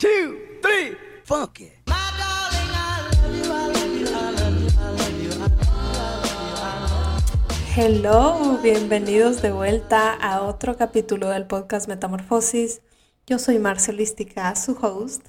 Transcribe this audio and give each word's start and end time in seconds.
two, 0.00 0.38
three, 0.62 0.96
funky. 1.24 1.70
Hello, 7.76 8.58
bienvenidos 8.62 9.42
de 9.42 9.52
vuelta 9.52 10.14
a 10.14 10.40
otro 10.40 10.78
capítulo 10.78 11.28
del 11.28 11.46
podcast 11.46 11.86
Metamorfosis. 11.86 12.80
Yo 13.26 13.38
soy 13.38 13.58
Marcelística, 13.58 14.56
su 14.56 14.72
host, 14.80 15.28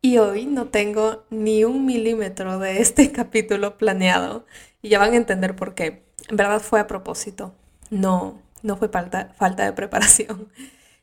y 0.00 0.16
hoy 0.16 0.46
no 0.46 0.68
tengo 0.68 1.26
ni 1.28 1.64
un 1.64 1.84
milímetro 1.84 2.58
de 2.58 2.80
este 2.80 3.12
capítulo 3.12 3.76
planeado 3.76 4.46
y 4.80 4.88
ya 4.88 4.98
van 4.98 5.12
a 5.12 5.16
entender 5.16 5.54
por 5.54 5.74
qué. 5.74 6.06
En 6.30 6.36
verdad 6.36 6.62
fue 6.62 6.80
a 6.80 6.86
propósito, 6.86 7.54
no, 7.90 8.40
no 8.62 8.78
fue 8.78 8.88
falta, 8.88 9.34
falta 9.36 9.66
de 9.66 9.74
preparación. 9.74 10.48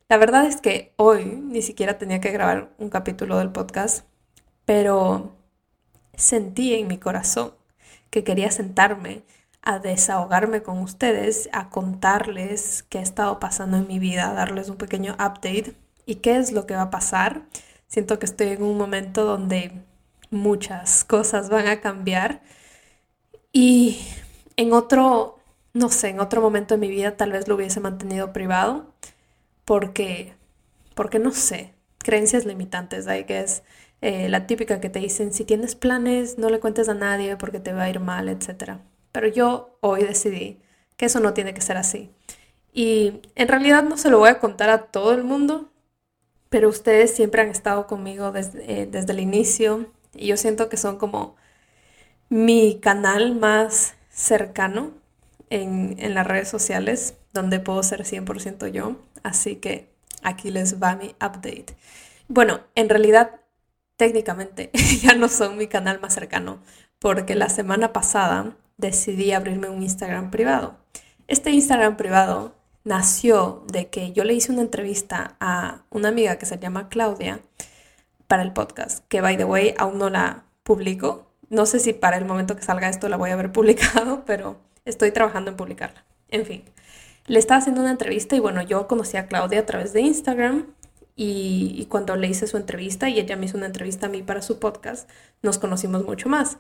La 0.10 0.18
verdad 0.18 0.46
es 0.46 0.60
que 0.60 0.94
hoy 0.98 1.26
ni 1.26 1.62
siquiera 1.62 1.98
tenía 1.98 2.22
que 2.22 2.32
grabar 2.32 2.74
un 2.78 2.90
capítulo 2.90 3.38
del 3.38 3.52
podcast, 3.52 4.06
pero 4.66 5.36
sentí 6.16 6.74
en 6.74 6.88
mi 6.88 6.98
corazón 6.98 7.54
que 8.10 8.24
quería 8.24 8.52
sentarme 8.52 9.24
a 9.62 9.80
desahogarme 9.80 10.62
con 10.62 10.80
ustedes, 10.80 11.50
a 11.54 11.70
contarles 11.70 12.84
qué 12.90 13.00
ha 13.00 13.02
estado 13.02 13.40
pasando 13.40 13.78
en 13.78 13.88
mi 13.88 13.98
vida, 13.98 14.30
a 14.30 14.34
darles 14.34 14.70
un 14.70 14.76
pequeño 14.76 15.14
update 15.14 15.74
y 16.06 16.16
qué 16.16 16.38
es 16.38 16.52
lo 16.52 16.68
que 16.68 16.76
va 16.76 16.84
a 16.84 16.90
pasar. 16.92 17.44
Siento 17.88 18.20
que 18.20 18.26
estoy 18.26 18.50
en 18.50 18.64
un 18.64 18.78
momento 18.78 19.24
donde 19.24 19.72
muchas 20.30 21.06
cosas 21.06 21.50
van 21.50 21.68
a 21.68 21.80
cambiar 21.80 22.42
y 23.54 24.02
en 24.58 24.74
otro, 24.74 25.40
no 25.74 25.90
sé, 25.90 26.10
en 26.10 26.20
otro 26.20 26.42
momento 26.42 26.74
de 26.76 26.80
mi 26.80 26.90
vida 26.90 27.16
tal 27.16 27.32
vez 27.32 27.48
lo 27.48 27.56
hubiese 27.56 27.80
mantenido 27.80 28.34
privado 28.34 28.94
porque, 29.66 30.36
porque 30.96 31.20
no 31.20 31.32
sé, 31.32 31.74
creencias 32.00 32.46
limitantes, 32.46 33.06
que 33.26 33.40
es 33.40 33.64
eh, 34.02 34.30
la 34.30 34.48
típica 34.48 34.82
que 34.82 34.90
te 34.90 35.00
dicen, 35.00 35.34
si 35.34 35.46
tienes 35.46 35.76
planes, 35.76 36.38
no 36.38 36.50
le 36.50 36.60
cuentes 36.60 36.90
a 36.90 36.94
nadie 36.94 37.38
porque 37.38 37.60
te 37.60 37.74
va 37.74 37.84
a 37.84 37.90
ir 37.90 38.00
mal, 38.00 38.30
etc. 38.30 38.80
Pero 39.12 39.28
yo 39.28 39.78
hoy 39.82 40.04
decidí 40.04 40.62
que 40.98 41.06
eso 41.06 41.20
no 41.20 41.34
tiene 41.34 41.54
que 41.54 41.62
ser 41.62 41.78
así. 41.78 42.12
Y 42.74 43.22
en 43.36 43.48
realidad 43.48 43.84
no 43.84 43.98
se 43.98 44.10
lo 44.10 44.20
voy 44.20 44.30
a 44.30 44.40
contar 44.40 44.70
a 44.70 44.88
todo 44.88 45.14
el 45.14 45.24
mundo, 45.24 45.72
pero 46.50 46.70
ustedes 46.70 47.16
siempre 47.16 47.42
han 47.42 47.50
estado 47.50 47.88
conmigo 47.88 48.32
desde, 48.32 48.84
eh, 48.84 48.88
desde 48.88 49.14
el 49.14 49.20
inicio 49.20 49.92
y 50.14 50.28
yo 50.28 50.38
siento 50.38 50.70
que 50.70 50.78
son 50.78 50.98
como 50.98 51.36
mi 52.30 52.80
canal 52.82 53.36
más 53.36 53.96
cercano 54.10 54.92
en, 55.50 55.96
en 56.00 56.14
las 56.16 56.28
redes 56.28 56.50
sociales, 56.50 57.16
donde 57.34 57.60
puedo 57.60 57.84
ser 57.84 58.04
100% 58.04 58.68
yo. 58.68 58.96
Así 59.24 59.58
que 59.58 59.90
aquí 60.22 60.52
les 60.52 60.82
va 60.82 60.96
mi 60.96 61.10
update. 61.16 61.76
Bueno, 62.28 62.62
en 62.76 62.90
realidad, 62.90 63.42
técnicamente 63.98 64.70
ya 65.02 65.16
no 65.16 65.28
son 65.30 65.58
mi 65.58 65.68
canal 65.68 66.00
más 66.00 66.14
cercano, 66.14 66.60
porque 67.00 67.36
la 67.36 67.50
semana 67.50 67.94
pasada 67.94 68.56
decidí 68.78 69.32
abrirme 69.32 69.70
un 69.70 69.84
Instagram 69.84 70.32
privado. 70.32 70.78
Este 71.28 71.52
Instagram 71.52 71.98
privado 71.98 72.56
nació 72.84 73.64
de 73.72 73.88
que 73.90 74.12
yo 74.12 74.24
le 74.24 74.34
hice 74.34 74.52
una 74.52 74.62
entrevista 74.62 75.36
a 75.40 75.84
una 75.90 76.10
amiga 76.10 76.38
que 76.38 76.46
se 76.46 76.60
llama 76.60 76.90
Claudia 76.90 77.42
para 78.28 78.44
el 78.44 78.54
podcast, 78.54 79.06
que 79.08 79.22
by 79.22 79.38
the 79.38 79.46
way 79.46 79.74
aún 79.78 79.98
no 79.98 80.10
la 80.10 80.46
publico. 80.64 81.28
No 81.50 81.66
sé 81.66 81.80
si 81.80 81.94
para 81.94 82.18
el 82.18 82.26
momento 82.26 82.56
que 82.56 82.64
salga 82.64 82.90
esto 82.90 83.10
la 83.10 83.18
voy 83.18 83.30
a 83.30 83.34
haber 83.34 83.52
publicado, 83.54 84.24
pero 84.26 84.58
estoy 84.86 85.12
trabajando 85.12 85.52
en 85.52 85.58
publicarla. 85.58 86.04
En 86.30 86.46
fin, 86.46 86.64
le 87.28 87.40
estaba 87.40 87.60
haciendo 87.60 87.82
una 87.82 87.92
entrevista 87.92 88.36
y 88.36 88.40
bueno, 88.40 88.62
yo 88.62 88.88
conocí 88.88 89.18
a 89.18 89.28
Claudia 89.28 89.62
a 89.62 89.66
través 89.66 89.94
de 89.94 90.02
Instagram 90.02 90.68
y, 91.16 91.86
cuando 91.90 92.16
le 92.16 92.28
hice 92.28 92.48
su 92.48 92.58
entrevista 92.58 93.08
y 93.10 93.20
ella 93.20 93.36
me 93.36 93.46
hizo 93.46 93.58
una 93.58 93.68
entrevista 93.68 94.08
a 94.08 94.10
mí 94.10 94.24
para 94.24 94.42
su 94.42 94.60
podcast, 94.60 95.10
nos 95.42 95.60
conocimos 95.60 96.06
mucho 96.06 96.28
más. 96.28 96.58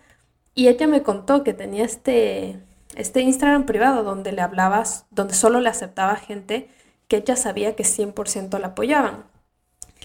Y 0.54 0.68
ella 0.68 0.88
me 0.88 1.02
contó 1.02 1.44
que 1.44 1.54
tenía 1.54 1.84
este, 1.84 2.60
este 2.96 3.22
Instagram 3.22 3.66
privado 3.66 4.04
donde 4.04 4.32
le 4.32 4.42
hablabas, 4.42 5.06
donde 5.10 5.34
solo 5.34 5.60
le 5.60 5.70
aceptaba 5.70 6.16
gente 6.16 6.70
que 7.08 7.18
ella 7.18 7.36
sabía 7.36 7.76
que 7.76 7.84
100% 7.84 8.60
la 8.60 8.68
apoyaban. 8.68 9.24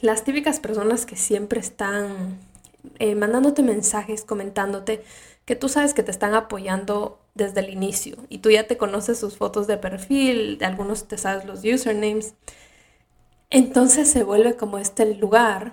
Las 0.00 0.24
típicas 0.24 0.60
personas 0.60 1.04
que 1.04 1.16
siempre 1.16 1.60
están 1.60 2.38
eh, 2.98 3.14
mandándote 3.14 3.62
mensajes, 3.62 4.24
comentándote, 4.24 5.04
que 5.44 5.56
tú 5.56 5.68
sabes 5.68 5.92
que 5.94 6.02
te 6.02 6.10
están 6.10 6.34
apoyando 6.34 7.18
desde 7.38 7.60
el 7.60 7.70
inicio 7.70 8.16
y 8.28 8.38
tú 8.38 8.50
ya 8.50 8.66
te 8.66 8.76
conoces 8.76 9.18
sus 9.18 9.38
fotos 9.38 9.66
de 9.66 9.78
perfil, 9.78 10.58
de 10.58 10.66
algunos 10.66 11.08
te 11.08 11.16
sabes 11.16 11.46
los 11.46 11.64
usernames. 11.64 12.34
Entonces 13.50 14.10
se 14.10 14.24
vuelve 14.24 14.56
como 14.56 14.78
este 14.78 15.14
lugar 15.14 15.72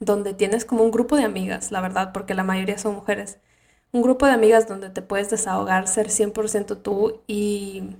donde 0.00 0.32
tienes 0.34 0.64
como 0.64 0.84
un 0.84 0.90
grupo 0.90 1.16
de 1.16 1.24
amigas, 1.24 1.70
la 1.72 1.80
verdad, 1.82 2.12
porque 2.12 2.34
la 2.34 2.44
mayoría 2.44 2.78
son 2.78 2.94
mujeres. 2.94 3.38
Un 3.92 4.02
grupo 4.02 4.26
de 4.26 4.32
amigas 4.32 4.68
donde 4.68 4.90
te 4.90 5.02
puedes 5.02 5.30
desahogar, 5.30 5.88
ser 5.88 6.08
100% 6.08 6.80
tú 6.82 7.22
y, 7.26 7.96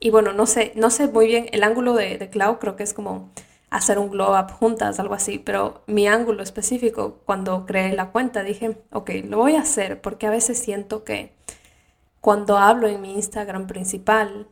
y 0.00 0.10
bueno, 0.10 0.32
no 0.32 0.46
sé, 0.46 0.72
no 0.76 0.90
sé 0.90 1.08
muy 1.08 1.26
bien, 1.26 1.46
el 1.52 1.62
ángulo 1.62 1.94
de, 1.94 2.18
de 2.18 2.28
Clau 2.30 2.58
creo 2.58 2.76
que 2.76 2.82
es 2.82 2.92
como 2.94 3.30
hacer 3.70 3.98
un 3.98 4.10
glow 4.10 4.38
up 4.38 4.52
juntas, 4.52 4.98
algo 5.00 5.14
así, 5.14 5.38
pero 5.38 5.82
mi 5.86 6.06
ángulo 6.06 6.42
específico, 6.42 7.20
cuando 7.26 7.66
creé 7.66 7.94
la 7.94 8.10
cuenta, 8.10 8.42
dije, 8.42 8.78
ok, 8.92 9.10
lo 9.28 9.38
voy 9.38 9.56
a 9.56 9.60
hacer 9.62 10.00
porque 10.00 10.26
a 10.26 10.30
veces 10.30 10.58
siento 10.58 11.04
que 11.04 11.34
cuando 12.26 12.58
hablo 12.58 12.88
en 12.88 13.00
mi 13.00 13.14
Instagram 13.14 13.68
principal, 13.68 14.48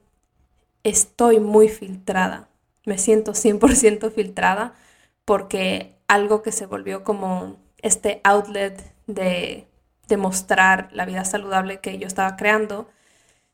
estoy 0.85 1.41
muy 1.41 1.69
filtrada, 1.69 2.47
me 2.87 2.99
siento 2.99 3.33
100% 3.33 4.13
filtrada 4.13 4.75
porque 5.25 5.99
algo 6.07 6.41
que 6.41 6.53
se 6.53 6.67
volvió 6.67 7.03
como 7.03 7.57
este 7.79 8.21
outlet 8.23 8.81
de, 9.09 9.67
mostrar 10.17 10.89
la 10.93 11.05
vida 11.05 11.25
saludable 11.25 11.81
que 11.81 11.99
yo 11.99 12.07
estaba 12.07 12.37
creando, 12.37 12.89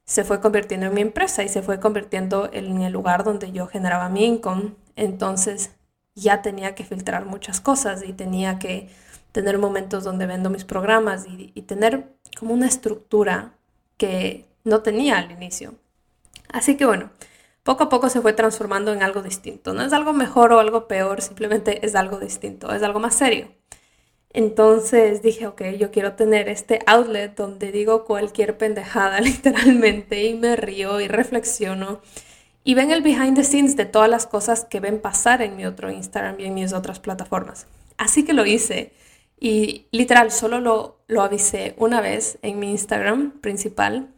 se 0.04 0.22
fue 0.22 0.42
convirtiendo 0.42 0.88
en 0.88 0.92
mi 0.92 1.00
empresa 1.00 1.42
y 1.42 1.48
se 1.48 1.62
fue 1.62 1.80
convirtiendo 1.80 2.50
en 2.52 2.82
el 2.82 2.92
lugar 2.92 3.24
donde 3.24 3.52
yo 3.52 3.68
generaba 3.68 4.10
mi 4.10 4.26
income. 4.26 4.74
Entonces 4.96 5.70
ya 6.14 6.42
tenía 6.42 6.74
que 6.74 6.84
filtrar 6.84 7.24
muchas 7.24 7.62
cosas 7.62 8.04
y 8.06 8.12
tenía 8.12 8.58
que 8.58 8.90
tener 9.32 9.56
momentos 9.56 10.04
donde 10.04 10.26
vendo 10.26 10.50
mis 10.50 10.66
programas 10.66 11.24
y, 11.26 11.62
tener 11.62 12.12
como 12.38 12.52
una 12.52 12.66
estructura 12.66 13.54
que 14.00 14.46
no 14.64 14.80
tenía 14.80 15.18
al 15.18 15.30
inicio. 15.30 15.74
Así 16.48 16.78
que 16.78 16.86
bueno, 16.86 17.10
poco 17.64 17.84
a 17.84 17.88
poco 17.90 18.08
se 18.08 18.22
fue 18.22 18.32
transformando 18.32 18.94
en 18.94 19.02
algo 19.02 19.22
distinto. 19.22 19.74
No 19.74 19.82
es 19.82 19.92
algo 19.92 20.14
mejor 20.14 20.54
o 20.54 20.58
algo 20.58 20.88
peor, 20.88 21.20
simplemente 21.20 21.84
es 21.84 21.94
algo 21.94 22.18
distinto, 22.18 22.72
es 22.72 22.82
algo 22.82 22.98
más 22.98 23.14
serio. 23.14 23.48
Entonces 24.32 25.20
dije, 25.20 25.46
ok, 25.46 25.62
yo 25.78 25.90
quiero 25.90 26.14
tener 26.14 26.48
este 26.48 26.78
outlet 26.86 27.36
donde 27.36 27.72
digo 27.72 28.06
cualquier 28.06 28.56
pendejada 28.56 29.20
literalmente 29.30 30.24
y 30.24 30.34
me 30.34 30.56
río 30.56 30.98
y 31.00 31.06
reflexiono 31.06 32.00
y 32.64 32.74
ven 32.74 32.90
el 32.92 33.02
behind 33.02 33.36
the 33.36 33.44
scenes 33.44 33.76
de 33.76 33.84
todas 33.84 34.08
las 34.08 34.26
cosas 34.26 34.64
que 34.64 34.80
ven 34.80 34.98
pasar 35.00 35.42
en 35.42 35.56
mi 35.56 35.66
otro 35.66 35.90
Instagram 35.90 36.40
y 36.40 36.46
en 36.46 36.54
mis 36.54 36.72
otras 36.72 37.00
plataformas. 37.00 37.66
Así 37.98 38.24
que 38.24 38.32
lo 38.32 38.46
hice 38.46 38.92
y 39.40 39.86
literal 39.90 40.30
solo 40.30 40.60
lo, 40.60 41.00
lo 41.08 41.22
avisé 41.22 41.74
una 41.78 42.00
vez 42.00 42.38
en 42.42 42.58
mi 42.58 42.70
Instagram 42.70 43.32
principal 43.40 44.08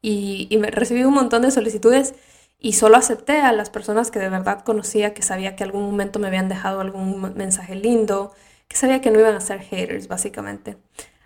y, 0.00 0.48
y 0.50 0.56
me 0.56 0.70
recibí 0.70 1.04
un 1.04 1.14
montón 1.14 1.42
de 1.42 1.50
solicitudes 1.50 2.14
y 2.58 2.72
solo 2.72 2.96
acepté 2.96 3.40
a 3.40 3.52
las 3.52 3.70
personas 3.70 4.10
que 4.10 4.18
de 4.18 4.28
verdad 4.28 4.62
conocía, 4.62 5.14
que 5.14 5.22
sabía 5.22 5.56
que 5.56 5.64
algún 5.64 5.84
momento 5.84 6.18
me 6.18 6.28
habían 6.28 6.48
dejado 6.48 6.80
algún 6.80 7.34
mensaje 7.36 7.74
lindo, 7.74 8.32
que 8.68 8.76
sabía 8.76 9.00
que 9.00 9.10
no 9.10 9.18
iban 9.18 9.34
a 9.34 9.40
ser 9.40 9.60
haters, 9.60 10.08
básicamente. 10.08 10.76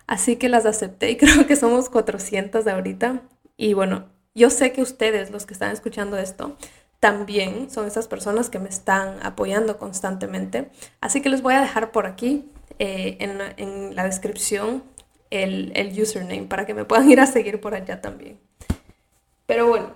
Así 0.07 0.37
que 0.37 0.49
las 0.49 0.65
acepté 0.65 1.11
y 1.11 1.17
creo 1.17 1.45
que 1.45 1.55
somos 1.55 1.89
400 1.89 2.65
de 2.65 2.71
ahorita. 2.71 3.21
Y 3.55 3.73
bueno, 3.73 4.05
yo 4.33 4.49
sé 4.49 4.73
que 4.73 4.81
ustedes, 4.81 5.31
los 5.31 5.45
que 5.45 5.53
están 5.53 5.71
escuchando 5.71 6.17
esto, 6.17 6.57
también 6.99 7.69
son 7.69 7.85
esas 7.85 8.07
personas 8.07 8.49
que 8.49 8.59
me 8.59 8.69
están 8.69 9.19
apoyando 9.21 9.77
constantemente. 9.77 10.71
Así 11.01 11.21
que 11.21 11.29
les 11.29 11.43
voy 11.43 11.53
a 11.53 11.61
dejar 11.61 11.91
por 11.91 12.07
aquí 12.07 12.49
eh, 12.79 13.17
en, 13.19 13.41
en, 13.57 13.95
la 13.95 14.03
descripción 14.03 14.83
el, 15.29 15.71
el 15.75 15.99
username 15.99 16.47
para 16.47 16.65
que 16.65 16.73
me 16.73 16.85
puedan 16.85 17.09
ir 17.11 17.19
a 17.19 17.25
seguir 17.25 17.59
por 17.59 17.73
allá 17.73 18.01
también. 18.01 18.39
Pero 19.45 19.67
bueno, 19.67 19.95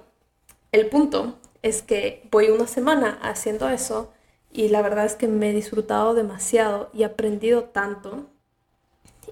el 0.72 0.88
punto 0.88 1.38
es 1.62 1.82
que 1.82 2.28
voy 2.32 2.50
una 2.50 2.68
semana 2.68 3.20
haciendo 3.22 3.70
eso 3.70 4.12
y 4.52 4.70
la 4.70 4.82
verdad 4.82 5.06
es 5.06 5.16
que 5.16 5.28
me 5.28 5.50
he 5.50 5.54
disfrutado 5.54 6.14
demasiado 6.14 6.90
y 6.94 7.04
aprendido 7.04 7.66
tanto. 7.66 8.28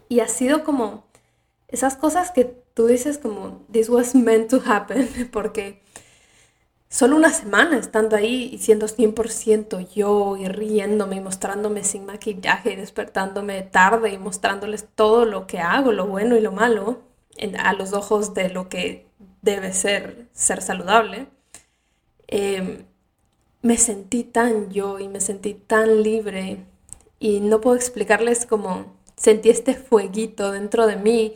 Y 0.08 0.22
ha 0.22 0.28
sido 0.28 0.64
como 0.64 1.06
esas 1.68 1.96
cosas 1.96 2.32
que 2.32 2.46
tú 2.74 2.88
dices 2.88 3.18
como, 3.18 3.66
this 3.72 3.90
was 3.90 4.16
meant 4.16 4.50
to 4.50 4.62
happen, 4.66 5.30
porque 5.32 5.82
solo 6.90 7.16
una 7.16 7.32
semana 7.32 7.78
estando 7.78 8.16
ahí 8.16 8.50
y 8.52 8.58
siendo 8.58 8.88
100% 8.88 9.88
yo 9.94 10.38
y 10.38 10.48
riéndome 10.48 11.18
y 11.18 11.22
mostrándome 11.22 11.84
sin 11.84 12.06
maquillaje 12.06 12.74
y 12.74 12.76
despertándome 12.76 13.62
tarde 13.62 14.12
y 14.12 14.18
mostrándoles 14.18 14.88
todo 14.96 15.26
lo 15.26 15.48
que 15.48 15.60
hago, 15.60 15.92
lo 15.92 16.08
bueno 16.08 16.36
y 16.36 16.42
lo 16.42 16.52
malo, 16.52 17.02
a 17.60 17.74
los 17.74 17.94
ojos 17.94 18.34
de 18.34 18.50
lo 18.50 18.70
que 18.70 19.08
debe 19.42 19.72
ser 19.74 20.28
ser 20.34 20.62
saludable. 20.62 21.28
Eh, 22.28 22.86
me 23.62 23.78
sentí 23.78 24.24
tan 24.24 24.72
yo 24.72 25.00
y 25.00 25.08
me 25.08 25.22
sentí 25.22 25.54
tan 25.54 26.04
libre 26.04 26.66
y 27.20 27.40
no 27.42 27.62
puedo 27.62 27.76
explicarles 27.76 28.46
cómo 28.46 28.98
sentí 29.16 29.50
este 29.50 29.76
fueguito 29.76 30.52
dentro 30.52 30.88
de 30.88 30.96
mí, 30.96 31.36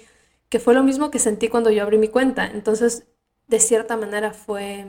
que 0.50 0.60
fue 0.60 0.74
lo 0.74 0.84
mismo 0.84 1.12
que 1.12 1.20
sentí 1.20 1.50
cuando 1.50 1.70
yo 1.70 1.84
abrí 1.84 1.98
mi 1.98 2.08
cuenta. 2.08 2.46
Entonces, 2.48 3.06
de 3.48 3.60
cierta 3.60 3.98
manera 3.98 4.34
fue 4.34 4.86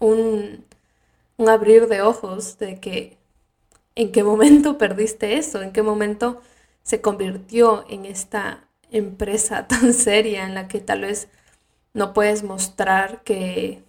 un, 0.00 0.64
un 1.36 1.48
abrir 1.48 1.88
de 1.88 2.02
ojos 2.02 2.58
de 2.58 2.80
que 2.80 3.16
en 3.94 4.12
qué 4.12 4.22
momento 4.22 4.78
perdiste 4.78 5.38
eso, 5.38 5.62
en 5.62 5.72
qué 5.72 5.82
momento 5.82 6.40
se 6.82 7.00
convirtió 7.00 7.84
en 7.88 8.06
esta 8.06 8.64
empresa 8.90 9.66
tan 9.68 9.92
seria 9.92 10.44
en 10.44 10.54
la 10.54 10.68
que 10.68 10.80
tal 10.80 11.02
vez 11.02 11.28
no 11.94 12.12
puedes 12.12 12.42
mostrar 12.42 13.22
que... 13.24 13.82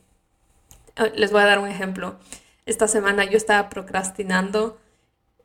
Ah, 0.96 1.08
les 1.16 1.32
voy 1.32 1.42
a 1.42 1.46
dar 1.46 1.60
un 1.60 1.68
ejemplo. 1.68 2.18
Esta 2.66 2.88
semana 2.88 3.24
yo 3.26 3.38
estaba 3.38 3.70
procrastinando 3.70 4.78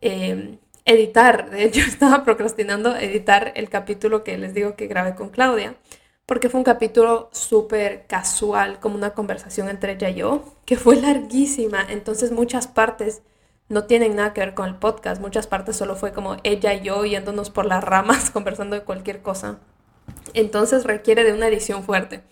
em, 0.00 0.58
editar, 0.84 1.50
de 1.50 1.64
hecho 1.64 1.80
estaba 1.86 2.24
procrastinando 2.24 2.96
editar 2.96 3.52
el 3.56 3.68
capítulo 3.70 4.24
que 4.24 4.38
les 4.38 4.54
digo 4.54 4.76
que 4.76 4.86
grabé 4.86 5.14
con 5.14 5.30
Claudia, 5.30 5.76
porque 6.26 6.48
fue 6.48 6.58
un 6.58 6.64
capítulo 6.64 7.28
súper 7.32 8.06
casual, 8.06 8.80
como 8.80 8.94
una 8.96 9.10
conversación 9.10 9.68
entre 9.68 9.92
ella 9.92 10.10
y 10.10 10.14
yo, 10.14 10.44
que 10.64 10.76
fue 10.76 10.96
larguísima, 10.96 11.84
entonces 11.88 12.32
muchas 12.32 12.66
partes 12.66 13.22
no 13.68 13.84
tienen 13.84 14.16
nada 14.16 14.32
que 14.32 14.40
ver 14.40 14.54
con 14.54 14.68
el 14.68 14.76
podcast, 14.76 15.20
muchas 15.20 15.46
partes 15.46 15.76
solo 15.76 15.96
fue 15.96 16.12
como 16.12 16.36
ella 16.42 16.74
y 16.74 16.82
yo 16.82 17.04
yéndonos 17.04 17.50
por 17.50 17.66
las 17.66 17.82
ramas 17.82 18.30
conversando 18.32 18.76
de 18.76 18.82
cualquier 18.82 19.22
cosa. 19.22 19.58
Entonces 20.34 20.84
requiere 20.84 21.24
de 21.24 21.32
una 21.32 21.48
edición 21.48 21.82
fuerte. 21.82 22.22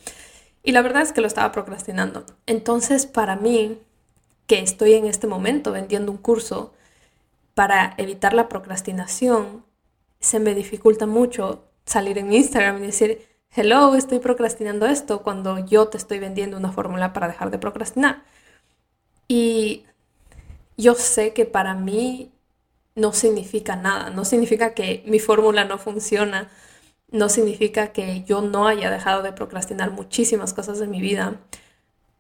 Y 0.63 0.73
la 0.73 0.83
verdad 0.83 1.03
es 1.03 1.13
que 1.13 1.21
lo 1.21 1.27
estaba 1.27 1.51
procrastinando. 1.53 2.25
Entonces, 2.47 3.07
para 3.07 3.37
mí, 3.37 3.81
que 4.47 4.61
estoy 4.61 4.95
en 4.95 5.07
este 5.07 5.27
momento 5.27 5.73
vendiendo 5.73 6.13
un 6.13 6.19
curso, 6.19 6.73
para 7.55 7.95
evitar 7.99 8.33
la 8.33 8.49
procrastinación, 8.49 9.65
se 10.21 10.39
me 10.39 10.55
dificulta 10.55 11.07
mucho 11.07 11.65
salir 11.85 12.19
en 12.19 12.33
Instagram 12.33 12.79
y 12.79 12.87
decir, 12.87 13.32
hello, 13.55 13.95
estoy 13.95 14.19
procrastinando 14.19 14.87
esto, 14.87 15.23
cuando 15.23 15.59
yo 15.67 15.89
te 15.89 15.99
estoy 15.99 16.19
vendiendo 16.19 16.57
una 16.57 16.73
fórmula 16.73 17.13
para 17.13 17.29
dejar 17.29 17.51
de 17.51 17.59
procrastinar. 17.59 18.23
Y 19.29 19.85
yo 20.77 20.95
sé 20.95 21.33
que 21.35 21.47
para 21.47 21.75
mí 21.75 22.33
no 22.95 23.13
significa 23.13 23.77
nada, 23.77 24.11
no 24.11 24.25
significa 24.25 24.75
que 24.75 25.03
mi 25.07 25.19
fórmula 25.19 25.65
no 25.65 25.79
funciona, 25.79 26.51
no 27.11 27.29
significa 27.29 27.93
que 27.93 28.25
yo 28.25 28.43
no 28.43 28.67
haya 28.69 28.91
dejado 28.91 29.23
de 29.23 29.33
procrastinar 29.33 29.91
muchísimas 29.93 30.55
cosas 30.55 30.79
de 30.79 30.87
mi 30.87 31.01
vida, 31.01 31.41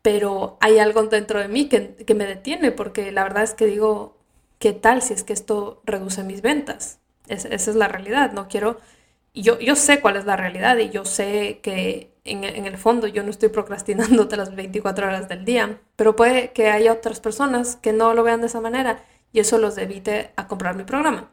pero 0.02 0.58
hay 0.61 0.79
algo 0.79 1.02
dentro 1.05 1.40
de 1.40 1.49
mí 1.49 1.69
que, 1.69 2.14
me 2.14 2.26
detiene 2.26 2.73
porque 2.73 3.12
la 3.12 3.25
verdad 3.25 3.44
es 3.44 3.55
que 3.55 3.67
digo, 3.67 4.17
¿qué 4.58 4.73
tal 4.73 5.02
si 5.02 5.14
es 5.14 5.25
que 5.25 5.32
esto 5.32 5.82
reduce 5.84 6.25
mis 6.25 6.43
ventas? 6.43 6.99
esa 7.29 7.49
es 7.55 7.76
la 7.76 7.88
realidad, 7.88 8.32
no 8.32 8.49
quiero, 8.49 8.79
yo, 9.34 9.58
yo 9.58 9.76
sé 9.76 10.00
cuál 10.00 10.17
es 10.17 10.25
la 10.25 10.37
realidad 10.37 10.76
y 10.79 10.90
yo 10.90 11.05
sé 11.05 11.61
que 11.62 12.12
en, 12.25 12.44
en, 12.44 12.67
el 12.67 12.76
fondo 12.79 13.06
yo 13.06 13.23
no 13.23 13.31
estoy 13.31 13.49
procrastinando 13.49 14.29
las 14.37 14.55
24 14.55 15.06
horas 15.06 15.29
del 15.29 15.44
día, 15.44 15.81
pero 15.96 16.14
puede 16.17 16.52
que 16.52 16.69
haya 16.69 16.93
otras 16.93 17.20
personas 17.20 17.76
que 17.76 17.93
no 17.93 18.14
lo 18.14 18.23
vean 18.23 18.40
de 18.40 18.46
esa 18.46 18.61
manera 18.61 19.05
y 19.32 19.40
eso 19.40 19.58
los 19.58 19.79
evite 19.79 20.31
a 20.37 20.46
comprar 20.46 20.76
mi 20.76 20.84
programa. 20.84 21.31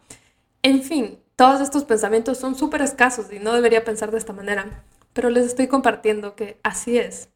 En 0.64 0.82
fin, 0.84 1.20
todos 1.36 1.62
estos 1.62 1.84
pensamientos 1.86 2.38
son 2.38 2.56
súper 2.56 2.82
escasos 2.82 3.32
y 3.32 3.40
no 3.40 3.54
debería 3.54 3.84
pensar 3.84 4.12
de 4.12 4.18
esta 4.18 4.34
manera, 4.34 4.84
pero 5.14 5.30
les 5.30 5.46
estoy 5.46 5.68
compartiendo 5.68 6.36
que 6.36 6.58
así 6.64 6.98
es. 6.98 7.30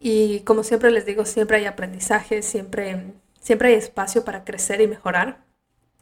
Y 0.00 0.40
como 0.40 0.62
siempre 0.64 0.90
les 0.90 1.06
digo, 1.06 1.24
siempre 1.26 1.58
hay 1.58 1.66
aprendizaje, 1.66 2.42
siempre, 2.42 3.12
siempre 3.40 3.68
hay 3.68 3.74
espacio 3.74 4.24
para 4.24 4.44
crecer 4.44 4.80
y 4.80 4.88
mejorar. 4.88 5.44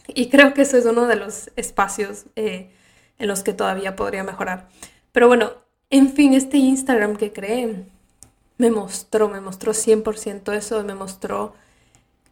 Y 0.07 0.31
creo 0.31 0.55
que 0.55 0.63
eso 0.63 0.79
es 0.79 0.87
uno 0.87 1.07
de 1.07 1.17
los 1.17 1.51
espacios 1.57 2.27
eh, 2.37 2.71
en 3.19 3.29
los 3.29 3.43
que 3.43 3.53
todavía 3.53 3.97
podría 3.97 4.25
mejorar. 4.25 4.69
Pero 5.13 5.29
bueno, 5.29 5.53
en 5.91 6.13
fin, 6.13 6.35
este 6.35 6.59
Instagram 6.59 7.17
que 7.17 7.33
creé 7.33 7.87
me 8.59 8.71
mostró, 8.71 9.29
me 9.29 9.41
mostró 9.41 9.73
100% 9.73 10.53
eso, 10.55 10.83
me 10.85 10.95
mostró 10.95 11.55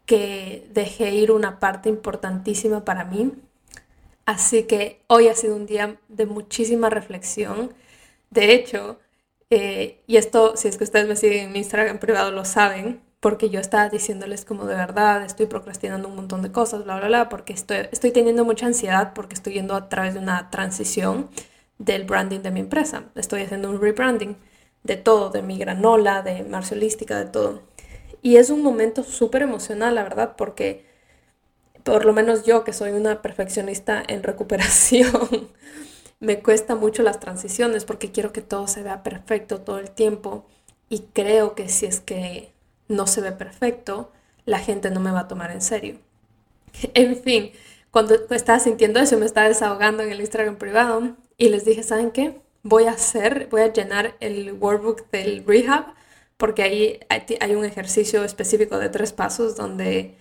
que 0.07 0.69
dejé 0.73 1.15
ir 1.15 1.33
una 1.33 1.59
parte 1.59 1.89
importantísima 1.89 2.85
para 2.85 3.05
mí 3.05 3.33
Así 4.27 4.65
que 4.65 5.01
hoy 5.07 5.29
ha 5.29 5.35
sido 5.35 5.57
un 5.57 5.67
día 5.67 5.99
de 6.09 6.27
muchísima 6.27 6.91
reflexión. 6.91 7.73
De 8.31 8.53
hecho, 8.53 8.99
eh, 9.51 10.03
y 10.09 10.17
esto, 10.17 10.57
si 10.57 10.69
es 10.69 10.77
que 10.77 10.85
ustedes 10.85 11.09
me 11.09 11.17
siguen 11.17 11.51
en 11.51 11.57
Instagram 11.57 11.99
privado, 12.01 12.33
lo 12.33 12.45
saben, 12.45 13.01
porque 13.27 13.51
yo 13.51 13.59
estaba 13.59 13.89
diciéndoles 13.89 14.45
como 14.45 14.67
de 14.67 14.77
verdad, 14.77 15.25
estoy 15.25 15.47
procrastinando 15.47 16.07
un 16.07 16.15
montón 16.15 16.43
de 16.43 16.53
cosas, 16.53 16.85
bla, 16.85 16.97
bla, 16.99 17.09
bla, 17.09 17.29
porque 17.29 17.55
estoy, 17.55 17.79
estoy 17.91 18.13
teniendo 18.13 18.45
mucha 18.45 18.67
ansiedad 18.67 19.15
porque 19.15 19.35
estoy 19.35 19.55
yendo 19.55 19.75
a 19.75 19.89
través 19.89 20.15
de 20.15 20.21
una 20.21 20.49
transición 20.49 21.29
del 21.79 22.05
branding 22.05 22.39
de 22.39 22.53
mi 22.53 22.61
empresa. 22.61 23.07
Estoy 23.17 23.43
haciendo 23.43 23.69
un 23.69 23.81
rebranding 23.81 24.37
de 24.85 24.97
todo, 24.97 25.31
de 25.31 25.43
mi 25.43 25.59
granola, 25.59 26.23
de 26.23 26.45
marcialística, 26.45 27.19
de 27.19 27.25
todo. 27.25 27.63
Y 28.23 28.37
es 28.37 28.49
un 28.49 28.63
momento 28.63 29.03
súper 29.03 29.43
emocional, 29.43 29.97
la 29.97 30.05
verdad, 30.05 30.37
porque 30.37 30.87
por 31.83 32.05
lo 32.05 32.13
menos 32.13 32.45
yo 32.45 32.63
que 32.63 32.73
soy 32.73 32.93
una 32.93 33.23
perfeccionista 33.23 34.05
en 34.07 34.23
recuperación, 34.23 35.49
me 36.21 36.45
cuesta 36.45 36.77
mucho 36.77 37.03
las 37.03 37.19
transiciones 37.19 37.87
porque 37.87 38.13
quiero 38.13 38.33
que 38.33 38.43
todo 38.43 38.69
se 38.69 38.85
vea 38.85 39.03
perfecto 39.03 39.63
todo 39.63 39.81
el 39.81 39.91
tiempo 39.91 40.47
y 40.89 41.01
creo 41.13 41.57
que 41.57 41.69
si 41.69 41.87
es 41.87 41.99
que 41.99 42.55
no 42.89 43.07
se 43.07 43.21
ve 43.21 43.33
perfecto, 43.33 44.13
la 44.45 44.59
gente 44.59 44.91
no 44.91 45.01
me 45.01 45.11
va 45.11 45.21
a 45.21 45.29
tomar 45.29 45.51
en 45.51 45.63
serio. 45.63 45.99
En 46.95 47.23
fin, 47.23 47.53
cuando 47.91 48.15
estaba 48.31 48.59
sintiendo 48.59 49.01
eso, 49.01 49.17
me 49.19 49.27
estaba 49.27 49.49
desahogando 49.49 50.03
en 50.03 50.11
el 50.11 50.21
Instagram 50.21 50.57
privado 50.57 51.17
y 51.39 51.49
les 51.49 51.65
dije, 51.65 51.83
¿saben 51.83 52.11
qué? 52.11 52.41
Voy 52.63 52.85
a 52.85 52.93
hacer, 52.93 53.49
voy 53.51 53.63
a 53.63 53.73
llenar 53.73 54.17
el 54.21 54.53
workbook 54.53 55.11
del 55.11 55.45
rehab 55.47 55.95
porque 56.37 56.63
ahí 56.63 57.01
hay 57.41 57.55
un 57.55 57.65
ejercicio 57.65 58.25
específico 58.25 58.79
de 58.79 58.91
tres 58.91 59.13
pasos 59.13 59.57
donde 59.57 60.17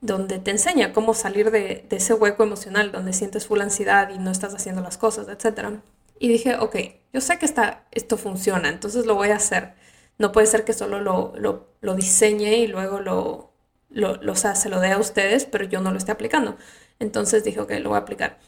donde 0.00 0.38
te 0.38 0.50
enseña 0.50 0.92
cómo 0.92 1.14
salir 1.14 1.50
de, 1.50 1.86
ese 1.90 2.14
hueco 2.14 2.42
emocional 2.44 2.92
donde 2.92 3.12
sientes 3.12 3.46
full 3.46 3.60
ansiedad 3.60 4.10
y 4.10 4.18
no 4.18 4.30
estás 4.30 4.54
haciendo 4.54 4.80
las 4.80 4.96
cosas, 4.96 5.26
etc. 5.28 5.80
Y 6.18 6.28
dije, 6.28 6.56
ok, 6.56 6.76
yo 7.12 7.20
sé 7.20 7.38
que 7.38 7.46
está, 7.46 7.84
esto 7.90 8.16
funciona, 8.16 8.68
entonces 8.68 9.06
lo 9.06 9.14
voy 9.14 9.30
a 9.30 9.36
hacer. 9.36 9.74
No 10.18 10.32
puede 10.32 10.46
ser 10.46 10.64
que 10.64 10.72
solo 10.72 11.00
lo, 11.00 11.32
lo, 11.36 11.94
diseñe 11.94 12.56
y 12.58 12.66
luego 12.66 13.00
lo, 13.00 13.52
lo, 13.90 14.34
se 14.34 14.68
lo 14.68 14.80
dé 14.80 14.92
a 14.92 14.98
ustedes, 14.98 15.44
pero 15.44 15.64
yo 15.64 15.80
no 15.80 15.92
lo 15.92 15.98
esté 15.98 16.12
aplicando. 16.12 16.56
Entonces 16.98 17.44
dije, 17.44 17.60
ok, 17.60 17.72
lo 17.80 17.90
voy 17.90 17.96
a 17.96 18.02
aplicar. 18.02 18.38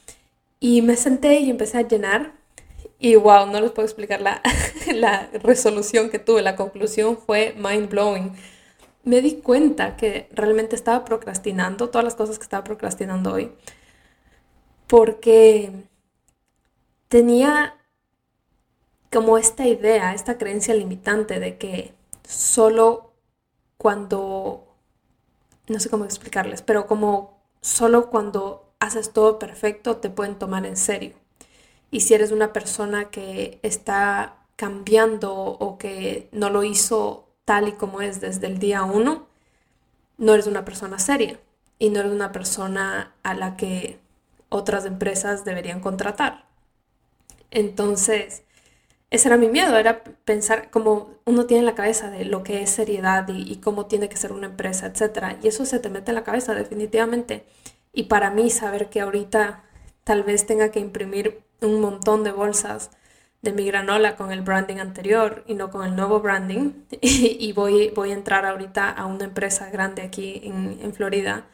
Y 0.58 0.82
me 0.82 0.97
senté 0.97 1.40
y 1.40 1.50
empecé 1.50 1.78
a 1.78 1.88
llenar. 1.88 2.33
Y 2.99 3.14
wow, 3.16 3.47
no 3.47 3.61
les 3.61 3.71
puedo 3.71 3.87
explicar 3.87 4.21
la, 4.21 4.42
la 4.94 5.30
resolución 5.42 6.11
que 6.11 6.18
tuve. 6.18 6.42
La 6.42 6.56
conclusión 6.56 7.16
fue 7.16 7.54
mind 7.56 7.88
blowing 7.88 8.33
me 9.04 9.23
di 9.23 9.40
cuenta 9.40 9.97
que 9.97 10.28
realmente 10.33 10.76
estaba 10.76 11.04
procrastinando 11.04 11.90
todas 11.90 12.04
las 12.04 12.14
cosas 12.14 12.38
que 12.38 12.44
estaba 12.44 12.64
procrastinando 12.64 13.33
hoy. 13.33 13.52
Porque 14.87 15.73
tenía 17.09 17.76
como 19.12 19.38
esta 19.38 19.67
idea, 19.67 20.14
esta 20.14 20.38
creencia 20.38 20.75
limitante 20.75 21.40
de 21.40 21.59
que 21.59 21.95
solo 22.26 23.12
cuando, 23.76 24.67
no 25.69 25.81
sé 25.81 25.90
cómo 25.90 26.05
explicarles, 26.05 26.62
pero 26.62 26.87
como 26.87 27.40
solo 27.61 28.11
cuando 28.11 28.73
haces 28.79 29.12
todo 29.12 29.38
perfecto 29.38 29.97
te 29.97 30.11
pueden 30.11 30.38
tomar 30.38 30.64
en 30.67 30.76
serio. 30.76 31.14
Y 31.90 32.00
si 32.00 32.14
eres 32.14 32.31
una 32.31 32.52
persona 32.52 33.11
que 33.11 33.59
está 33.62 34.37
cambiando 34.57 35.35
o 35.35 35.79
que 35.79 36.29
no 36.33 36.50
lo 36.50 36.62
hizo 36.62 37.29
tal 37.45 37.69
y 37.69 37.73
como 37.73 38.00
es 38.02 38.21
desde 38.21 38.47
el 38.47 38.59
día 38.59 38.85
uno, 38.85 39.26
no 40.19 40.35
eres 40.35 40.47
una 40.47 40.64
persona 40.64 40.99
seria 40.99 41.40
y 41.79 41.90
no 41.90 42.00
eres 42.00 42.12
una 42.12 42.31
persona 42.31 43.14
a 43.23 43.35
la 43.35 43.57
que 43.57 43.99
otras 44.50 44.85
empresas 44.85 45.45
deberían 45.45 45.81
contratar. 45.81 46.47
Entonces, 47.50 48.45
ese 49.11 49.29
era 49.29 49.37
mi 49.37 49.49
miedo, 49.49 49.76
era 49.76 50.05
pensar 50.25 50.71
como 50.71 51.14
uno 51.25 51.47
tiene 51.47 51.61
en 51.61 51.67
la 51.67 51.75
cabeza 51.75 52.11
de 52.11 52.25
lo 52.25 52.45
que 52.45 52.62
es 52.62 52.71
seriedad 52.71 53.26
y, 53.29 53.57
cómo 53.57 53.87
tiene 53.87 54.09
que 54.09 54.17
ser 54.17 54.33
una 54.33 54.47
empresa, 54.47 54.87
etc. 54.87 55.37
Y 55.43 55.49
eso 55.49 55.64
se 55.67 55.81
te 55.81 55.90
mete 55.90 56.12
en 56.12 56.14
la 56.17 56.25
cabeza 56.25 56.55
definitivamente. 56.55 57.45
Y 57.93 58.05
para 58.05 58.31
mí 58.31 58.50
saber 58.50 58.88
que 58.88 59.00
ahorita 59.00 59.64
tal 60.05 60.23
vez 60.23 60.47
tenga 60.47 60.71
que 60.71 60.81
imprimir 60.81 61.43
un 61.61 61.81
montón 61.81 62.25
de 62.25 62.33
bolsas 62.33 62.90
de 63.43 63.52
mi 63.52 63.64
granola 63.67 64.17
con 64.17 64.33
el 64.33 64.43
branding 64.43 64.76
anterior 64.79 65.45
y 65.47 65.55
no 65.55 65.71
con 65.71 65.85
el 65.87 65.97
nuevo 65.97 66.21
branding. 66.21 66.73
y 67.00 67.52
voy, 67.52 67.90
voy 67.90 68.11
a 68.12 68.14
entrar 68.14 68.47
ahorita 68.47 68.90
a 68.90 69.07
una 69.07 69.25
empresa 69.25 69.71
grande 69.71 70.02
aquí 70.02 70.40
en, 70.45 70.95
Florida. 70.95 71.47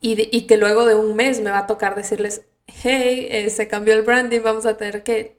Y, 0.00 0.46
que 0.46 0.56
luego 0.58 0.84
de 0.86 0.94
un 0.94 1.16
mes 1.16 1.40
me 1.40 1.50
va 1.50 1.60
a 1.60 1.66
tocar 1.66 1.94
decirles, 1.96 2.42
hey, 2.66 3.26
eh, 3.30 3.50
se 3.50 3.68
cambió 3.68 3.94
el 3.94 4.02
branding, 4.02 4.40
vamos 4.42 4.66
a 4.66 4.76
tener 4.76 5.02
que, 5.02 5.38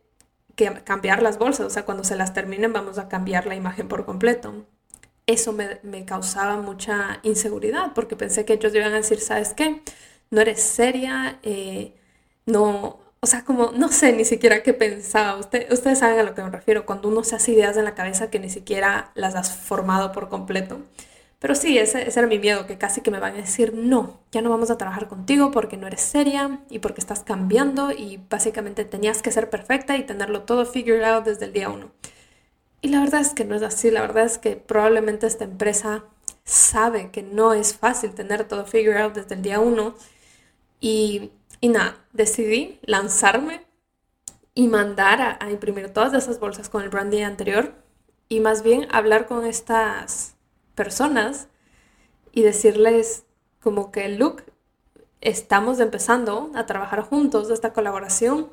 cambiar 0.84 1.22
las 1.22 1.38
bolsas. 1.38 1.66
O 1.68 1.70
sea, 1.70 1.86
cuando 1.86 2.04
se 2.04 2.16
las 2.16 2.34
terminen 2.34 2.74
vamos 2.74 2.98
a 2.98 3.08
cambiar 3.10 3.46
la 3.48 3.56
imagen 3.56 3.88
por 3.88 4.06
completo. 4.06 4.66
Eso 5.28 5.54
me, 5.54 5.80
me 5.84 6.06
causaba 6.06 6.58
mucha 6.58 7.20
inseguridad 7.24 7.94
porque 7.96 8.16
pensé 8.16 8.46
que 8.46 8.54
ellos 8.54 8.74
iban 8.76 8.94
a 8.94 8.98
decir, 8.98 9.20
¿sabes 9.20 9.54
qué? 9.54 9.82
no 10.30 10.42
eres 10.42 10.62
seria, 10.62 11.40
eh, 11.44 11.94
no, 12.46 13.00
o 13.22 13.28
sea, 13.28 13.44
como 13.46 13.72
no 13.72 13.90
sé 13.90 14.14
ni 14.14 14.26
siquiera 14.26 14.64
qué 14.64 14.74
pensaba. 14.74 15.38
ustedes 15.38 16.00
saben 16.00 16.20
a 16.20 16.24
lo 16.24 16.36
que 16.36 16.44
me 16.44 16.50
refiero, 16.50 16.86
cuando 16.86 17.10
uno 17.10 17.24
se 17.24 17.36
hace 17.36 17.54
ideas 17.54 17.78
en 17.78 17.86
la 17.86 17.96
cabeza 17.96 18.30
que 18.30 18.40
ni 18.40 18.50
siquiera 18.50 19.12
las 19.16 19.36
has 19.36 19.56
formado 19.56 20.12
por 20.12 20.30
completo. 20.30 20.80
Pero 21.46 21.54
sí, 21.54 21.78
ese, 21.78 22.08
ese, 22.08 22.20
era 22.20 22.28
mi 22.28 22.40
miedo, 22.40 22.66
que 22.66 22.80
casi 22.80 23.02
que 23.02 23.12
me 23.12 23.20
van 23.20 23.34
a 23.34 23.38
decir, 23.38 23.72
no, 23.76 24.20
ya 24.32 24.42
no 24.42 24.50
vamos 24.50 24.72
a 24.72 24.80
trabajar 24.80 25.08
contigo 25.08 25.52
porque 25.52 25.78
no 25.78 25.86
eres 25.86 26.02
seria 26.02 26.60
y 26.72 26.80
porque 26.80 27.02
estás 27.02 27.22
cambiando 27.22 27.92
y 27.92 28.20
básicamente 28.32 28.84
tenías 28.84 29.22
que 29.22 29.32
ser 29.32 29.52
perfecta 29.52 29.96
y 29.96 30.02
tenerlo 30.08 30.42
todo 30.42 30.66
figured 30.66 31.22
desde 31.22 31.46
el 31.46 31.54
día 31.54 31.70
uno. 31.70 31.92
Y 32.82 32.88
la 32.88 33.00
verdad 33.00 33.22
es 33.22 33.36
que 33.36 33.46
no 33.46 33.54
es 33.54 33.62
así, 33.62 33.92
la 33.92 34.02
verdad 34.02 34.24
es 34.24 34.40
que 34.40 34.56
probablemente 34.56 35.28
esta 35.28 35.44
empresa 35.44 36.06
sabe 36.46 37.12
que 37.12 37.22
no 37.22 37.54
es 37.54 37.78
fácil 37.78 38.16
tener 38.16 38.48
todo 38.48 38.66
figured 38.66 39.12
desde 39.12 39.36
el 39.36 39.44
día 39.44 39.60
uno 39.60 39.94
y, 40.80 41.30
y 41.62 41.70
nada, 41.70 42.04
decidí 42.12 42.80
lanzarme 42.82 43.68
y 44.56 44.68
mandar 44.68 45.22
a, 45.22 45.38
a 45.40 45.52
imprimir 45.52 45.90
todas 45.90 46.16
esas 46.16 46.40
bolsas 46.40 46.70
con 46.70 46.82
el 46.82 46.90
branding 46.90 47.22
anterior 47.22 47.76
y 48.30 48.40
más 48.40 48.64
bien 48.64 48.88
hablar 48.90 49.28
con 49.28 49.46
estas 49.46 50.35
personas 50.76 51.48
y 52.32 52.44
decirles 52.44 53.24
como 53.62 53.92
que, 53.92 54.10
look, 54.10 54.44
estamos 55.22 55.80
empezando 55.80 56.52
a 56.54 56.66
trabajar 56.66 57.02
juntos 57.02 57.50
esta 57.50 57.74
colaboración 57.74 58.50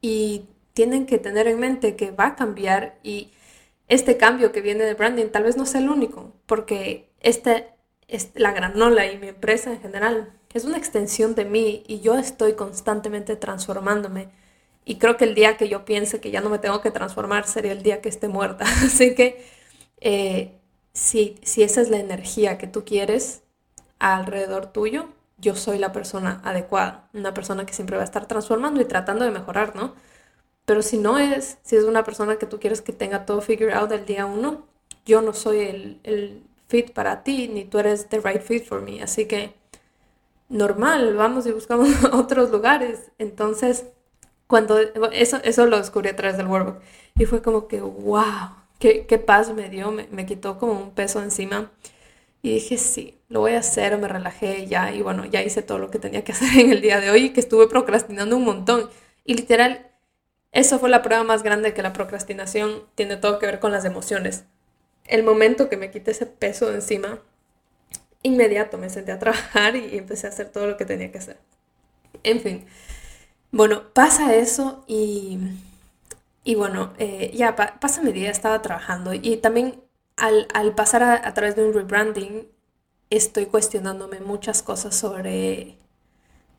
y 0.00 0.46
tienen 0.74 1.06
que 1.06 1.18
tener 1.18 1.46
en 1.46 1.60
mente 1.60 1.96
que 1.96 2.10
va 2.10 2.28
a 2.28 2.36
cambiar 2.36 2.98
y 3.02 3.30
este 3.88 4.16
cambio 4.16 4.52
que 4.52 4.62
viene 4.62 4.84
de 4.84 4.94
branding 4.94 5.26
tal 5.26 5.44
vez 5.44 5.56
no 5.56 5.66
sea 5.66 5.80
el 5.80 5.90
único, 5.90 6.32
porque 6.46 7.10
este, 7.20 7.68
es 8.08 8.30
la 8.34 8.52
granola 8.52 9.06
y 9.06 9.18
mi 9.18 9.28
empresa 9.28 9.70
en 9.72 9.80
general 9.80 10.32
es 10.54 10.64
una 10.64 10.78
extensión 10.78 11.34
de 11.34 11.44
mí 11.44 11.82
y 11.86 12.00
yo 12.00 12.18
estoy 12.18 12.54
constantemente 12.54 13.36
transformándome. 13.36 14.28
Y 14.84 14.96
creo 14.96 15.16
que 15.16 15.24
el 15.24 15.34
día 15.34 15.56
que 15.56 15.68
yo 15.68 15.84
piense 15.84 16.20
que 16.20 16.30
ya 16.30 16.40
no 16.40 16.50
me 16.50 16.58
tengo 16.58 16.80
que 16.80 16.90
transformar 16.90 17.46
sería 17.46 17.72
el 17.72 17.82
día 17.82 18.00
que 18.00 18.08
esté 18.08 18.28
muerta. 18.28 18.64
Así 18.84 19.14
que 19.14 19.44
eh, 20.00 20.58
si, 20.92 21.36
si 21.42 21.62
esa 21.62 21.80
es 21.80 21.90
la 21.90 21.98
energía 21.98 22.58
que 22.58 22.66
tú 22.66 22.84
quieres 22.84 23.42
alrededor 23.98 24.66
tuyo, 24.66 25.08
yo 25.38 25.56
soy 25.56 25.78
la 25.78 25.92
persona 25.92 26.40
adecuada, 26.44 27.08
una 27.14 27.34
persona 27.34 27.66
que 27.66 27.74
siempre 27.74 27.96
va 27.96 28.02
a 28.02 28.06
estar 28.06 28.26
transformando 28.26 28.80
y 28.80 28.84
tratando 28.84 29.24
de 29.24 29.30
mejorar, 29.32 29.74
¿no? 29.76 29.94
Pero 30.66 30.82
si 30.82 30.98
no 30.98 31.18
es, 31.18 31.58
si 31.62 31.76
es 31.76 31.84
una 31.84 32.04
persona 32.04 32.36
que 32.36 32.46
tú 32.46 32.60
quieres 32.60 32.82
que 32.82 32.92
tenga 32.92 33.26
todo 33.26 33.40
figured 33.40 33.74
out 33.74 33.90
del 33.90 34.06
día 34.06 34.26
uno, 34.26 34.66
yo 35.06 35.22
no 35.22 35.32
soy 35.32 35.60
el, 35.60 36.00
el 36.04 36.42
fit 36.68 36.92
para 36.92 37.24
ti, 37.24 37.48
ni 37.48 37.64
tú 37.64 37.78
eres 37.78 38.08
the 38.08 38.20
right 38.20 38.42
fit 38.42 38.64
for 38.64 38.80
me. 38.82 39.02
Así 39.02 39.26
que 39.26 39.54
normal, 40.48 41.16
vamos 41.16 41.46
y 41.46 41.52
buscamos 41.52 41.88
otros 42.12 42.50
lugares. 42.50 43.10
Entonces, 43.18 43.86
cuando 44.46 44.78
eso, 45.12 45.38
eso 45.44 45.66
lo 45.66 45.78
descubrí 45.78 46.10
a 46.10 46.16
través 46.16 46.36
del 46.36 46.46
workbook 46.46 46.80
y 47.16 47.26
fue 47.26 47.42
como 47.42 47.68
que, 47.68 47.80
wow, 47.80 48.50
qué, 48.82 49.18
paz 49.18 49.52
me 49.52 49.68
dio, 49.68 49.92
me, 49.92 50.26
quitó 50.26 50.58
como 50.58 50.72
un 50.72 50.90
peso 50.90 51.22
encima. 51.22 51.70
Y 52.42 52.54
dije, 52.54 52.76
sí, 52.76 53.20
lo 53.28 53.40
voy 53.40 53.52
a 53.52 53.60
hacer, 53.60 53.96
me 53.98 54.08
relajé 54.08 54.66
ya 54.66 54.92
y 54.92 55.00
bueno, 55.00 55.24
ya 55.24 55.42
hice 55.42 55.62
todo 55.62 55.78
lo 55.78 55.90
que 55.90 56.00
tenía 56.00 56.24
que 56.24 56.32
hacer 56.32 56.58
en 56.58 56.72
el 56.72 56.80
día 56.80 57.00
de 57.00 57.10
hoy 57.10 57.30
que 57.30 57.40
estuve 57.40 57.68
procrastinando 57.68 58.36
un 58.36 58.44
montón. 58.44 58.90
Y 59.24 59.34
literal, 59.34 59.90
eso 60.50 60.78
fue 60.78 60.90
la 60.90 61.02
prueba 61.02 61.22
más 61.24 61.42
grande 61.42 61.74
que 61.74 61.82
la 61.82 61.92
procrastinación 61.92 62.84
tiene 62.94 63.16
todo 63.16 63.38
que 63.38 63.46
ver 63.46 63.60
con 63.60 63.72
las 63.72 63.84
emociones. 63.84 64.44
El 65.04 65.22
momento 65.22 65.68
que 65.68 65.76
me 65.76 65.90
quité 65.90 66.10
ese 66.12 66.26
peso 66.26 66.68
de 66.68 66.76
encima, 66.76 67.20
inmediato 68.22 68.78
me 68.78 68.90
senté 68.90 69.12
a 69.12 69.18
trabajar 69.18 69.76
y 69.76 69.96
empecé 69.96 70.26
a 70.26 70.30
hacer 70.30 70.48
todo 70.48 70.66
lo 70.66 70.76
que 70.76 70.84
tenía 70.84 71.12
que 71.12 71.18
hacer. 71.18 71.38
En 72.24 72.40
fin, 72.40 72.66
bueno, 73.52 73.92
pasa 73.92 74.34
eso 74.34 74.84
y 74.86 75.38
y 76.44 76.54
bueno, 76.56 76.92
eh, 76.98 77.32
ya 77.34 77.54
pasa 77.56 78.02
mi 78.02 78.12
día, 78.12 78.30
estaba 78.30 78.62
trabajando 78.62 79.14
y 79.14 79.36
también 79.38 79.80
al, 80.16 80.74
pasar 80.74 81.02
a, 81.02 81.34
través 81.34 81.56
de 81.56 81.64
un 81.64 81.74
rebranding, 81.74 82.48
estoy 83.10 83.46
cuestionándome 83.46 84.20
muchas 84.20 84.62
cosas 84.62 84.94
sobre 84.96 85.76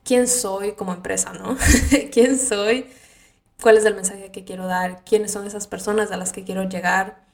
quién 0.04 0.28
soy 0.28 0.72
como 0.72 0.92
empresa, 0.92 1.32
¿no? 1.32 1.56
¿Quién 2.12 2.38
soy? 2.38 2.86
¿Cuál 3.62 3.78
es 3.78 3.84
el 3.84 3.94
mensaje 3.94 4.30
que 4.30 4.44
quiero 4.44 4.66
dar? 4.66 5.04
¿Quiénes 5.04 5.32
son 5.32 5.46
esas 5.46 5.66
personas 5.66 6.10
a 6.12 6.16
las 6.16 6.32
que 6.32 6.44
quiero 6.44 6.68
llegar? 6.68 7.24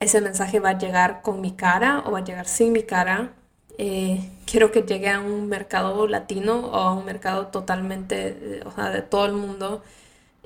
¿Ese 0.00 0.20
mensaje 0.20 0.60
va 0.60 0.70
a 0.70 0.78
llegar 0.78 1.22
con 1.22 1.40
mi 1.40 1.52
cara 1.52 2.02
o 2.06 2.12
va 2.12 2.18
a 2.20 2.24
llegar 2.24 2.46
sin 2.46 2.72
mi 2.72 2.82
cara? 2.82 3.32
Eh, 3.78 4.30
quiero 4.46 4.72
que 4.72 4.82
llegue 4.82 5.08
a 5.10 5.20
un 5.20 5.48
mercado 5.48 6.06
latino 6.06 6.66
o 6.66 6.74
a 6.76 6.92
un 6.94 7.04
mercado 7.04 7.48
totalmente, 7.48 8.58
eh, 8.58 8.62
o 8.66 8.72
sea, 8.72 8.90
de 8.90 9.02
todo 9.02 9.26
el 9.26 9.32
mundo. 9.32 9.82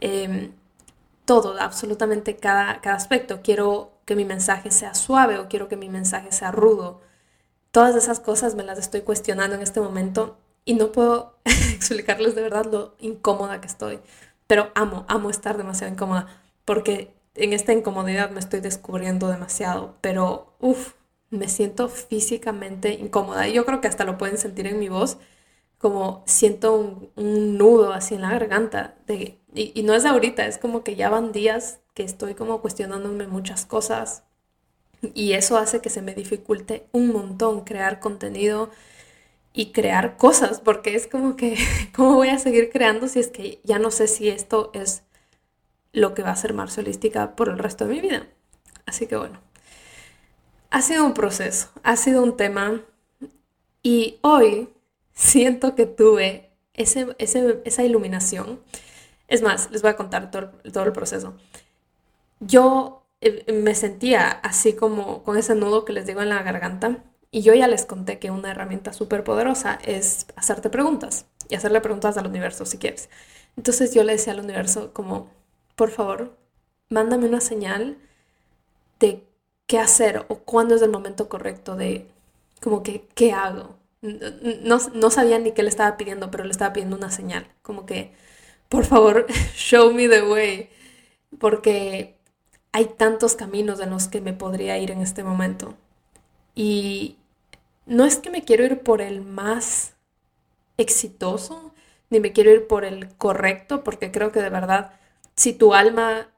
Em, 0.00 0.52
todo, 1.24 1.60
absolutamente 1.60 2.36
cada, 2.36 2.80
cada 2.80 2.96
aspecto. 2.96 3.40
Quiero 3.42 3.92
que 4.04 4.16
mi 4.16 4.24
mensaje 4.24 4.70
sea 4.70 4.94
suave 4.94 5.38
o 5.38 5.48
quiero 5.48 5.68
que 5.68 5.76
mi 5.76 5.88
mensaje 5.88 6.32
sea 6.32 6.50
rudo. 6.52 7.00
Todas 7.70 7.96
esas 7.96 8.20
cosas 8.20 8.54
me 8.54 8.64
las 8.64 8.78
estoy 8.78 9.02
cuestionando 9.02 9.56
en 9.56 9.62
este 9.62 9.80
momento 9.80 10.38
y 10.64 10.74
no 10.74 10.92
puedo 10.92 11.38
explicarles 11.44 12.34
de 12.34 12.42
verdad 12.42 12.66
lo 12.66 12.94
incómoda 12.98 13.60
que 13.60 13.66
estoy. 13.66 14.00
Pero 14.46 14.70
amo, 14.74 15.04
amo 15.08 15.30
estar 15.30 15.56
demasiado 15.56 15.92
incómoda 15.92 16.28
porque 16.64 17.14
en 17.34 17.52
esta 17.52 17.72
incomodidad 17.72 18.30
me 18.30 18.40
estoy 18.40 18.60
descubriendo 18.60 19.28
demasiado. 19.28 19.96
Pero, 20.00 20.54
uff, 20.60 20.94
me 21.30 21.48
siento 21.48 21.88
físicamente 21.88 22.94
incómoda. 22.94 23.48
Y 23.48 23.54
yo 23.54 23.64
creo 23.64 23.80
que 23.80 23.88
hasta 23.88 24.04
lo 24.04 24.18
pueden 24.18 24.38
sentir 24.38 24.66
en 24.66 24.78
mi 24.78 24.88
voz, 24.88 25.18
como 25.78 26.22
siento 26.26 26.76
un, 27.16 27.58
nudo 27.58 27.92
así 27.92 28.14
en 28.14 28.22
la 28.22 28.30
garganta 28.30 28.96
de 29.06 29.40
y, 29.54 29.82
no 29.84 29.94
es 29.94 30.04
ahorita, 30.04 30.46
es 30.46 30.58
como 30.58 30.82
que 30.82 30.96
ya 30.96 31.08
van 31.10 31.30
días 31.32 31.78
que 31.94 32.02
estoy 32.02 32.34
como 32.34 32.60
cuestionándome 32.60 33.28
muchas 33.28 33.66
cosas 33.66 34.24
y 35.14 35.34
eso 35.34 35.56
hace 35.56 35.80
que 35.80 35.90
se 35.90 36.02
me 36.02 36.14
dificulte 36.14 36.86
un 36.92 37.12
montón 37.12 37.62
crear 37.62 38.00
contenido 38.00 38.70
y 39.52 39.70
crear 39.70 40.16
cosas, 40.16 40.60
porque 40.60 40.96
es 40.96 41.06
como 41.06 41.36
que, 41.36 41.56
¿cómo 41.94 42.14
voy 42.14 42.30
a 42.30 42.38
seguir 42.38 42.70
creando 42.70 43.06
si 43.06 43.20
es 43.20 43.28
que 43.28 43.60
ya 43.62 43.78
no 43.78 43.92
sé 43.92 44.08
si 44.08 44.28
esto 44.28 44.70
es 44.74 45.02
lo 45.92 46.14
que 46.14 46.22
va 46.22 46.30
a 46.30 46.36
ser 46.36 46.54
Marcialística 46.54 47.36
por 47.36 47.48
el 47.48 47.58
resto 47.58 47.86
de 47.86 47.94
mi 47.94 48.00
vida? 48.00 48.26
Así 48.86 49.06
que 49.06 49.16
bueno, 49.16 49.40
ha 50.70 50.82
sido 50.82 51.04
un 51.04 51.14
proceso, 51.14 51.68
ha 51.84 51.96
sido 51.96 52.24
un 52.24 52.36
tema 52.36 52.82
y 53.84 54.18
hoy 54.22 54.68
siento 55.12 55.76
que 55.76 55.86
tuve 55.86 56.50
ese, 56.72 57.14
esa 57.18 57.84
iluminación 57.84 58.58
es 59.34 59.42
más, 59.42 59.70
les 59.70 59.82
voy 59.82 59.90
a 59.90 59.96
contar 59.96 60.30
todo, 60.30 60.84
el 60.84 60.92
proceso. 60.92 61.34
Yo 62.40 63.06
eh, 63.20 63.52
me 63.52 63.74
sentía 63.74 64.28
así 64.30 64.74
como 64.74 65.22
con 65.24 65.36
ese 65.36 65.54
nudo 65.54 65.84
que 65.84 65.92
les 65.92 66.06
digo 66.06 66.22
en 66.22 66.28
la 66.28 66.42
garganta 66.42 66.98
y 67.30 67.42
yo 67.42 67.54
ya 67.54 67.68
les 67.68 67.84
conté 67.86 68.18
que 68.18 68.30
una 68.30 68.50
herramienta 68.52 68.92
súper 68.92 69.24
poderosa 69.24 69.78
es 69.84 70.26
hacerte 70.36 70.70
preguntas 70.70 71.26
y 71.48 71.56
hacerle 71.56 71.80
preguntas 71.80 72.16
al 72.16 72.26
universo 72.26 72.66
si 72.66 72.78
quieres. 72.78 73.08
Entonces 73.56 73.94
yo 73.94 74.04
le 74.04 74.12
decía 74.12 74.32
al 74.32 74.40
universo 74.40 74.92
como, 74.92 75.30
por 75.76 75.90
favor, 75.90 76.36
mándame 76.90 77.26
una 77.26 77.40
señal 77.40 77.98
de 79.00 79.24
qué 79.66 79.78
hacer 79.78 80.26
o 80.28 80.38
cuándo 80.38 80.74
es 80.74 80.82
el 80.82 80.90
momento 80.90 81.28
correcto 81.28 81.76
de 81.76 82.08
como 82.62 82.82
que, 82.82 83.06
¿qué 83.14 83.32
hago? 83.32 83.76
No, 84.02 84.78
no 84.94 85.10
sabía 85.10 85.38
ni 85.38 85.52
qué 85.52 85.62
le 85.62 85.68
estaba 85.70 85.96
pidiendo, 85.96 86.30
pero 86.30 86.44
le 86.44 86.50
estaba 86.50 86.72
pidiendo 86.72 86.96
una 86.96 87.10
señal, 87.10 87.48
como 87.62 87.86
que 87.86 88.12
por 88.74 88.84
favor, 88.84 89.26
show 89.54 89.92
me 89.92 90.08
the 90.08 90.22
way, 90.22 90.68
porque 91.38 92.16
hay 92.72 92.86
tantos 92.86 93.36
caminos 93.36 93.78
en 93.80 93.90
los 93.90 94.08
que 94.08 94.20
me 94.20 94.32
podría 94.32 94.78
ir 94.78 94.90
en 94.90 95.00
este 95.00 95.22
momento. 95.22 95.76
Y 96.56 97.16
no 97.86 98.04
es 98.04 98.16
que 98.16 98.30
me 98.30 98.42
quiero 98.42 98.64
ir 98.64 98.80
por 98.80 99.00
el 99.00 99.20
más 99.20 99.94
exitoso, 100.76 101.72
ni 102.10 102.18
me 102.18 102.32
quiero 102.32 102.50
ir 102.50 102.66
por 102.66 102.84
el 102.84 103.14
correcto, 103.16 103.84
porque 103.84 104.10
creo 104.10 104.32
que 104.32 104.42
de 104.42 104.50
verdad, 104.50 104.92
si 105.36 105.52
tu 105.52 105.72
alma 105.72 106.28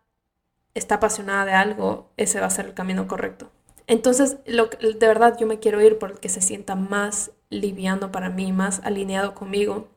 está 0.74 0.96
apasionada 0.96 1.46
de 1.46 1.52
algo, 1.52 2.10
ese 2.18 2.40
va 2.40 2.46
a 2.46 2.50
ser 2.50 2.66
el 2.66 2.74
camino 2.74 3.08
correcto. 3.08 3.50
Entonces, 3.86 4.36
lo, 4.44 4.66
de 4.66 5.06
verdad 5.06 5.38
yo 5.38 5.46
me 5.46 5.58
quiero 5.58 5.80
ir 5.80 5.98
por 5.98 6.10
el 6.10 6.18
que 6.18 6.28
se 6.28 6.42
sienta 6.42 6.74
más 6.74 7.30
liviano 7.48 8.12
para 8.12 8.28
mí, 8.28 8.52
más 8.52 8.80
alineado 8.84 9.34
conmigo 9.34 9.88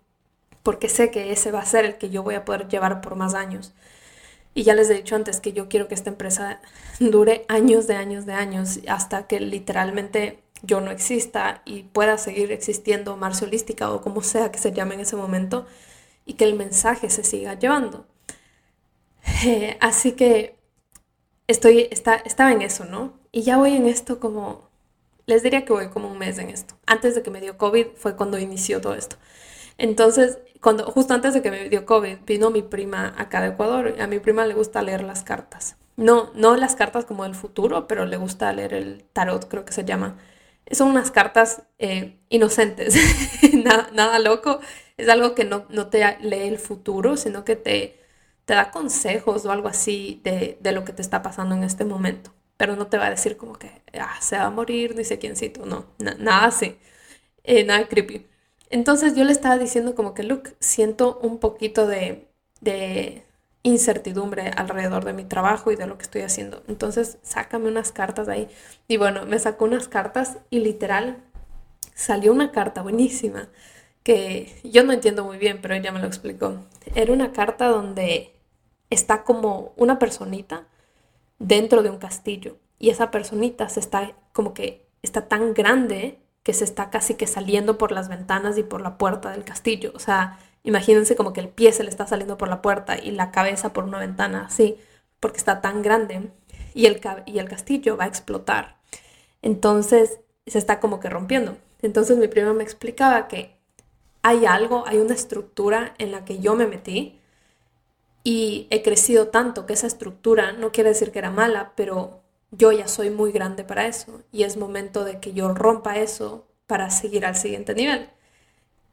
porque 0.63 0.89
sé 0.89 1.11
que 1.11 1.31
ese 1.31 1.51
va 1.51 1.59
a 1.59 1.65
ser 1.65 1.85
el 1.85 1.97
que 1.97 2.09
yo 2.09 2.23
voy 2.23 2.35
a 2.35 2.45
poder 2.45 2.67
llevar 2.67 3.01
por 3.01 3.15
más 3.15 3.33
años. 3.33 3.73
Y 4.53 4.63
ya 4.63 4.73
les 4.75 4.89
he 4.89 4.95
dicho 4.95 5.15
antes 5.15 5.39
que 5.39 5.53
yo 5.53 5.69
quiero 5.69 5.87
que 5.87 5.95
esta 5.95 6.09
empresa 6.09 6.61
dure 6.99 7.45
años 7.47 7.87
de 7.87 7.95
años 7.95 8.25
de 8.25 8.33
años 8.33 8.79
hasta 8.87 9.27
que 9.27 9.39
literalmente 9.39 10.39
yo 10.61 10.81
no 10.81 10.91
exista 10.91 11.61
y 11.65 11.83
pueda 11.83 12.17
seguir 12.17 12.51
existiendo 12.51 13.15
Marcia 13.17 13.47
Holística 13.47 13.91
o 13.91 14.01
como 14.01 14.21
sea 14.21 14.51
que 14.51 14.59
se 14.59 14.73
llame 14.73 14.95
en 14.95 15.01
ese 15.01 15.15
momento 15.15 15.65
y 16.25 16.33
que 16.33 16.45
el 16.45 16.55
mensaje 16.55 17.09
se 17.09 17.23
siga 17.23 17.57
llevando. 17.57 18.05
Eh, 19.45 19.77
así 19.79 20.13
que 20.13 20.57
estoy, 21.47 21.87
está, 21.91 22.15
estaba 22.15 22.51
en 22.51 22.61
eso, 22.61 22.85
¿no? 22.85 23.19
Y 23.31 23.43
ya 23.43 23.57
voy 23.57 23.75
en 23.75 23.87
esto 23.87 24.19
como, 24.19 24.69
les 25.25 25.43
diría 25.43 25.65
que 25.65 25.73
voy 25.73 25.89
como 25.89 26.09
un 26.09 26.17
mes 26.17 26.37
en 26.39 26.49
esto. 26.49 26.75
Antes 26.85 27.15
de 27.15 27.23
que 27.23 27.31
me 27.31 27.41
dio 27.41 27.57
COVID 27.57 27.87
fue 27.95 28.15
cuando 28.15 28.39
inició 28.39 28.81
todo 28.81 28.95
esto. 28.95 29.17
Entonces, 29.77 30.39
cuando, 30.61 30.85
justo 30.91 31.13
antes 31.13 31.33
de 31.33 31.41
que 31.41 31.51
me 31.51 31.69
dio 31.69 31.85
COVID, 31.85 32.19
vino 32.25 32.49
mi 32.49 32.61
prima 32.61 33.13
acá 33.17 33.41
de 33.41 33.49
Ecuador. 33.49 33.95
A 33.99 34.07
mi 34.07 34.19
prima 34.19 34.45
le 34.45 34.53
gusta 34.53 34.81
leer 34.81 35.03
las 35.03 35.23
cartas. 35.23 35.77
No, 35.95 36.31
no 36.33 36.55
las 36.55 36.75
cartas 36.75 37.05
como 37.05 37.23
del 37.23 37.35
futuro, 37.35 37.87
pero 37.87 38.05
le 38.05 38.17
gusta 38.17 38.51
leer 38.53 38.73
el 38.73 39.03
tarot, 39.13 39.47
creo 39.49 39.65
que 39.65 39.73
se 39.73 39.85
llama. 39.85 40.17
Son 40.71 40.89
unas 40.89 41.11
cartas 41.11 41.63
eh, 41.79 42.17
inocentes, 42.29 42.95
nada, 43.53 43.89
nada, 43.93 44.19
loco. 44.19 44.59
Es 44.97 45.09
algo 45.09 45.35
que 45.35 45.45
no, 45.45 45.65
no, 45.69 45.87
te 45.89 46.17
lee 46.21 46.47
el 46.47 46.59
futuro, 46.59 47.17
sino 47.17 47.43
que 47.45 47.55
te, 47.55 47.99
te 48.45 48.53
da 48.53 48.71
consejos 48.71 49.45
o 49.45 49.51
algo 49.51 49.67
así 49.67 50.21
de, 50.23 50.57
de, 50.61 50.71
lo 50.73 50.85
que 50.85 50.93
te 50.93 51.01
está 51.01 51.21
pasando 51.21 51.55
en 51.55 51.63
este 51.63 51.85
momento. 51.85 52.31
Pero 52.57 52.75
no 52.75 52.87
te 52.87 52.97
va 52.97 53.07
a 53.07 53.09
decir 53.11 53.37
como 53.37 53.53
que 53.53 53.81
ah, 53.99 54.17
se 54.21 54.37
va 54.37 54.45
a 54.45 54.49
morir, 54.51 54.95
ni 54.95 55.03
sé 55.05 55.19
quiéncito, 55.19 55.65
no, 55.65 55.85
nada 55.99 56.45
así, 56.45 56.77
eh, 57.43 57.63
nada 57.65 57.87
creepy. 57.87 58.28
Entonces 58.69 59.15
yo 59.15 59.23
le 59.23 59.31
estaba 59.31 59.57
diciendo 59.57 59.95
como 59.95 60.13
que, 60.13 60.23
look, 60.23 60.55
siento 60.59 61.19
un 61.21 61.39
poquito 61.39 61.87
de, 61.87 62.27
de 62.61 63.23
incertidumbre 63.63 64.51
alrededor 64.55 65.05
de 65.05 65.13
mi 65.13 65.23
trabajo 65.23 65.71
y 65.71 65.75
de 65.75 65.87
lo 65.87 65.97
que 65.97 66.03
estoy 66.03 66.21
haciendo. 66.21 66.63
Entonces, 66.67 67.17
sácame 67.23 67.69
unas 67.69 67.91
cartas 67.91 68.27
de 68.27 68.33
ahí. 68.33 68.47
Y 68.87 68.97
bueno, 68.97 69.25
me 69.25 69.39
sacó 69.39 69.65
unas 69.65 69.87
cartas 69.87 70.37
y 70.49 70.59
literal 70.59 71.17
salió 71.95 72.31
una 72.31 72.51
carta 72.51 72.81
buenísima 72.81 73.49
que 74.03 74.59
yo 74.63 74.83
no 74.83 74.93
entiendo 74.93 75.25
muy 75.25 75.37
bien, 75.37 75.59
pero 75.61 75.75
ella 75.75 75.91
me 75.91 75.99
lo 75.99 76.07
explicó. 76.07 76.55
Era 76.95 77.11
una 77.11 77.31
carta 77.31 77.67
donde 77.67 78.33
está 78.89 79.23
como 79.23 79.73
una 79.75 79.99
personita 79.99 80.67
dentro 81.37 81.83
de 81.83 81.89
un 81.89 81.97
castillo 81.97 82.57
y 82.79 82.89
esa 82.89 83.11
personita 83.11 83.69
se 83.69 83.79
está 83.79 84.13
como 84.33 84.53
que 84.53 84.87
está 85.01 85.27
tan 85.27 85.53
grande 85.53 86.19
que 86.43 86.53
se 86.53 86.63
está 86.63 86.89
casi 86.89 87.15
que 87.15 87.27
saliendo 87.27 87.77
por 87.77 87.91
las 87.91 88.09
ventanas 88.09 88.57
y 88.57 88.63
por 88.63 88.81
la 88.81 88.97
puerta 88.97 89.31
del 89.31 89.43
castillo. 89.43 89.91
O 89.95 89.99
sea, 89.99 90.39
Imagínense 90.63 91.15
como 91.15 91.33
que 91.33 91.39
el 91.39 91.49
pie 91.49 91.71
se 91.71 91.83
le 91.83 91.89
está 91.89 92.05
saliendo 92.05 92.37
por 92.37 92.49
la 92.49 92.61
puerta 92.61 92.97
y 92.97 93.11
la 93.11 93.31
cabeza 93.31 93.71
por 93.73 93.85
una 93.85 93.99
ventana, 93.99 94.45
así, 94.47 94.77
porque 95.19 95.37
está 95.37 95.61
tan 95.61 95.81
grande 95.81 96.31
y 96.73 96.85
el, 96.85 97.01
y 97.25 97.39
el 97.39 97.49
castillo 97.49 97.97
va 97.97 98.05
a 98.05 98.07
explotar. 98.07 98.77
Entonces 99.41 100.19
se 100.47 100.57
está 100.57 100.79
como 100.79 100.99
que 100.99 101.09
rompiendo. 101.09 101.57
Entonces 101.81 102.17
mi 102.17 102.27
prima 102.27 102.53
me 102.53 102.63
explicaba 102.63 103.27
que 103.27 103.57
hay 104.21 104.45
algo, 104.45 104.83
hay 104.85 104.97
una 104.97 105.13
estructura 105.13 105.93
en 105.97 106.11
la 106.11 106.25
que 106.25 106.39
yo 106.39 106.55
me 106.55 106.67
metí 106.67 107.19
y 108.23 108.67
he 108.69 108.83
crecido 108.83 109.29
tanto 109.29 109.65
que 109.65 109.73
esa 109.73 109.87
estructura 109.87 110.51
no 110.51 110.71
quiere 110.71 110.89
decir 110.89 111.11
que 111.11 111.19
era 111.19 111.31
mala, 111.31 111.71
pero 111.75 112.21
yo 112.51 112.71
ya 112.71 112.87
soy 112.87 113.09
muy 113.09 113.31
grande 113.31 113.63
para 113.63 113.87
eso 113.87 114.21
y 114.31 114.43
es 114.43 114.57
momento 114.57 115.03
de 115.03 115.19
que 115.19 115.33
yo 115.33 115.53
rompa 115.53 115.97
eso 115.97 116.47
para 116.67 116.89
seguir 116.91 117.25
al 117.25 117.35
siguiente 117.35 117.73
nivel. 117.75 118.09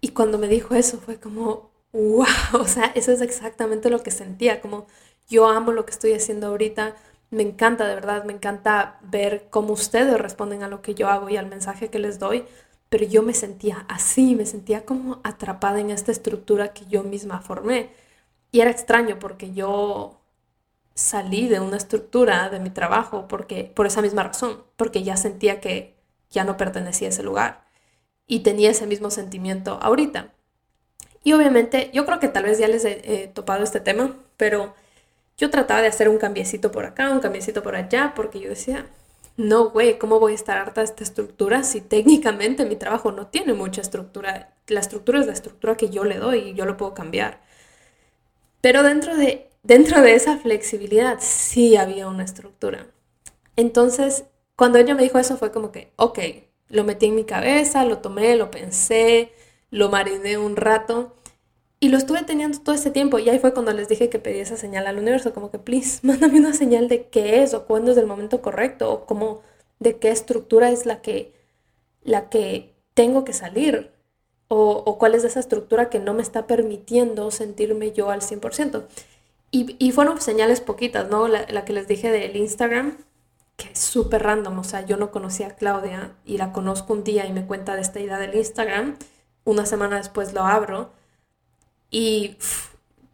Y 0.00 0.10
cuando 0.10 0.38
me 0.38 0.48
dijo 0.48 0.74
eso 0.74 0.98
fue 0.98 1.18
como, 1.20 1.70
wow, 1.92 2.26
o 2.60 2.66
sea, 2.66 2.86
eso 2.94 3.12
es 3.12 3.20
exactamente 3.20 3.90
lo 3.90 4.02
que 4.02 4.10
sentía, 4.10 4.60
como 4.60 4.86
yo 5.28 5.48
amo 5.48 5.72
lo 5.72 5.84
que 5.86 5.92
estoy 5.92 6.12
haciendo 6.12 6.48
ahorita, 6.48 6.96
me 7.30 7.42
encanta 7.42 7.86
de 7.86 7.94
verdad, 7.94 8.24
me 8.24 8.32
encanta 8.32 8.98
ver 9.02 9.48
cómo 9.50 9.72
ustedes 9.72 10.18
responden 10.20 10.62
a 10.62 10.68
lo 10.68 10.82
que 10.82 10.94
yo 10.94 11.08
hago 11.08 11.28
y 11.28 11.36
al 11.36 11.46
mensaje 11.46 11.90
que 11.90 11.98
les 11.98 12.18
doy, 12.18 12.44
pero 12.88 13.04
yo 13.04 13.22
me 13.22 13.34
sentía 13.34 13.84
así, 13.88 14.36
me 14.36 14.46
sentía 14.46 14.84
como 14.84 15.20
atrapada 15.24 15.80
en 15.80 15.90
esta 15.90 16.12
estructura 16.12 16.72
que 16.72 16.86
yo 16.86 17.02
misma 17.02 17.40
formé. 17.40 17.90
Y 18.52 18.60
era 18.60 18.70
extraño 18.70 19.18
porque 19.18 19.52
yo 19.52 20.20
salí 20.96 21.46
de 21.46 21.60
una 21.60 21.76
estructura 21.76 22.48
de 22.48 22.58
mi 22.58 22.70
trabajo 22.70 23.28
porque 23.28 23.70
por 23.72 23.86
esa 23.86 24.02
misma 24.02 24.24
razón, 24.24 24.64
porque 24.76 25.04
ya 25.04 25.16
sentía 25.16 25.60
que 25.60 25.94
ya 26.30 26.42
no 26.42 26.56
pertenecía 26.56 27.08
a 27.08 27.10
ese 27.10 27.22
lugar 27.22 27.66
y 28.26 28.40
tenía 28.40 28.70
ese 28.70 28.86
mismo 28.86 29.10
sentimiento 29.10 29.78
ahorita. 29.82 30.32
Y 31.22 31.34
obviamente, 31.34 31.90
yo 31.92 32.06
creo 32.06 32.18
que 32.18 32.28
tal 32.28 32.44
vez 32.44 32.58
ya 32.58 32.66
les 32.66 32.84
he, 32.84 33.30
topado 33.34 33.62
este 33.62 33.80
tema, 33.80 34.16
pero 34.36 34.74
yo 35.36 35.50
trataba 35.50 35.82
de 35.82 35.88
hacer 35.88 36.08
un 36.08 36.18
cambiecito 36.18 36.72
por 36.72 36.86
acá, 36.86 37.10
un 37.10 37.20
cambiecito 37.20 37.62
por 37.62 37.76
allá, 37.76 38.12
porque 38.16 38.40
yo 38.40 38.48
decía, 38.48 38.86
no, 39.36 39.70
güey, 39.70 39.98
¿cómo 39.98 40.18
voy 40.18 40.32
a 40.32 40.36
estar 40.36 40.56
harta 40.56 40.80
de 40.80 40.86
esta 40.86 41.04
estructura 41.04 41.62
si 41.62 41.82
técnicamente 41.82 42.64
mi 42.64 42.76
trabajo 42.76 43.12
no 43.12 43.26
tiene 43.26 43.52
mucha 43.52 43.82
estructura? 43.82 44.54
La 44.66 44.80
estructura 44.80 45.20
es 45.20 45.26
la 45.26 45.34
estructura 45.34 45.76
que 45.76 45.90
yo 45.90 46.04
le 46.04 46.16
doy 46.16 46.38
y 46.38 46.54
yo 46.54 46.64
lo 46.64 46.76
puedo 46.78 46.94
cambiar. 46.94 47.40
Pero 48.62 48.82
dentro 48.82 49.16
de, 49.16 49.50
dentro 49.66 50.00
de 50.02 50.14
esa 50.14 50.38
flexibilidad 50.38 51.18
sí 51.20 51.76
había 51.76 52.08
una 52.08 52.24
estructura. 52.24 52.86
Entonces, 53.56 54.24
cuando 54.56 54.78
ella 54.78 54.94
me 54.94 55.02
dijo 55.02 55.18
eso 55.18 55.36
fue 55.36 55.50
como 55.52 55.72
que, 55.72 55.92
ok, 55.96 56.18
lo 56.68 56.84
metí 56.84 57.06
en 57.06 57.16
mi 57.16 57.24
cabeza, 57.24 57.84
lo 57.84 57.98
tomé, 57.98 58.36
lo 58.36 58.50
pensé, 58.50 59.32
lo 59.70 59.88
mariné 59.88 60.38
un 60.38 60.56
rato 60.56 61.14
y 61.80 61.88
lo 61.88 61.98
estuve 61.98 62.22
teniendo 62.24 62.58
todo 62.60 62.74
ese 62.74 62.90
tiempo. 62.90 63.18
Y 63.18 63.28
ahí 63.28 63.38
fue 63.38 63.52
cuando 63.54 63.72
les 63.72 63.88
dije 63.88 64.08
que 64.08 64.18
pedí 64.18 64.40
esa 64.40 64.56
señal 64.56 64.86
al 64.86 64.98
universo, 64.98 65.34
como 65.34 65.50
que, 65.50 65.58
please, 65.58 66.00
mándame 66.06 66.38
una 66.38 66.54
señal 66.54 66.88
de 66.88 67.08
qué 67.08 67.42
es 67.42 67.54
o 67.54 67.66
cuándo 67.66 67.92
es 67.92 67.98
el 67.98 68.06
momento 68.06 68.42
correcto 68.42 68.90
o 68.92 69.06
cómo, 69.06 69.42
de 69.80 69.98
qué 69.98 70.10
estructura 70.10 70.70
es 70.70 70.86
la 70.86 71.02
que, 71.02 71.34
la 72.04 72.28
que 72.30 72.74
tengo 72.94 73.24
que 73.24 73.32
salir 73.32 73.92
o, 74.48 74.82
o 74.86 74.98
cuál 74.98 75.14
es 75.14 75.24
esa 75.24 75.40
estructura 75.40 75.90
que 75.90 75.98
no 75.98 76.14
me 76.14 76.22
está 76.22 76.46
permitiendo 76.46 77.30
sentirme 77.30 77.92
yo 77.92 78.10
al 78.10 78.20
100%. 78.22 78.86
Y, 79.50 79.92
fueron 79.92 80.20
señales 80.20 80.60
poquitas, 80.60 81.08
¿no? 81.08 81.28
La, 81.28 81.64
que 81.64 81.72
les 81.72 81.88
dije 81.88 82.10
del 82.10 82.36
Instagram, 82.36 82.98
que 83.56 83.70
es 83.72 83.78
súper 83.78 84.22
random, 84.22 84.58
o 84.58 84.64
sea, 84.64 84.84
yo 84.84 84.96
no 84.98 85.10
conocía 85.10 85.48
a 85.48 85.56
Claudia 85.56 86.12
y 86.26 86.36
la 86.36 86.52
conozco 86.52 86.92
un 86.92 87.04
día 87.04 87.26
y 87.26 87.32
me 87.32 87.46
cuenta 87.46 87.74
de 87.74 87.80
esta 87.80 88.00
idea 88.00 88.18
del 88.18 88.34
Instagram, 88.34 88.96
una 89.44 89.64
semana 89.64 89.96
después 89.96 90.34
lo 90.34 90.42
abro 90.42 90.92
y, 91.90 92.36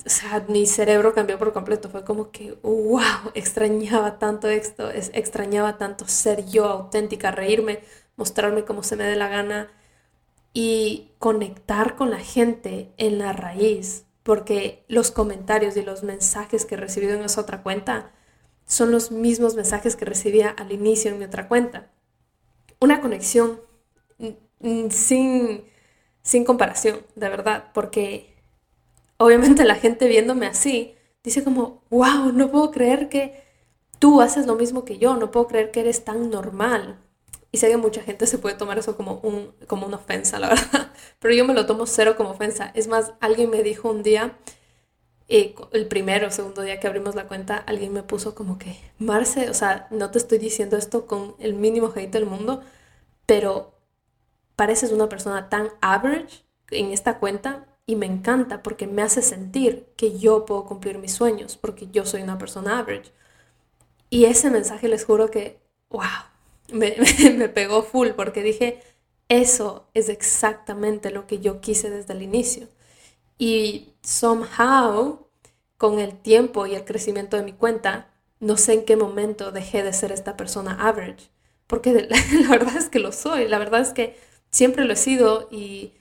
o 0.04 0.08
sea, 0.10 0.44
mi 0.48 0.66
cerebro 0.66 1.14
cambió 1.14 1.38
por 1.38 1.52
completo, 1.52 1.88
fue 1.90 2.04
como 2.04 2.30
que, 2.32 2.58
wow, 2.62 3.30
extrañaba 3.34 4.18
tanto 4.18 4.48
esto, 4.48 4.90
extrañaba 4.90 5.78
tanto 5.78 6.08
ser 6.08 6.46
yo 6.46 6.64
auténtica, 6.66 7.30
reírme, 7.30 7.80
mostrarme 8.16 8.64
como 8.64 8.82
se 8.82 8.96
me 8.96 9.04
dé 9.04 9.16
la 9.16 9.28
gana 9.28 9.70
y 10.54 11.10
conectar 11.18 11.96
con 11.96 12.10
la 12.10 12.18
gente 12.18 12.92
en 12.96 13.18
la 13.18 13.32
raíz, 13.32 14.06
porque 14.22 14.84
los 14.88 15.10
comentarios 15.10 15.76
y 15.76 15.82
los 15.82 16.02
mensajes 16.02 16.64
que 16.64 16.74
he 16.74 16.78
recibido 16.78 17.14
en 17.14 17.22
esa 17.22 17.40
otra 17.40 17.62
cuenta, 17.62 18.12
son 18.66 18.92
los 18.92 19.10
mismos 19.10 19.54
mensajes 19.54 19.96
que 19.96 20.04
recibía 20.04 20.50
al 20.50 20.72
inicio 20.72 21.10
en 21.10 21.18
mi 21.18 21.24
otra 21.24 21.48
cuenta. 21.48 21.90
Una 22.80 23.00
conexión 23.00 23.60
sin, 24.90 25.64
sin 26.22 26.44
comparación, 26.44 27.00
de 27.16 27.28
verdad, 27.28 27.70
porque 27.74 28.34
obviamente 29.18 29.64
la 29.64 29.74
gente 29.74 30.08
viéndome 30.08 30.46
así 30.46 30.94
dice 31.22 31.44
como, 31.44 31.82
wow, 31.90 32.32
no 32.32 32.50
puedo 32.50 32.70
creer 32.70 33.08
que 33.08 33.44
tú 33.98 34.20
haces 34.20 34.46
lo 34.46 34.56
mismo 34.56 34.84
que 34.84 34.98
yo, 34.98 35.16
no 35.16 35.30
puedo 35.30 35.46
creer 35.46 35.70
que 35.70 35.80
eres 35.80 36.04
tan 36.04 36.30
normal. 36.30 36.98
Y 37.52 37.58
sé 37.58 37.68
que 37.68 37.76
mucha 37.76 38.02
gente 38.02 38.26
se 38.26 38.38
puede 38.38 38.56
tomar 38.56 38.78
eso 38.78 38.96
como, 38.96 39.20
un, 39.22 39.54
como 39.68 39.86
una 39.86 39.98
ofensa, 39.98 40.38
la 40.40 40.48
verdad, 40.50 40.92
pero 41.20 41.34
yo 41.34 41.44
me 41.46 41.54
lo 41.54 41.66
tomo 41.66 41.86
cero 41.86 42.16
como 42.16 42.30
ofensa. 42.30 42.72
Es 42.74 42.88
más, 42.88 43.12
alguien 43.20 43.50
me 43.50 43.62
dijo 43.62 43.90
un 43.90 44.02
día, 44.02 44.38
el 45.28 45.86
primero 45.88 46.28
o 46.28 46.30
segundo 46.30 46.62
día 46.62 46.78
que 46.80 46.86
abrimos 46.86 47.14
la 47.14 47.26
cuenta, 47.26 47.56
alguien 47.56 47.92
me 47.92 48.02
puso 48.02 48.34
como 48.34 48.58
que, 48.58 48.76
Marce, 48.98 49.48
o 49.50 49.54
sea, 49.54 49.86
no 49.90 50.10
te 50.10 50.18
estoy 50.18 50.38
diciendo 50.38 50.76
esto 50.76 51.06
con 51.06 51.36
el 51.38 51.54
mínimo 51.54 51.92
hate 51.94 52.10
del 52.12 52.26
mundo, 52.26 52.62
pero 53.26 53.74
pareces 54.56 54.92
una 54.92 55.08
persona 55.08 55.48
tan 55.48 55.70
average 55.80 56.44
en 56.70 56.92
esta 56.92 57.18
cuenta 57.18 57.66
y 57.86 57.96
me 57.96 58.06
encanta 58.06 58.62
porque 58.62 58.86
me 58.86 59.02
hace 59.02 59.22
sentir 59.22 59.88
que 59.96 60.18
yo 60.18 60.44
puedo 60.46 60.66
cumplir 60.66 60.98
mis 60.98 61.14
sueños, 61.14 61.56
porque 61.56 61.88
yo 61.90 62.04
soy 62.06 62.22
una 62.22 62.38
persona 62.38 62.78
average. 62.78 63.12
Y 64.10 64.26
ese 64.26 64.50
mensaje 64.50 64.88
les 64.88 65.04
juro 65.04 65.30
que, 65.30 65.60
wow, 65.90 66.02
me, 66.72 66.96
me 67.36 67.48
pegó 67.48 67.82
full 67.82 68.10
porque 68.10 68.42
dije, 68.42 68.80
eso 69.28 69.88
es 69.94 70.08
exactamente 70.08 71.10
lo 71.10 71.26
que 71.26 71.40
yo 71.40 71.60
quise 71.60 71.90
desde 71.90 72.12
el 72.14 72.22
inicio. 72.22 72.68
Y 73.38 73.94
somehow, 74.02 75.26
con 75.78 75.98
el 75.98 76.18
tiempo 76.18 76.66
y 76.66 76.74
el 76.74 76.84
crecimiento 76.84 77.36
de 77.36 77.42
mi 77.42 77.52
cuenta, 77.52 78.10
no 78.40 78.56
sé 78.56 78.74
en 78.74 78.84
qué 78.84 78.96
momento 78.96 79.52
dejé 79.52 79.82
de 79.82 79.92
ser 79.92 80.12
esta 80.12 80.36
persona 80.36 80.76
average. 80.86 81.30
Porque 81.66 81.92
la, 82.10 82.48
verdad 82.50 82.76
es 82.76 82.88
que 82.88 82.98
lo 82.98 83.12
soy, 83.12 83.48
la 83.48 83.58
verdad 83.58 83.80
es 83.80 83.92
que 83.92 84.16
siempre 84.50 84.84
lo 84.84 84.92
he 84.92 84.96
sido 84.96 85.48
y, 85.50 85.94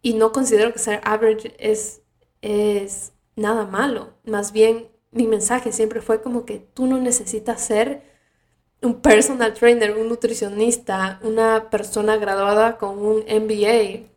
y 0.00 0.14
no 0.14 0.32
considero 0.32 0.72
que 0.72 0.78
ser 0.78 1.00
average 1.04 1.54
es, 1.58 2.00
es 2.40 3.12
nada 3.36 3.66
malo. 3.66 4.14
Más 4.24 4.52
bien, 4.52 4.88
mi 5.10 5.26
mensaje 5.26 5.72
siempre 5.72 6.00
fue 6.00 6.22
como 6.22 6.46
que 6.46 6.58
tú 6.58 6.86
no 6.86 6.98
necesitas 6.98 7.60
ser 7.60 8.02
un 8.82 9.00
personal 9.00 9.54
trainer, 9.54 9.96
un 9.96 10.08
nutricionista, 10.08 11.18
una 11.22 11.70
persona 11.70 12.16
graduada 12.16 12.78
con 12.78 12.98
un 12.98 13.24
MBA 13.28 14.08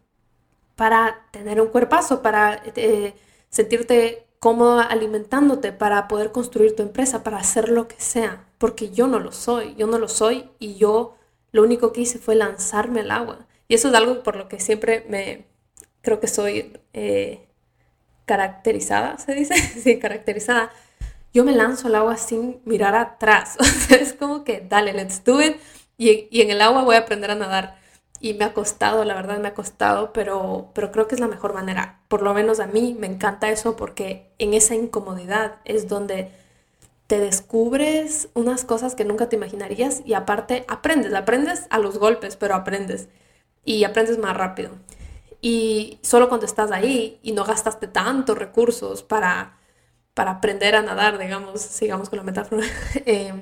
para 0.76 1.28
tener 1.32 1.62
un 1.62 1.68
cuerpazo, 1.70 2.22
para 2.22 2.62
eh, 2.76 3.14
sentirte 3.50 4.26
cómoda 4.40 4.84
alimentándote, 4.84 5.72
para 5.72 6.08
poder 6.08 6.32
construir 6.32 6.76
tu 6.76 6.84
empresa, 6.84 7.24
para 7.24 7.38
hacer 7.38 7.70
lo 7.70 7.88
que 7.88 8.00
sea, 8.00 8.48
porque 8.58 8.90
yo 8.90 9.08
no 9.08 9.20
lo 9.20 9.32
soy, 9.32 9.76
yo 9.76 9.88
no 9.88 10.00
lo 10.00 10.08
soy 10.08 10.50
y 10.60 10.76
yo 10.76 11.16
lo 11.52 11.64
único 11.64 11.94
que 11.94 12.02
hice 12.02 12.20
fue 12.20 12.36
lanzarme 12.36 13.02
al 13.02 13.12
agua. 13.12 13.48
Y 13.68 13.76
eso 13.76 13.90
es 13.90 13.94
algo 13.94 14.24
por 14.24 14.36
lo 14.36 14.48
que 14.50 14.60
siempre 14.60 15.06
me, 15.10 15.46
creo 16.02 16.20
que 16.20 16.28
soy 16.28 16.74
eh, 16.94 17.48
caracterizada, 18.26 19.18
se 19.18 19.36
dice, 19.36 19.56
sí, 19.84 20.00
caracterizada. 20.00 20.72
Yo 21.34 21.44
me 21.46 21.54
lanzo 21.54 21.88
al 21.88 21.96
agua 21.96 22.18
sin 22.18 22.62
mirar 22.66 22.96
atrás. 22.96 23.58
Es 23.90 24.14
como 24.14 24.44
que, 24.44 24.66
dale, 24.68 24.94
let's 24.94 25.24
do 25.24 25.42
it. 25.42 25.58
Y, 25.98 26.28
y 26.32 26.42
en 26.42 26.52
el 26.52 26.62
agua 26.62 26.84
voy 26.84 26.96
a 26.96 27.00
aprender 27.00 27.32
a 27.32 27.36
nadar. 27.36 27.80
Y 28.20 28.34
me 28.36 28.46
ha 28.46 28.54
costado, 28.54 29.04
la 29.04 29.16
verdad 29.16 29.40
me 29.40 29.48
ha 29.48 29.54
costado, 29.54 30.14
pero, 30.14 30.72
pero 30.76 30.92
creo 30.92 31.08
que 31.08 31.16
es 31.16 31.22
la 31.22 31.28
mejor 31.28 31.54
manera. 31.54 32.02
Por 32.08 32.22
lo 32.22 32.34
menos 32.34 32.60
a 32.60 32.68
mí 32.68 32.96
me 33.00 33.08
encanta 33.08 33.50
eso 33.50 33.76
porque 33.76 34.32
en 34.38 34.54
esa 34.54 34.76
incomodidad 34.76 35.56
es 35.66 35.88
donde 35.88 36.32
te 37.08 37.20
descubres 37.20 38.30
unas 38.36 38.64
cosas 38.64 38.96
que 38.96 39.06
nunca 39.06 39.28
te 39.28 39.36
imaginarías 39.36 40.02
y 40.06 40.14
aparte 40.14 40.66
aprendes, 40.68 41.14
aprendes 41.14 41.66
a 41.70 41.80
los 41.80 41.98
golpes, 41.98 42.36
pero 42.38 42.56
aprendes 42.56 43.10
y 43.66 43.84
aprendes 43.84 44.18
más 44.18 44.38
rápido. 44.38 44.72
Y 45.42 46.00
solo 46.04 46.30
cuando 46.30 46.46
estás 46.46 46.72
ahí 46.72 47.20
y 47.24 47.32
no 47.32 47.44
gastaste 47.44 47.88
tantos 47.88 48.38
recursos 48.38 49.04
para, 49.04 49.58
para 50.22 50.34
aprender 50.34 50.76
a 50.76 50.84
nadar, 50.84 51.18
digamos, 51.18 51.62
sigamos 51.62 52.12
con 52.12 52.18
la 52.18 52.24
metáfora, 52.24 52.64
eh, 53.08 53.34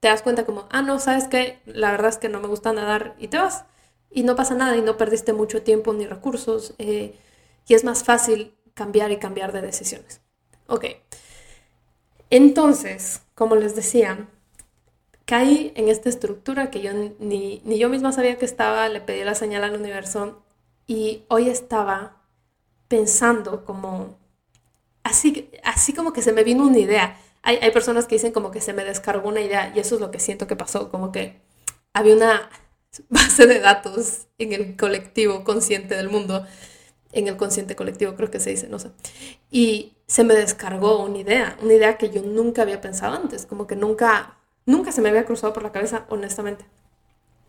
te 0.00 0.08
das 0.08 0.20
cuenta 0.20 0.44
como, 0.44 0.66
ah, 0.68 0.82
no, 0.82 0.98
sabes 0.98 1.28
que 1.28 1.60
la 1.64 1.90
verdad 1.90 2.10
es 2.10 2.18
que 2.18 2.28
no 2.28 2.40
me 2.40 2.46
gusta 2.46 2.74
nadar 2.74 3.14
y 3.18 3.28
te 3.28 3.38
vas. 3.38 3.64
Y 4.10 4.22
no 4.22 4.36
pasa 4.36 4.54
nada 4.54 4.76
y 4.76 4.82
no 4.82 4.98
perdiste 4.98 5.32
mucho 5.32 5.62
tiempo 5.62 5.94
ni 5.94 6.04
recursos. 6.04 6.74
Eh, 6.76 7.18
y 7.66 7.72
es 7.72 7.84
más 7.84 8.04
fácil 8.04 8.54
cambiar 8.74 9.12
y 9.12 9.16
cambiar 9.16 9.52
de 9.52 9.62
decisiones. 9.62 10.20
Ok. 10.66 10.84
Entonces, 12.28 13.22
como 13.34 13.56
les 13.56 13.74
decía, 13.74 14.28
caí 15.24 15.72
en 15.74 15.88
esta 15.88 16.10
estructura 16.10 16.70
que 16.70 16.82
yo 16.82 16.90
ni, 17.18 17.62
yo 17.64 17.88
misma 17.88 18.12
sabía 18.12 18.36
que 18.36 18.44
estaba, 18.44 18.90
le 18.90 19.00
pedí 19.00 19.24
la 19.24 19.34
señal 19.34 19.64
al 19.64 19.74
universo 19.74 20.42
y 20.86 21.24
hoy 21.28 21.48
estaba 21.48 22.20
pensando 22.88 23.64
como, 23.64 24.18
así, 25.06 25.50
así 25.64 25.92
como 25.92 26.12
que 26.12 26.22
se 26.22 26.32
me 26.32 26.44
vino 26.44 26.64
una 26.66 26.78
idea. 26.78 27.18
Hay, 27.42 27.56
hay 27.62 27.70
personas 27.70 28.06
que 28.06 28.16
dicen 28.16 28.32
como 28.32 28.50
que 28.50 28.60
se 28.60 28.72
me 28.72 28.84
descargó 28.84 29.28
una 29.28 29.40
idea 29.40 29.72
y 29.74 29.80
eso 29.80 29.94
es 29.96 30.00
lo 30.00 30.10
que 30.10 30.20
siento 30.20 30.46
que 30.46 30.56
pasó, 30.56 30.90
como 30.90 31.12
que 31.12 31.40
había 31.92 32.14
una 32.14 32.50
base 33.08 33.46
de 33.46 33.60
datos 33.60 34.26
en 34.38 34.52
el 34.52 34.76
colectivo 34.76 35.44
consciente 35.44 35.96
del 35.96 36.08
mundo 36.08 36.46
en 37.16 37.28
el 37.28 37.36
consciente 37.36 37.76
colectivo, 37.76 38.14
creo 38.14 38.30
que 38.30 38.40
se 38.40 38.50
dice, 38.50 38.68
no 38.68 38.78
sé. 38.78 38.90
Y 39.50 39.94
se 40.06 40.22
me 40.22 40.34
descargó 40.34 41.02
una 41.02 41.18
idea, 41.18 41.56
una 41.62 41.74
idea 41.74 41.96
que 41.96 42.10
yo 42.10 42.22
nunca 42.22 42.62
había 42.62 42.80
pensado 42.80 43.16
antes, 43.16 43.46
como 43.46 43.66
que 43.66 43.74
nunca, 43.74 44.36
nunca 44.66 44.92
se 44.92 45.00
me 45.00 45.08
había 45.08 45.24
cruzado 45.24 45.52
por 45.54 45.62
la 45.62 45.72
cabeza, 45.72 46.04
honestamente. 46.10 46.66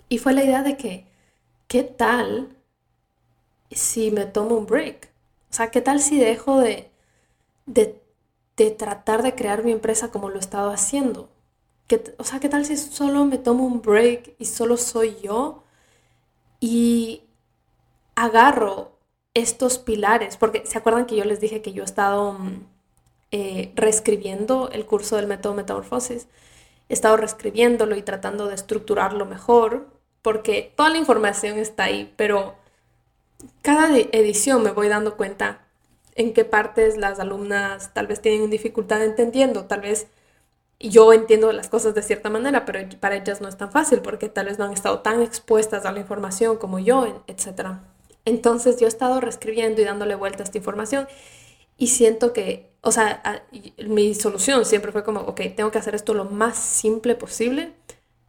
Y 0.09 0.19
fue 0.19 0.33
la 0.33 0.43
idea 0.43 0.63
de 0.63 0.77
que, 0.77 1.05
¿qué 1.67 1.83
tal 1.83 2.55
si 3.71 4.11
me 4.11 4.25
tomo 4.25 4.55
un 4.55 4.67
break? 4.67 5.09
O 5.51 5.53
sea, 5.53 5.69
¿qué 5.69 5.81
tal 5.81 5.99
si 5.99 6.17
dejo 6.17 6.59
de, 6.59 6.89
de, 7.67 8.01
tratar 8.77 9.23
de 9.23 9.36
crear 9.36 9.63
mi 9.63 9.71
empresa 9.71 10.12
como 10.12 10.30
lo 10.30 10.38
he 10.38 10.39
estado 10.39 10.71
haciendo? 10.71 11.30
¿Qué, 11.88 12.15
o 12.17 12.23
sea, 12.23 12.39
¿qué 12.39 12.49
tal 12.49 12.65
si 12.65 12.77
solo 12.77 13.25
me 13.25 13.38
tomo 13.38 13.65
un 13.65 13.82
break 13.82 14.36
y 14.39 14.45
solo 14.45 14.77
soy 14.77 15.17
yo? 15.21 15.63
Y 16.60 17.23
agarro 18.15 18.97
estos 19.34 19.77
pilares, 19.77 20.38
porque 20.38 20.65
se 20.65 20.77
acuerdan 20.80 21.06
que 21.06 21.15
yo 21.15 21.23
les 21.25 21.39
dije 21.39 21.62
que 21.62 21.73
yo 21.73 21.84
he 21.84 21.86
estado 21.86 22.34
mm, 22.34 22.65
eh, 23.32 23.71
reescribiendo 23.75 24.69
el 24.71 24.86
curso 24.86 25.17
del 25.17 25.27
método 25.27 25.53
Metamorfosis, 25.53 26.27
he 26.89 26.93
estado 26.93 27.17
reescribiéndolo 27.17 27.95
y 27.95 28.01
tratando 28.01 28.47
de 28.47 28.56
estructurarlo 28.56 29.25
mejor, 29.25 29.88
porque 30.21 30.73
toda 30.75 30.89
la 30.89 30.97
información 30.97 31.60
está 31.60 31.86
ahí, 31.86 32.13
pero 32.17 32.56
cada 33.62 33.95
edición 33.97 34.63
me 34.63 34.71
voy 34.71 34.88
dando 34.88 35.17
cuenta 35.17 35.66
en 36.17 36.34
qué 36.34 36.45
partes 36.45 36.97
las 36.97 37.19
alumnas 37.19 37.93
tal 37.93 38.08
vez 38.08 38.21
tienen 38.21 38.49
dificultad 38.49 39.03
entendiendo, 39.03 39.65
tal 39.65 39.82
vez 39.82 40.08
yo 40.80 41.13
entiendo 41.13 41.51
las 41.53 41.69
cosas 41.69 41.95
de 41.95 42.01
cierta 42.03 42.30
manera, 42.30 42.65
pero 42.65 42.80
para 42.99 43.15
ellas 43.15 43.41
no 43.41 43.47
es 43.47 43.58
tan 43.58 43.71
fácil 43.71 44.01
porque 44.01 44.30
tal 44.30 44.47
vez 44.47 44.60
no 44.60 44.65
han 44.65 44.73
estado 44.73 44.99
tan 44.99 45.21
expuestas 45.21 45.86
a 45.86 45.91
la 45.91 45.99
información 45.99 46.58
como 46.58 46.80
yo, 46.80 47.23
etcétera. 47.27 47.84
Entonces 48.25 48.80
yo 48.80 48.86
he 48.86 48.89
estado 48.89 49.21
reescribiendo 49.21 49.82
y 49.82 49.86
dándole 49.86 50.15
vuelta 50.15 50.43
a 50.43 50.45
esta 50.45 50.58
información 50.58 51.08
y 51.77 51.88
siento 51.88 52.34
que, 52.34 52.71
o 52.82 52.91
sea, 52.91 53.45
mi 53.88 54.13
solución 54.15 54.65
siempre 54.65 54.91
fue 54.91 55.03
como, 55.03 55.21
ok, 55.21 55.41
tengo 55.56 55.71
que 55.71 55.77
hacer 55.80 55.95
esto 55.95 56.13
lo 56.13 56.25
más 56.25 56.58
simple 56.58 57.15
posible 57.15 57.73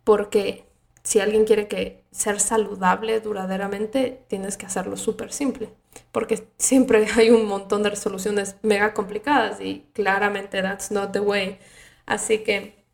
porque 0.05 0.65
si 1.03 1.21
alguien 1.21 1.45
quiere 1.47 1.69
que 1.69 2.05
ser 2.11 2.41
saludable 2.41 3.21
duraderamente, 3.21 4.23
tienes 4.29 4.57
que 4.59 4.67
hacerlo 4.67 4.97
súper 4.97 5.33
simple, 5.33 5.71
porque 6.13 6.49
siempre 6.59 7.07
hay 7.17 7.31
un 7.31 7.47
montón 7.47 7.83
de 7.83 7.91
resoluciones 7.91 8.57
mega 8.63 8.95
complicadas 8.95 9.61
y 9.61 9.87
claramente 9.93 10.63
that's 10.63 10.91
not 10.91 11.13
the 11.13 11.21
way. 11.21 11.59
Así 12.07 12.39
que 12.39 12.85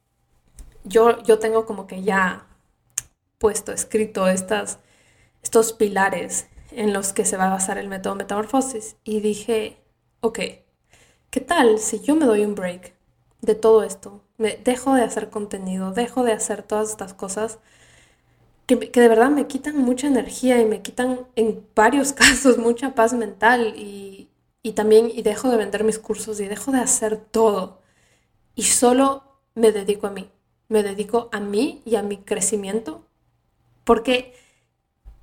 yo, 0.85 1.23
yo 1.23 1.39
tengo 1.39 1.67
como 1.67 1.87
que 1.87 2.03
ya 2.03 2.47
puesto, 3.39 3.73
escrito 3.73 4.29
estas, 4.29 4.79
estos 5.43 5.73
pilares 5.73 6.49
en 6.71 6.93
los 6.93 7.13
que 7.13 7.25
se 7.25 7.37
va 7.37 7.47
a 7.47 7.51
basar 7.51 7.79
el 7.79 7.89
método 7.89 8.15
metamorfosis. 8.15 8.97
Y 9.05 9.21
dije, 9.21 9.79
ok, 10.21 10.39
¿qué 11.31 11.41
tal 11.41 11.79
si 11.79 12.01
yo 12.01 12.17
me 12.17 12.27
doy 12.27 12.45
un 12.45 12.55
break 12.55 12.95
de 13.43 13.55
todo 13.55 13.83
esto? 13.83 14.23
Me 14.39 14.57
dejo 14.57 14.95
de 14.95 15.03
hacer 15.03 15.31
contenido, 15.31 15.93
dejo 15.93 16.25
de 16.25 16.33
hacer 16.33 16.63
todas 16.63 16.91
estas 16.91 17.15
cosas 17.15 17.59
que, 18.67 18.77
de 18.77 19.09
verdad 19.09 19.31
me 19.31 19.47
quitan 19.47 19.77
mucha 19.77 20.07
energía 20.07 20.61
y 20.61 20.65
me 20.65 20.83
quitan 20.83 21.27
en 21.37 21.67
varios 21.75 22.13
casos 22.15 22.59
mucha 22.59 22.95
paz 22.95 23.13
mental 23.15 23.75
y, 23.77 24.31
y 24.63 24.73
también 24.73 25.11
y 25.13 25.23
dejo 25.23 25.51
de 25.51 25.57
vender 25.57 25.85
mis 25.85 25.99
cursos 25.99 26.41
y 26.41 26.47
dejo 26.47 26.73
de 26.73 26.79
hacer 26.79 27.17
todo 27.17 27.83
y 28.55 28.65
solo 28.65 29.25
me 29.55 29.73
dedico 29.73 30.07
a 30.07 30.11
mí, 30.11 30.31
me 30.69 30.83
dedico 30.83 31.29
a 31.33 31.41
mí 31.41 31.83
y 31.85 31.97
a 31.97 32.03
mi 32.03 32.19
crecimiento 32.19 33.05
porque 33.85 34.35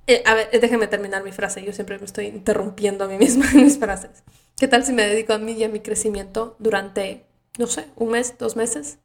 eh, 0.06 0.22
a 0.26 0.34
ver, 0.34 0.50
déjeme 0.60 0.88
terminar 0.88 1.22
mi 1.22 1.32
frase. 1.32 1.62
Yo 1.64 1.72
siempre 1.72 1.98
me 1.98 2.04
estoy 2.04 2.26
interrumpiendo 2.26 3.04
a 3.04 3.08
mí 3.08 3.18
misma 3.18 3.50
en 3.52 3.64
mis 3.64 3.78
frases. 3.78 4.24
¿Qué 4.56 4.68
tal 4.68 4.84
si 4.84 4.92
me 4.92 5.02
dedico 5.06 5.32
a 5.32 5.38
mí 5.38 5.52
y 5.52 5.64
a 5.64 5.68
mi 5.68 5.80
crecimiento 5.80 6.56
durante, 6.58 7.24
no 7.58 7.66
sé, 7.66 7.86
un 7.96 8.10
mes, 8.10 8.36
dos 8.38 8.56
meses? 8.56 8.98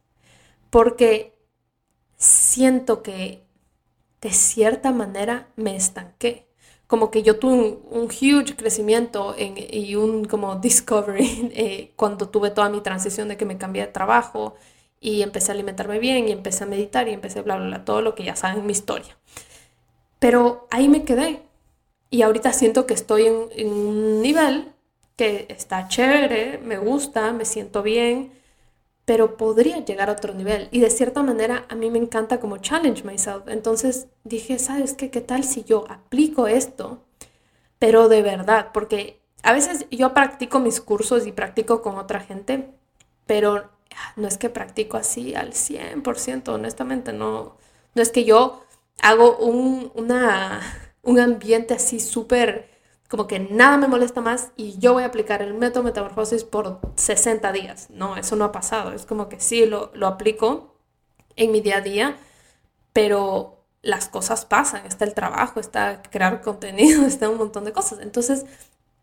Porque 0.70 1.34
siento 2.18 3.04
que 3.04 3.47
de 4.22 4.32
cierta 4.32 4.92
manera 4.92 5.48
me 5.56 5.76
estanqué. 5.76 6.48
Como 6.88 7.12
que 7.12 7.22
yo 7.24 7.38
tuve 7.38 7.80
un, 7.90 8.06
huge 8.06 8.56
crecimiento 8.56 9.36
y 9.38 9.96
un 9.96 10.26
como 10.26 10.56
discovery 10.56 11.52
eh, 11.56 11.92
cuando 11.96 12.30
tuve 12.30 12.52
toda 12.52 12.70
mi 12.70 12.82
transición 12.82 13.28
de 13.28 13.38
que 13.38 13.46
me 13.46 13.58
cambié 13.58 13.86
de 13.86 13.92
trabajo 13.92 14.56
y 15.00 15.22
empecé 15.22 15.52
a 15.52 15.56
alimentarme 15.56 16.00
bien 16.00 16.28
y 16.28 16.32
empecé 16.32 16.64
a 16.64 16.68
meditar 16.68 17.08
y 17.08 17.14
empecé 17.14 17.40
a 17.40 17.42
bla, 17.44 17.58
bla, 17.58 17.68
bla, 17.68 17.86
todo 17.86 18.02
lo 18.02 18.16
que 18.16 18.24
ya 18.24 18.36
saben 18.36 18.66
mi 18.66 18.72
historia. 18.72 19.18
Pero 20.20 20.68
ahí 20.72 20.88
me 20.88 21.04
quedé. 21.04 21.42
Y 22.10 22.22
ahorita 22.22 22.54
siento 22.54 22.86
que 22.86 22.94
estoy 22.94 23.26
en, 23.26 23.68
un 23.68 24.22
nivel 24.22 24.74
que 25.16 25.46
está 25.50 25.88
chévere, 25.88 26.60
me 26.60 26.78
gusta, 26.78 27.34
me 27.34 27.46
siento 27.46 27.84
bien, 27.84 28.32
pero 29.08 29.38
podría 29.38 29.86
llegar 29.86 30.10
a 30.10 30.14
otro 30.14 30.34
nivel. 30.34 30.68
Y 30.70 30.82
de 30.82 30.90
cierta 30.90 31.24
manera 31.24 31.66
a 31.70 31.76
mí 31.76 31.90
me 31.90 31.98
encanta 31.98 32.42
como 32.42 32.58
challenge 32.58 33.06
myself. 33.06 33.48
Entonces 33.48 34.08
dije, 34.26 34.60
¿sabes 34.60 34.96
qué? 34.96 35.10
¿Qué 35.10 35.22
tal 35.22 35.46
si 35.46 35.64
yo 35.64 35.86
aplico 35.90 36.48
esto? 36.48 37.00
Pero 37.80 38.10
de 38.10 38.22
verdad, 38.22 38.72
porque 38.74 39.22
a 39.44 39.54
veces 39.54 39.86
yo 39.92 40.14
practico 40.14 40.60
mis 40.60 40.82
cursos 40.82 41.26
y 41.26 41.32
practico 41.32 41.82
con 41.82 41.96
otra 41.96 42.20
gente, 42.20 42.70
pero 43.26 43.70
no 44.18 44.28
es 44.28 44.38
que 44.38 44.50
practico 44.50 44.98
así 44.98 45.36
al 45.36 45.54
100%, 45.54 46.50
honestamente, 46.50 47.14
no, 47.14 47.56
no 47.96 48.02
es 48.02 48.12
que 48.12 48.26
yo 48.26 48.66
hago 49.02 49.38
un, 49.38 49.90
una, 49.96 50.62
un 51.02 51.22
ambiente 51.22 51.74
así 51.76 52.02
súper, 52.02 52.70
como 53.08 53.28
que 53.28 53.40
nada 53.40 53.78
me 53.78 53.88
molesta 53.88 54.22
más 54.22 54.52
y 54.58 54.78
yo 54.80 54.94
voy 54.94 55.04
a 55.04 55.08
aplicar 55.08 55.42
el 55.42 55.54
método 55.54 55.84
metamorfosis 55.84 56.44
por 56.44 56.80
60 56.96 57.52
días. 57.54 57.90
No, 57.90 58.18
eso 58.18 58.36
no 58.36 58.46
ha 58.46 58.52
pasado. 58.52 58.92
Es 58.92 59.06
como 59.06 59.30
que 59.30 59.40
sí, 59.40 59.66
lo, 59.66 59.92
lo 59.94 60.08
aplico 60.08 60.76
en 61.36 61.52
mi 61.52 61.62
día 61.62 61.78
a 61.78 61.82
día, 61.82 62.18
pero 62.94 63.64
las 63.82 64.10
cosas 64.10 64.46
pasan. 64.46 64.86
Está 64.86 65.06
el 65.06 65.14
trabajo, 65.14 65.60
está 65.60 66.02
crear 66.04 66.42
contenido, 66.42 67.06
está 67.08 67.30
un 67.30 67.38
montón 67.38 67.66
de 67.66 67.74
cosas. 67.74 68.00
Entonces 68.02 68.46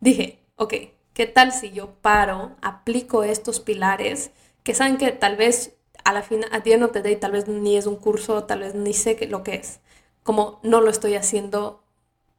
dije, 0.00 0.40
ok, 0.56 0.74
¿qué 1.14 1.26
tal 1.26 1.52
si 1.52 1.72
yo 1.72 1.94
paro, 2.02 2.56
aplico 2.62 3.24
estos 3.24 3.60
pilares 3.60 4.30
que 4.62 4.74
saben 4.74 4.98
que 4.98 5.12
tal 5.12 5.36
vez 5.36 5.74
a 6.04 6.12
la 6.12 6.22
fin, 6.22 6.44
a 6.50 6.60
día 6.60 6.76
no 6.76 6.88
te 6.88 7.02
dé, 7.02 7.16
tal 7.16 7.32
vez 7.32 7.48
ni 7.48 7.76
es 7.76 7.86
un 7.86 7.96
curso, 7.96 8.44
tal 8.44 8.60
vez 8.60 8.74
ni 8.74 8.92
sé 8.94 9.16
lo 9.28 9.42
que 9.42 9.54
es. 9.56 9.80
Como 10.22 10.60
no 10.62 10.80
lo 10.80 10.90
estoy 10.90 11.14
haciendo 11.14 11.83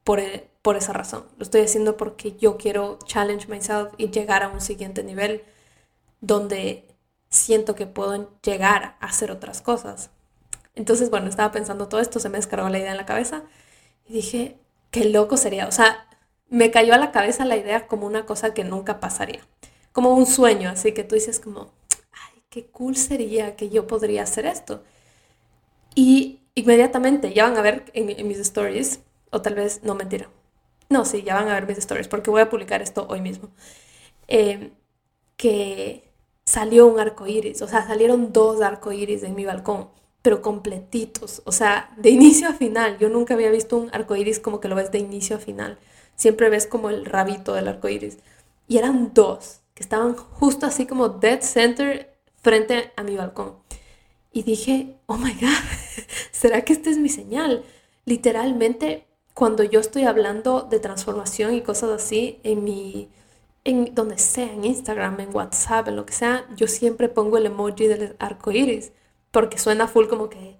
por, 0.06 0.20
e, 0.20 0.48
por 0.62 0.76
esa 0.76 0.92
razón. 0.92 1.26
Lo 1.36 1.42
estoy 1.42 1.62
haciendo 1.62 1.96
porque 1.96 2.36
yo 2.36 2.58
quiero 2.58 3.00
challenge 3.06 3.48
myself 3.48 3.92
y 3.98 4.10
llegar 4.10 4.44
a 4.44 4.48
un 4.48 4.60
siguiente 4.60 5.02
nivel 5.02 5.42
donde 6.20 6.86
siento 7.28 7.74
que 7.74 7.86
puedo 7.88 8.38
llegar 8.40 8.96
a 9.00 9.06
hacer 9.06 9.32
otras 9.32 9.62
cosas. 9.62 10.10
Entonces, 10.76 11.10
bueno, 11.10 11.28
estaba 11.28 11.50
pensando 11.50 11.88
todo 11.88 12.00
esto, 12.00 12.20
se 12.20 12.28
me 12.28 12.38
descargó 12.38 12.68
la 12.68 12.78
idea 12.78 12.92
en 12.92 12.98
la 12.98 13.04
cabeza 13.04 13.42
y 14.06 14.12
dije, 14.12 14.60
qué 14.92 15.06
loco 15.06 15.36
sería. 15.36 15.66
O 15.66 15.72
sea, 15.72 16.08
me 16.48 16.70
cayó 16.70 16.94
a 16.94 16.98
la 16.98 17.10
cabeza 17.10 17.44
la 17.44 17.56
idea 17.56 17.88
como 17.88 18.06
una 18.06 18.26
cosa 18.26 18.54
que 18.54 18.62
nunca 18.62 19.00
pasaría, 19.00 19.40
como 19.90 20.14
un 20.14 20.26
sueño, 20.26 20.70
así 20.70 20.92
que 20.92 21.02
tú 21.02 21.16
dices 21.16 21.40
como, 21.40 21.72
ay, 22.12 22.44
qué 22.48 22.66
cool 22.66 22.94
sería 22.96 23.56
que 23.56 23.70
yo 23.70 23.88
podría 23.88 24.22
hacer 24.22 24.46
esto. 24.46 24.84
Y 25.96 26.42
inmediatamente 26.54 27.32
ya 27.32 27.44
van 27.48 27.56
a 27.56 27.62
ver 27.62 27.90
en, 27.94 28.28
mis 28.28 28.38
stories, 28.38 29.00
o 29.36 29.42
tal 29.42 29.54
vez, 29.54 29.80
no 29.84 29.94
mentira, 29.94 30.28
no, 30.88 31.04
sí, 31.04 31.22
ya 31.22 31.34
van 31.34 31.48
a 31.48 31.54
ver 31.54 31.66
mis 31.66 31.78
stories, 31.78 32.08
porque 32.08 32.30
voy 32.30 32.42
a 32.42 32.50
publicar 32.50 32.82
esto 32.82 33.06
hoy 33.08 33.20
mismo, 33.20 33.50
eh, 34.28 34.72
que 35.36 36.10
salió 36.44 36.86
un 36.86 37.00
arco 37.00 37.26
iris, 37.26 37.62
o 37.62 37.68
sea, 37.68 37.86
salieron 37.86 38.32
dos 38.32 38.62
arco 38.62 38.92
iris 38.92 39.22
en 39.22 39.34
mi 39.34 39.44
balcón 39.44 39.88
pero 40.26 40.42
completitos, 40.42 41.40
o 41.44 41.52
sea, 41.52 41.94
de 41.96 42.10
inicio 42.10 42.48
a 42.48 42.52
final. 42.52 42.98
Yo 42.98 43.08
nunca 43.08 43.34
había 43.34 43.48
visto 43.48 43.76
un 43.76 43.90
arco 43.92 44.16
iris 44.16 44.40
como 44.40 44.58
que 44.58 44.66
lo 44.66 44.74
ves 44.74 44.90
de 44.90 44.98
inicio 44.98 45.36
a 45.36 45.38
final. 45.38 45.78
Siempre 46.16 46.50
ves 46.50 46.66
como 46.66 46.90
el 46.90 47.04
rabito 47.04 47.54
del 47.54 47.68
arco 47.68 47.88
iris. 47.88 48.18
Y 48.66 48.78
eran 48.78 49.14
dos 49.14 49.60
que 49.74 49.84
estaban 49.84 50.16
justo 50.16 50.66
así 50.66 50.84
como 50.84 51.10
dead 51.10 51.42
center 51.42 52.18
frente 52.42 52.92
a 52.96 53.04
mi 53.04 53.16
balcón. 53.16 53.54
Y 54.32 54.42
dije, 54.42 54.96
oh 55.06 55.16
my 55.16 55.32
God, 55.34 55.46
¿será 56.32 56.62
que 56.62 56.72
esta 56.72 56.90
es 56.90 56.98
mi 56.98 57.08
señal? 57.08 57.62
Literalmente, 58.04 59.05
cuando 59.36 59.62
yo 59.64 59.80
estoy 59.80 60.04
hablando 60.04 60.62
de 60.62 60.80
transformación 60.80 61.52
y 61.52 61.60
cosas 61.60 61.90
así 61.90 62.40
en 62.42 62.64
mi, 62.64 63.10
en 63.64 63.94
donde 63.94 64.16
sea, 64.16 64.50
en 64.50 64.64
Instagram, 64.64 65.20
en 65.20 65.36
WhatsApp, 65.36 65.88
en 65.88 65.96
lo 65.96 66.06
que 66.06 66.14
sea, 66.14 66.46
yo 66.56 66.66
siempre 66.68 67.10
pongo 67.10 67.36
el 67.36 67.44
emoji 67.44 67.86
del 67.86 68.16
arco 68.18 68.50
iris 68.50 68.92
porque 69.30 69.58
suena 69.58 69.88
full 69.88 70.06
como 70.06 70.30
que 70.30 70.56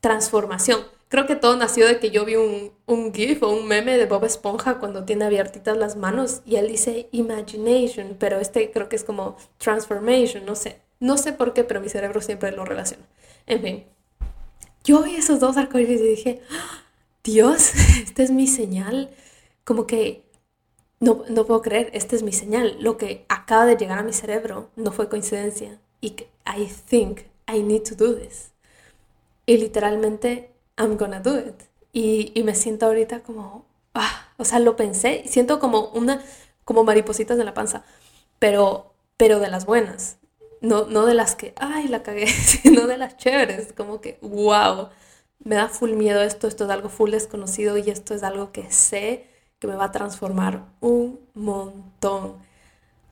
transformación. 0.00 0.80
Creo 1.06 1.28
que 1.28 1.36
todo 1.36 1.56
nació 1.56 1.86
de 1.86 2.00
que 2.00 2.10
yo 2.10 2.24
vi 2.24 2.34
un, 2.34 2.72
un 2.86 3.14
GIF 3.14 3.44
o 3.44 3.50
un 3.50 3.68
meme 3.68 3.96
de 3.96 4.06
Bob 4.06 4.24
Esponja 4.24 4.80
cuando 4.80 5.04
tiene 5.04 5.24
abiertitas 5.24 5.76
las 5.76 5.94
manos 5.94 6.42
y 6.44 6.56
él 6.56 6.66
dice 6.66 7.08
imagination, 7.12 8.16
pero 8.18 8.40
este 8.40 8.72
creo 8.72 8.88
que 8.88 8.96
es 8.96 9.04
como 9.04 9.36
transformation, 9.58 10.44
no 10.44 10.56
sé. 10.56 10.80
No 10.98 11.16
sé 11.16 11.32
por 11.32 11.52
qué, 11.52 11.62
pero 11.62 11.80
mi 11.80 11.88
cerebro 11.88 12.20
siempre 12.20 12.50
lo 12.50 12.64
relaciona. 12.64 13.04
En 13.46 13.62
fin, 13.62 13.84
yo 14.82 15.04
vi 15.04 15.14
esos 15.14 15.38
dos 15.38 15.56
arcoíris 15.56 16.00
y 16.00 16.08
dije, 16.08 16.42
¡Ah! 16.50 16.85
Dios, 17.26 17.74
esta 18.02 18.22
es 18.22 18.30
mi 18.30 18.46
señal. 18.46 19.10
Como 19.64 19.86
que 19.86 20.24
no, 21.00 21.24
no 21.28 21.44
puedo 21.44 21.60
creer, 21.60 21.90
esta 21.92 22.16
es 22.16 22.22
mi 22.22 22.32
señal. 22.32 22.76
Lo 22.80 22.96
que 22.96 23.26
acaba 23.28 23.66
de 23.66 23.76
llegar 23.76 23.98
a 23.98 24.02
mi 24.04 24.12
cerebro 24.12 24.70
no 24.76 24.92
fue 24.92 25.08
coincidencia. 25.08 25.80
Y 26.00 26.14
I 26.46 26.66
think 26.88 27.22
I 27.48 27.62
need 27.62 27.82
to 27.82 27.96
do 27.96 28.14
this. 28.14 28.52
Y 29.44 29.58
literalmente, 29.58 30.52
I'm 30.78 30.96
gonna 30.96 31.20
do 31.20 31.38
it. 31.38 31.62
Y, 31.92 32.32
y 32.34 32.42
me 32.44 32.54
siento 32.54 32.86
ahorita 32.86 33.22
como, 33.22 33.66
ah, 33.94 34.28
o 34.36 34.44
sea, 34.44 34.58
lo 34.60 34.76
pensé, 34.76 35.24
siento 35.26 35.58
como 35.58 35.88
una, 35.90 36.22
como 36.64 36.84
maripositas 36.84 37.38
en 37.38 37.46
la 37.46 37.54
panza, 37.54 37.84
pero, 38.38 38.92
pero 39.16 39.40
de 39.40 39.48
las 39.48 39.64
buenas, 39.64 40.18
no, 40.60 40.84
no 40.86 41.06
de 41.06 41.14
las 41.14 41.36
que, 41.36 41.54
ay, 41.56 41.88
la 41.88 42.02
cagué, 42.02 42.26
sino 42.28 42.86
de 42.86 42.98
las 42.98 43.16
chéveres, 43.16 43.72
como 43.72 44.00
que, 44.02 44.18
wow, 44.20 44.90
me 45.44 45.56
da 45.56 45.68
full 45.68 45.92
miedo 45.92 46.22
esto, 46.22 46.48
esto 46.48 46.64
es 46.64 46.70
algo 46.70 46.88
full 46.88 47.10
desconocido 47.10 47.78
y 47.78 47.90
esto 47.90 48.14
es 48.14 48.22
algo 48.22 48.52
que 48.52 48.70
sé 48.70 49.26
que 49.58 49.66
me 49.66 49.76
va 49.76 49.86
a 49.86 49.92
transformar 49.92 50.66
un 50.80 51.20
montón. 51.34 52.36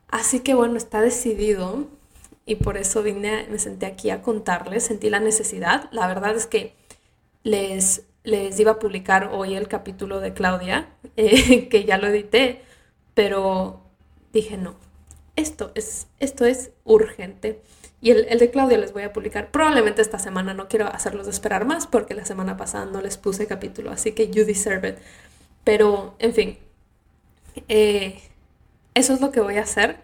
Así 0.07 0.41
que 0.41 0.53
bueno, 0.53 0.77
está 0.77 1.01
decidido 1.01 1.87
y 2.45 2.55
por 2.55 2.77
eso 2.77 3.01
vine, 3.03 3.47
me 3.49 3.59
senté 3.59 3.85
aquí 3.85 4.09
a 4.11 4.21
contarles, 4.21 4.83
sentí 4.85 5.09
la 5.09 5.19
necesidad. 5.19 5.89
La 5.91 6.07
verdad 6.07 6.35
es 6.35 6.45
que 6.45 6.75
les, 7.43 8.03
les 8.23 8.59
iba 8.59 8.71
a 8.73 8.79
publicar 8.79 9.31
hoy 9.33 9.55
el 9.55 9.67
capítulo 9.67 10.19
de 10.19 10.33
Claudia, 10.33 10.89
eh, 11.17 11.67
que 11.69 11.85
ya 11.85 11.97
lo 11.97 12.07
edité, 12.07 12.61
pero 13.13 13.81
dije 14.31 14.57
no, 14.57 14.75
esto 15.35 15.71
es, 15.75 16.07
esto 16.19 16.45
es 16.45 16.71
urgente. 16.83 17.61
Y 18.05 18.11
el, 18.11 18.27
el, 18.29 18.37
de 18.37 18.51
Claudia 18.51 18.77
les 18.77 18.93
voy 18.93 19.01
a 19.01 19.11
publicar 19.11 19.49
probablemente 19.49 19.99
esta 19.99 20.19
semana, 20.19 20.53
no 20.53 20.67
quiero 20.67 20.85
hacerlos 20.85 21.27
esperar 21.27 21.65
más 21.65 21.87
porque 21.87 22.13
la 22.13 22.23
semana 22.23 22.55
pasada 22.55 22.85
no 22.85 23.01
les 23.01 23.17
puse 23.17 23.47
capítulo, 23.47 23.89
así 23.89 24.11
que 24.11 24.29
you 24.29 24.45
deserve 24.45 24.89
it. 24.89 24.97
Pero, 25.63 26.13
en 26.19 26.31
fin, 26.35 26.59
eh, 27.67 28.21
eso 28.93 29.11
es 29.11 29.21
lo 29.21 29.31
que 29.31 29.39
voy 29.39 29.57
a 29.57 29.63
hacer. 29.63 29.97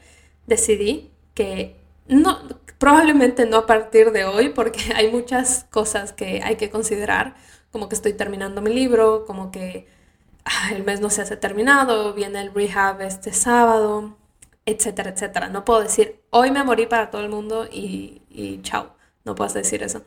Decidí 0.47 1.11
que 1.35 1.75
no, 2.07 2.39
probablemente 2.79 3.45
no 3.45 3.57
a 3.57 3.65
partir 3.67 4.11
de 4.11 4.25
hoy, 4.25 4.49
porque 4.49 4.79
hay 4.95 5.11
muchas 5.11 5.65
cosas 5.69 6.11
que 6.11 6.41
hay 6.43 6.55
que 6.55 6.71
considerar, 6.71 7.35
como 7.71 7.87
que 7.87 7.93
estoy 7.93 8.13
terminando 8.13 8.63
mi 8.63 8.73
libro, 8.73 9.25
como 9.27 9.51
que 9.51 9.87
ah, 10.45 10.71
el 10.73 10.83
mes 10.83 11.01
no 11.01 11.11
se 11.11 11.21
hace 11.21 11.37
terminado, 11.37 12.15
viene 12.15 12.41
el 12.41 12.51
rehab 12.51 12.99
este 13.01 13.31
sábado, 13.31 14.17
etcétera, 14.65 15.11
etcétera. 15.11 15.49
No 15.49 15.65
puedo 15.65 15.81
decir, 15.81 16.21
hoy 16.29 16.51
me 16.51 16.63
morí 16.63 16.85
para 16.87 17.11
todo 17.11 17.21
el 17.23 17.29
mundo 17.29 17.67
y, 17.71 18.21
y 18.29 18.61
chao, 18.61 18.95
no 19.25 19.35
puedo 19.35 19.53
decir 19.53 19.83
eso. 19.83 20.03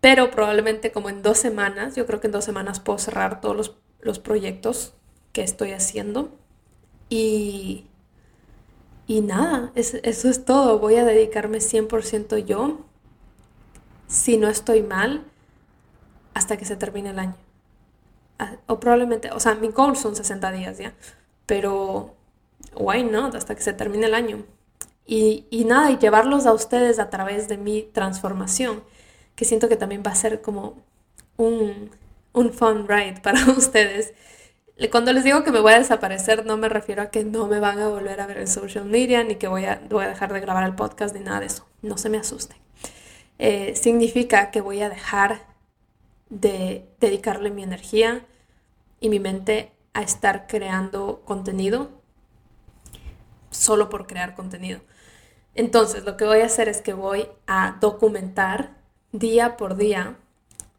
Pero 0.00 0.30
probablemente 0.30 0.92
como 0.92 1.08
en 1.08 1.22
dos 1.22 1.38
semanas, 1.38 1.96
yo 1.96 2.06
creo 2.06 2.20
que 2.20 2.28
en 2.28 2.32
dos 2.32 2.44
semanas 2.44 2.80
puedo 2.80 2.98
cerrar 2.98 3.40
todos 3.40 3.56
los, 3.56 3.76
los 4.00 4.18
proyectos 4.18 4.94
que 5.32 5.42
estoy 5.42 5.72
haciendo 5.72 6.30
y 7.08 7.86
y 9.06 9.20
nada, 9.20 9.70
eso 9.74 9.98
es 10.28 10.44
todo. 10.44 10.78
Voy 10.78 10.96
a 10.96 11.04
dedicarme 11.04 11.60
100% 11.60 12.38
yo, 12.38 12.80
si 14.06 14.36
no 14.36 14.48
estoy 14.48 14.82
mal, 14.82 15.24
hasta 16.34 16.56
que 16.56 16.64
se 16.64 16.76
termine 16.76 17.10
el 17.10 17.18
año. 17.18 17.36
Ah, 18.38 18.56
o 18.66 18.80
probablemente, 18.80 19.30
o 19.32 19.40
sea, 19.40 19.54
mi 19.54 19.68
goal 19.68 19.96
son 19.96 20.16
60 20.16 20.50
días 20.52 20.78
ya, 20.78 20.94
pero 21.46 22.14
why 22.74 23.02
not, 23.02 23.34
hasta 23.34 23.54
que 23.54 23.62
se 23.62 23.72
termine 23.72 24.06
el 24.06 24.14
año. 24.14 24.44
Y, 25.06 25.46
y 25.50 25.64
nada, 25.64 25.90
y 25.90 25.98
llevarlos 25.98 26.46
a 26.46 26.52
ustedes 26.52 26.98
a 26.98 27.10
través 27.10 27.48
de 27.48 27.58
mi 27.58 27.82
transformación, 27.82 28.82
que 29.36 29.44
siento 29.44 29.68
que 29.68 29.76
también 29.76 30.02
va 30.06 30.12
a 30.12 30.16
ser 30.16 30.40
como 30.40 30.76
un, 31.36 31.90
un 32.32 32.52
fun 32.52 32.88
ride 32.88 33.20
para 33.22 33.44
ustedes 33.56 34.14
cuando 34.90 35.12
les 35.12 35.24
digo 35.24 35.44
que 35.44 35.52
me 35.52 35.60
voy 35.60 35.72
a 35.72 35.78
desaparecer, 35.78 36.44
no 36.44 36.56
me 36.56 36.68
refiero 36.68 37.02
a 37.02 37.10
que 37.10 37.24
no 37.24 37.46
me 37.46 37.60
van 37.60 37.78
a 37.78 37.88
volver 37.88 38.20
a 38.20 38.26
ver 38.26 38.38
en 38.38 38.48
social 38.48 38.84
media, 38.84 39.22
ni 39.22 39.36
que 39.36 39.46
voy 39.48 39.64
a, 39.64 39.80
voy 39.88 40.04
a 40.04 40.08
dejar 40.08 40.32
de 40.32 40.40
grabar 40.40 40.64
el 40.64 40.74
podcast, 40.74 41.14
ni 41.14 41.20
nada 41.22 41.40
de 41.40 41.46
eso. 41.46 41.66
No 41.82 41.96
se 41.96 42.08
me 42.08 42.18
asusten. 42.18 42.56
Eh, 43.38 43.74
significa 43.76 44.50
que 44.50 44.60
voy 44.60 44.82
a 44.82 44.88
dejar 44.88 45.42
de 46.28 46.88
dedicarle 47.00 47.50
mi 47.50 47.62
energía 47.62 48.26
y 49.00 49.08
mi 49.08 49.20
mente 49.20 49.70
a 49.92 50.02
estar 50.02 50.46
creando 50.48 51.22
contenido 51.24 51.90
solo 53.54 53.88
por 53.88 54.06
crear 54.06 54.34
contenido. 54.34 54.80
Entonces, 55.54 56.04
lo 56.04 56.16
que 56.16 56.24
voy 56.24 56.40
a 56.40 56.46
hacer 56.46 56.68
es 56.68 56.80
que 56.82 56.92
voy 56.92 57.28
a 57.46 57.78
documentar 57.80 58.74
día 59.12 59.56
por 59.56 59.76
día 59.76 60.16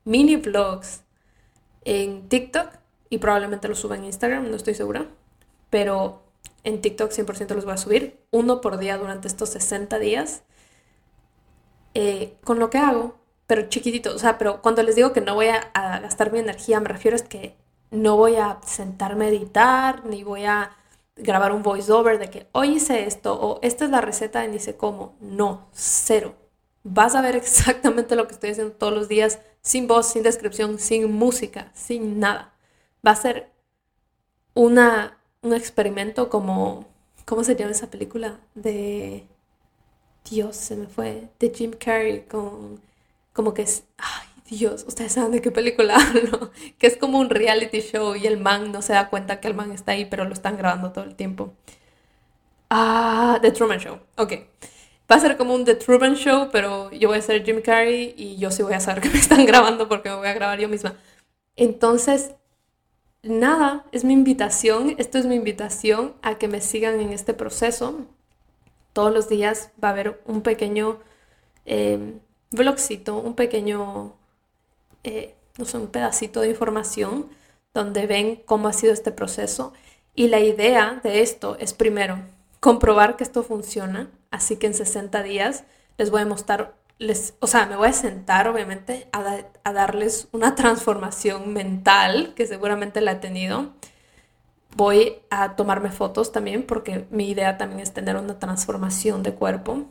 mini 0.03 0.35
vlogs 0.35 1.01
en 1.83 2.27
TikTok 2.29 2.69
y 3.09 3.17
probablemente 3.19 3.67
lo 3.67 3.75
suba 3.75 3.95
en 3.95 4.05
Instagram, 4.05 4.49
no 4.49 4.55
estoy 4.55 4.75
segura, 4.75 5.07
pero 5.69 6.21
en 6.63 6.81
TikTok 6.81 7.11
100% 7.11 7.55
los 7.55 7.65
voy 7.65 7.73
a 7.73 7.77
subir, 7.77 8.19
uno 8.31 8.61
por 8.61 8.77
día 8.77 8.97
durante 8.97 9.27
estos 9.27 9.49
60 9.49 9.99
días, 9.99 10.43
eh, 11.93 12.35
con 12.43 12.59
lo 12.59 12.69
que 12.69 12.77
hago, 12.77 13.15
pero 13.47 13.69
chiquitito, 13.69 14.13
o 14.15 14.19
sea, 14.19 14.38
pero 14.38 14.61
cuando 14.61 14.83
les 14.83 14.95
digo 14.95 15.13
que 15.13 15.21
no 15.21 15.35
voy 15.35 15.47
a, 15.47 15.71
gastar 15.73 16.31
mi 16.31 16.39
energía, 16.39 16.79
me 16.79 16.89
refiero 16.89 17.15
a 17.15 17.19
que 17.19 17.55
no 17.91 18.17
voy 18.17 18.35
a 18.35 18.59
sentarme 18.65 19.25
a 19.25 19.29
editar, 19.29 20.05
ni 20.05 20.23
voy 20.23 20.45
a 20.45 20.71
grabar 21.15 21.51
un 21.51 21.63
voiceover 21.63 22.19
de 22.19 22.30
que 22.30 22.47
hoy 22.51 22.75
hice 22.75 23.06
esto 23.06 23.39
o 23.39 23.60
esta 23.62 23.86
es 23.86 23.91
la 23.91 24.01
receta 24.01 24.41
de 24.41 24.49
ni 24.49 24.60
sé 24.60 24.75
cómo. 24.78 25.15
No, 25.19 25.67
cero. 25.73 26.36
Vas 26.84 27.15
a 27.15 27.21
ver 27.21 27.36
exactamente 27.38 28.15
lo 28.15 28.28
que 28.28 28.34
estoy 28.34 28.51
haciendo 28.51 28.73
todos 28.73 28.93
los 28.93 29.08
días, 29.08 29.39
sin 29.62 29.88
voz, 29.88 30.08
sin 30.08 30.23
descripción, 30.23 30.80
sin 30.80 31.12
música, 31.12 31.71
sin 31.73 32.19
nada 32.19 32.56
va 33.06 33.12
a 33.12 33.15
ser 33.15 33.51
una, 34.54 35.17
un 35.41 35.54
experimento 35.54 36.30
como, 36.30 36.86
¿cómo 37.25 37.43
se 37.43 37.56
llama 37.56 37.71
esa 37.71 37.89
película? 37.89 38.39
De, 38.56 39.28
Dios, 40.30 40.56
se 40.56 40.75
me 40.75 40.88
fue, 40.88 41.30
de 41.39 41.49
Jim 41.54 41.71
Carrey 41.71 42.21
con, 42.23 42.82
como 43.34 43.54
que 43.54 43.63
es, 43.63 43.84
ay 43.97 44.35
Dios, 44.49 44.86
ustedes 44.88 45.13
saben 45.13 45.31
de 45.31 45.41
qué 45.41 45.51
película 45.51 45.95
hablo, 45.99 46.51
que 46.77 46.88
es 46.88 46.97
como 46.97 47.19
un 47.19 47.29
reality 47.29 47.81
show 47.81 48.15
y 48.15 48.27
el 48.27 48.38
man 48.38 48.71
no 48.71 48.81
se 48.81 48.93
da 48.93 49.10
cuenta 49.10 49.39
que 49.39 49.47
el 49.47 49.55
man 49.55 49.71
está 49.71 49.93
ahí, 49.93 50.05
pero 50.05 50.25
lo 50.25 50.34
están 50.34 50.58
grabando 50.58 50.91
todo 50.91 51.03
el 51.03 51.15
tiempo. 51.15 51.53
Ah, 52.69 53.39
The 53.41 53.51
Truman 53.51 53.79
Show, 53.79 53.99
ok. 54.17 54.34
Va 55.12 55.15
a 55.17 55.19
ser 55.19 55.38
como 55.38 55.53
un 55.53 55.65
The 55.65 55.75
Truman 55.75 56.15
Show, 56.15 56.49
pero 56.51 56.91
yo 56.91 57.10
voy 57.10 57.19
a 57.19 57.21
ser 57.21 57.43
Jim 57.45 57.62
Carrey 57.62 58.13
y 58.17 58.38
yo 58.38 58.51
sí 58.51 58.63
voy 58.63 58.73
a 58.73 58.79
saber 58.79 59.01
que 59.03 59.10
me 59.10 59.19
están 59.19 59.45
grabando 59.45 59.88
porque 59.88 60.10
me 60.10 60.15
voy 60.15 60.27
a 60.27 60.34
grabar 60.34 60.60
yo 60.60 60.69
misma. 60.69 60.95
Entonces, 61.55 62.36
nada, 63.23 63.86
es 63.91 64.03
mi 64.03 64.13
invitación, 64.13 64.95
esto 64.97 65.17
es 65.17 65.25
mi 65.25 65.36
invitación 65.36 66.15
a 66.21 66.38
que 66.38 66.47
me 66.47 66.62
sigan 66.62 66.99
en 66.99 67.12
este 67.13 67.34
proceso. 67.34 68.05
Todos 68.93 69.13
los 69.13 69.29
días 69.29 69.71
va 69.84 69.89
a 69.89 69.91
haber 69.91 70.21
un 70.25 70.41
pequeño 70.41 70.99
eh, 71.65 72.13
blogcito, 72.51 73.17
un 73.17 73.36
pequeño, 73.36 74.15
eh, 75.05 75.35
no 75.57 75.65
sé, 75.65 75.77
un 75.77 75.87
pedacito 75.87 76.41
de 76.41 76.49
información 76.49 77.27
donde 77.73 78.07
ven 78.07 78.41
cómo 78.45 78.67
ha 78.67 78.73
sido 78.73 78.93
este 78.93 79.11
proceso 79.11 79.73
Y 80.15 80.29
la 80.29 80.39
idea 80.39 80.99
de 81.03 81.21
esto 81.21 81.57
es 81.59 81.73
primero 81.73 82.19
comprobar 82.59 83.15
que 83.17 83.23
esto 83.23 83.43
funciona, 83.43 84.09
así 84.31 84.57
que 84.57 84.67
en 84.67 84.73
60 84.73 85.21
días 85.23 85.65
les 85.97 86.09
voy 86.09 86.21
a 86.21 86.25
mostrar, 86.25 86.75
les, 86.97 87.35
o 87.39 87.47
sea, 87.47 87.67
me 87.67 87.75
voy 87.75 87.89
a 87.89 87.93
sentar 87.93 88.47
obviamente 88.47 89.07
a, 89.13 89.39
a 89.63 89.73
darles 89.73 90.27
una 90.31 90.55
transformación 90.55 91.53
mental 91.53 92.33
que 92.35 92.47
seguramente 92.47 93.01
la 93.01 93.13
he 93.13 93.15
tenido. 93.15 93.73
Voy 94.75 95.19
a 95.29 95.55
tomarme 95.55 95.91
fotos 95.91 96.31
también 96.31 96.63
porque 96.63 97.07
mi 97.11 97.29
idea 97.29 97.57
también 97.57 97.81
es 97.81 97.93
tener 97.93 98.17
una 98.17 98.39
transformación 98.39 99.23
de 99.23 99.33
cuerpo 99.33 99.85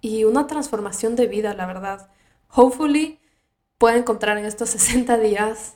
y 0.00 0.24
una 0.24 0.46
transformación 0.46 1.16
de 1.16 1.26
vida, 1.26 1.54
la 1.54 1.66
verdad. 1.66 2.08
Hopefully 2.54 3.18
pueda 3.78 3.96
encontrar 3.96 4.38
en 4.38 4.44
estos 4.46 4.70
60 4.70 5.18
días 5.18 5.74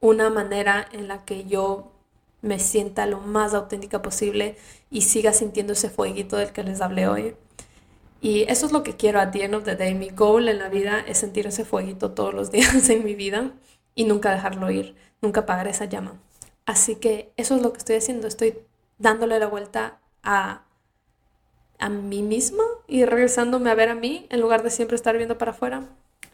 una 0.00 0.30
manera 0.30 0.86
en 0.92 1.08
la 1.08 1.24
que 1.24 1.44
yo 1.44 1.92
me 2.40 2.60
sienta 2.60 3.06
lo 3.06 3.20
más 3.20 3.52
auténtica 3.54 4.00
posible 4.00 4.56
y 4.90 5.02
siga 5.02 5.32
sintiendo 5.32 5.72
ese 5.72 5.90
fueguito 5.90 6.36
del 6.36 6.52
que 6.52 6.62
les 6.62 6.80
hablé 6.80 7.08
hoy. 7.08 7.34
Y 8.20 8.42
eso 8.50 8.66
es 8.66 8.72
lo 8.72 8.82
que 8.82 8.96
quiero 8.96 9.20
a 9.20 9.30
the 9.30 9.44
end 9.44 9.54
of 9.54 9.64
the 9.64 9.76
day. 9.76 9.94
Mi 9.94 10.10
goal 10.10 10.48
en 10.48 10.58
la 10.58 10.68
vida 10.68 11.00
es 11.00 11.18
sentir 11.18 11.46
ese 11.46 11.64
fueguito 11.64 12.12
todos 12.12 12.34
los 12.34 12.50
días 12.52 12.88
en 12.90 13.04
mi 13.04 13.14
vida 13.14 13.52
y 13.94 14.04
nunca 14.04 14.32
dejarlo 14.32 14.70
ir, 14.70 14.96
nunca 15.20 15.40
apagar 15.40 15.68
esa 15.68 15.86
llama. 15.86 16.20
Así 16.66 16.96
que 16.96 17.32
eso 17.36 17.56
es 17.56 17.62
lo 17.62 17.72
que 17.72 17.78
estoy 17.78 17.96
haciendo. 17.96 18.28
Estoy 18.28 18.58
dándole 18.98 19.38
la 19.38 19.46
vuelta 19.46 19.98
a, 20.22 20.62
a 21.78 21.88
mí 21.88 22.22
misma 22.22 22.64
y 22.86 23.04
regresándome 23.04 23.70
a 23.70 23.74
ver 23.74 23.88
a 23.88 23.94
mí 23.94 24.26
en 24.30 24.40
lugar 24.40 24.62
de 24.62 24.70
siempre 24.70 24.96
estar 24.96 25.16
viendo 25.16 25.38
para 25.38 25.52
afuera. 25.52 25.84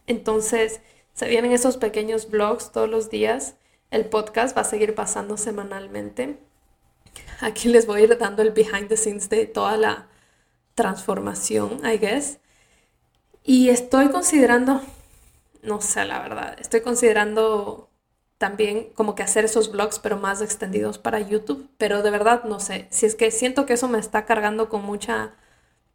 Entonces, 0.07 0.81
se 1.15 1.29
vienen 1.29 1.53
esos 1.53 1.77
pequeños 1.77 2.29
vlogs 2.29 2.73
todos 2.73 2.91
los 2.91 3.09
días. 3.09 3.55
El 3.91 4.07
podcast 4.07 4.57
va 4.57 4.63
a 4.63 4.65
seguir 4.65 4.95
pasando 4.95 5.37
semanalmente. 5.37 6.39
Aquí 7.41 7.69
les 7.69 7.87
voy 7.87 8.01
a 8.01 8.05
ir 8.05 8.19
dando 8.19 8.43
el 8.43 8.51
behind 8.51 8.89
the 8.89 8.97
scenes 8.97 9.29
de 9.29 9.47
toda 9.47 9.77
la 9.77 10.09
transformación, 10.75 11.81
I 11.87 11.99
guess. 11.99 12.39
Y 13.45 13.69
estoy 13.69 14.09
considerando, 14.09 14.81
no 15.63 15.81
sé 15.81 16.05
la 16.05 16.21
verdad, 16.21 16.57
estoy 16.61 16.81
considerando 16.81 17.91
también 18.39 18.91
como 18.95 19.15
que 19.15 19.23
hacer 19.23 19.45
esos 19.45 19.71
vlogs, 19.71 20.01
pero 20.01 20.17
más 20.19 20.43
extendidos 20.43 20.99
para 20.99 21.21
YouTube. 21.21 21.69
Pero 21.79 22.03
de 22.03 22.11
verdad 22.11 22.45
no 22.45 22.59
sé, 22.59 22.89
si 22.91 23.07
es 23.07 23.15
que 23.15 23.31
siento 23.31 23.67
que 23.67 23.75
eso 23.75 23.89
me 23.89 23.99
está 24.01 24.25
cargando 24.25 24.69
con 24.69 24.83
mucha 24.85 25.35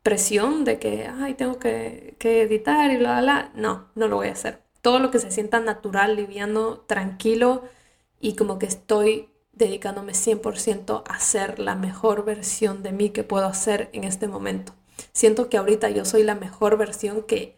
presión 0.04 0.64
de 0.64 0.80
que, 0.80 1.08
ay, 1.08 1.34
tengo 1.34 1.60
que, 1.60 2.16
que 2.20 2.44
editar 2.44 2.90
y 2.92 2.98
bla, 2.98 3.20
bla, 3.20 3.22
bla. 3.22 3.52
No, 3.56 3.90
no 3.96 4.08
lo 4.08 4.18
voy 4.18 4.30
a 4.30 4.34
hacer. 4.34 4.69
Todo 4.82 5.00
lo 5.00 5.12
que 5.12 5.20
se 5.20 5.32
sienta 5.32 5.60
natural, 5.60 6.16
liviano, 6.16 6.80
tranquilo 6.88 7.64
y 8.20 8.36
como 8.36 8.60
que 8.60 8.66
estoy 8.66 9.30
dedicándome 9.54 10.14
100% 10.14 11.04
a 11.06 11.20
ser 11.20 11.60
la 11.60 11.76
mejor 11.76 12.24
versión 12.24 12.82
de 12.82 12.94
mí 12.94 13.10
que 13.10 13.24
puedo 13.24 13.46
hacer 13.46 13.90
en 13.94 14.06
este 14.06 14.28
momento. 14.28 14.74
Siento 15.12 15.50
que 15.50 15.58
ahorita 15.58 15.90
yo 15.90 16.06
soy 16.06 16.24
la 16.24 16.36
mejor 16.36 16.78
versión 16.78 17.24
que 17.24 17.58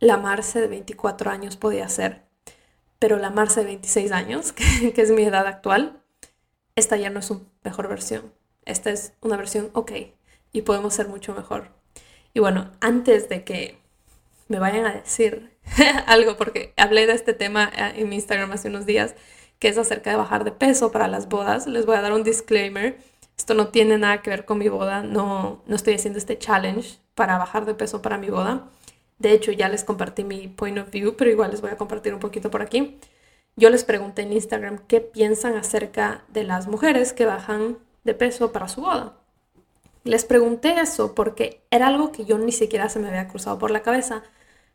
la 0.00 0.16
Marce 0.16 0.60
de 0.60 0.66
24 0.66 1.30
años 1.30 1.56
podía 1.56 1.88
ser, 1.88 2.22
pero 2.98 3.18
la 3.18 3.30
Marce 3.30 3.60
de 3.60 3.66
26 3.66 4.12
años, 4.12 4.52
que, 4.52 4.92
es 4.96 5.10
mi 5.10 5.22
edad 5.22 5.46
actual, 5.46 6.02
esta 6.74 6.96
ya 6.96 7.10
no 7.10 7.20
es 7.20 7.30
una 7.30 7.42
mejor 7.64 7.88
versión. 7.88 8.32
Esta 8.64 8.90
es 8.90 9.12
una 9.20 9.36
versión 9.36 9.70
ok 9.74 9.92
y 10.52 10.62
podemos 10.62 10.94
ser 10.94 11.08
mucho 11.08 11.34
mejor. 11.34 11.68
Y 12.32 12.40
bueno, 12.40 12.70
antes 12.80 13.28
de 13.28 13.44
que 13.44 13.78
me 14.48 14.58
vayan 14.58 14.86
a 14.86 14.94
decir 14.94 15.51
algo, 16.06 16.36
porque 16.36 16.72
hablé 16.76 17.06
de 17.06 17.14
este 17.14 17.32
tema 17.32 17.70
eh, 17.76 17.92
en 17.96 18.08
mi 18.08 18.16
Instagram 18.16 18.52
hace 18.52 18.68
unos 18.68 18.86
días, 18.86 19.14
que 19.58 19.68
es 19.68 19.78
acerca 19.78 20.10
de 20.10 20.16
bajar 20.16 20.44
de 20.44 20.52
peso 20.52 20.92
para 20.92 21.08
las 21.08 21.28
bodas. 21.28 21.66
Les 21.66 21.86
voy 21.86 21.96
a 21.96 22.02
dar 22.02 22.12
un 22.12 22.24
disclaimer. 22.24 22.98
Esto 23.36 23.54
no 23.54 23.68
tiene 23.68 23.98
nada 23.98 24.22
que 24.22 24.30
ver 24.30 24.44
con 24.44 24.58
mi 24.58 24.68
boda. 24.68 25.02
No, 25.02 25.62
no 25.66 25.76
estoy 25.76 25.94
haciendo 25.94 26.18
este 26.18 26.38
challenge 26.38 26.98
para 27.14 27.38
bajar 27.38 27.64
de 27.64 27.74
peso 27.74 28.02
para 28.02 28.18
mi 28.18 28.28
boda. 28.30 28.68
De 29.18 29.32
hecho, 29.32 29.52
ya 29.52 29.68
les 29.68 29.84
compartí 29.84 30.24
mi 30.24 30.48
point 30.48 30.78
of 30.78 30.90
view, 30.90 31.14
pero 31.16 31.30
igual 31.30 31.52
les 31.52 31.60
voy 31.60 31.70
a 31.70 31.76
compartir 31.76 32.12
un 32.12 32.20
poquito 32.20 32.50
por 32.50 32.60
aquí. 32.60 32.98
Yo 33.54 33.70
les 33.70 33.84
pregunté 33.84 34.22
en 34.22 34.32
Instagram 34.32 34.78
qué 34.88 35.00
piensan 35.00 35.56
acerca 35.56 36.24
de 36.28 36.44
las 36.44 36.66
mujeres 36.66 37.12
que 37.12 37.26
bajan 37.26 37.78
de 38.04 38.14
peso 38.14 38.50
para 38.50 38.68
su 38.68 38.80
boda. 38.80 39.14
Les 40.04 40.24
pregunté 40.24 40.80
eso 40.80 41.14
porque 41.14 41.62
era 41.70 41.86
algo 41.86 42.10
que 42.10 42.24
yo 42.24 42.38
ni 42.38 42.50
siquiera 42.50 42.88
se 42.88 42.98
me 42.98 43.08
había 43.08 43.28
cruzado 43.28 43.58
por 43.58 43.70
la 43.70 43.82
cabeza. 43.82 44.24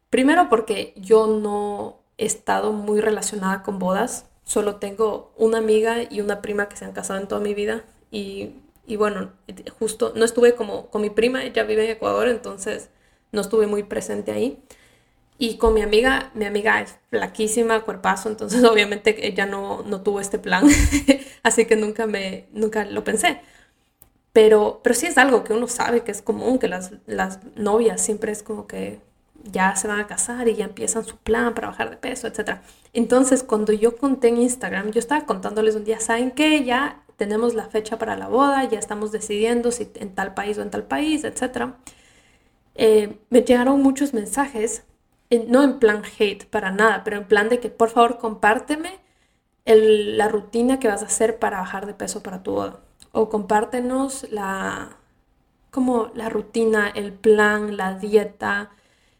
Primero 0.09 0.49
porque 0.49 0.93
yo 0.97 1.27
no 1.27 1.99
he 2.17 2.25
estado 2.25 2.73
muy 2.73 3.01
relacionada 3.01 3.63
con 3.63 3.79
bodas 3.79 4.25
solo 4.47 4.77
tengo 4.77 5.33
una 5.35 5.57
amiga 5.57 6.03
y 6.09 6.21
una 6.21 6.41
prima 6.41 6.69
que 6.69 6.77
se 6.77 6.85
han 6.85 6.93
casado 6.93 7.19
en 7.19 7.27
toda 7.27 7.41
mi 7.41 7.53
vida 7.53 7.83
y, 8.09 8.53
bueno, 8.97 9.33
justo 9.77 10.13
no 10.15 10.23
estuve 10.23 10.55
como 10.55 10.89
con 10.89 11.01
mi 11.01 11.09
prima, 11.09 11.43
ella 11.43 11.63
vive 11.63 11.83
en 11.83 11.91
Ecuador, 11.91 12.29
entonces 12.29 12.89
no 13.33 13.41
estuve 13.41 13.67
muy 13.67 13.83
presente 13.83 14.31
ahí. 14.31 14.63
Y 15.37 15.57
con 15.57 15.73
mi 15.73 15.81
amiga, 15.81 16.31
mi 16.33 16.45
amiga 16.45 16.81
es 16.81 16.95
flaquísima, 17.09 17.81
cuerpazo, 17.81 18.29
entonces 18.29 18.63
obviamente 18.63 19.27
ella 19.27 19.45
no, 19.45 19.83
no 19.83 20.01
tuvo 20.01 20.21
este 20.21 20.39
plan, 20.39 20.65
así 21.43 21.65
que 21.65 21.75
nunca, 21.75 22.07
me, 22.07 22.47
nunca 22.53 22.85
lo 22.85 23.03
pensé. 23.03 23.41
Pero, 24.31 24.79
pero 24.83 24.95
sí 24.95 25.07
es 25.07 25.17
algo 25.17 25.43
que 25.43 25.53
uno 25.53 25.67
sabe 25.67 26.01
que 26.03 26.11
es 26.11 26.21
común, 26.21 26.57
que 26.57 26.69
las, 26.69 26.93
las 27.05 27.39
novias 27.55 28.01
siempre 28.01 28.31
es 28.31 28.43
como 28.43 28.67
que 28.67 29.01
ya 29.51 29.75
se 29.75 29.87
van 29.87 29.99
a 29.99 30.07
casar 30.07 30.47
y 30.47 30.55
ya 30.55 30.65
empiezan 30.65 31.05
su 31.05 31.17
plan 31.17 31.53
para 31.53 31.69
bajar 31.69 31.89
de 31.89 31.97
peso, 31.97 32.27
etc. 32.27 32.59
Entonces, 32.93 33.43
cuando 33.43 33.73
yo 33.73 33.97
conté 33.97 34.29
en 34.29 34.37
Instagram, 34.37 34.91
yo 34.91 34.99
estaba 34.99 35.25
contándoles 35.25 35.75
un 35.75 35.83
día, 35.85 35.99
¿saben 35.99 36.31
qué? 36.31 36.63
Ya 36.63 37.03
tenemos 37.17 37.55
la 37.55 37.65
fecha 37.67 37.97
para 37.97 38.15
la 38.15 38.27
boda, 38.27 38.63
ya 38.65 38.79
estamos 38.79 39.11
decidiendo 39.11 39.71
si 39.71 39.91
en 39.95 40.13
tal 40.15 40.33
país 40.33 40.57
o 40.57 40.61
en 40.61 40.69
tal 40.69 40.83
país, 40.83 41.23
etc. 41.23 41.73
Eh, 42.75 43.19
me 43.29 43.41
llegaron 43.41 43.81
muchos 43.81 44.13
mensajes, 44.13 44.85
no 45.47 45.63
en 45.63 45.79
plan 45.79 46.03
hate 46.19 46.45
para 46.45 46.71
nada, 46.71 47.03
pero 47.03 47.17
en 47.17 47.27
plan 47.27 47.49
de 47.49 47.59
que 47.59 47.69
por 47.69 47.89
favor 47.89 48.17
compárteme 48.19 48.99
la 49.65 50.29
rutina 50.29 50.79
que 50.79 50.87
vas 50.87 51.03
a 51.03 51.07
hacer 51.07 51.39
para 51.39 51.59
bajar 51.59 51.85
de 51.87 51.93
peso 51.93 52.23
para 52.23 52.43
tu 52.43 52.53
boda. 52.53 52.79
O 53.11 53.29
compártenos 53.29 54.27
la, 54.31 54.97
como 55.71 56.11
la 56.15 56.29
rutina, 56.29 56.89
el 56.89 57.13
plan, 57.13 57.77
la 57.77 57.95
dieta, 57.95 58.71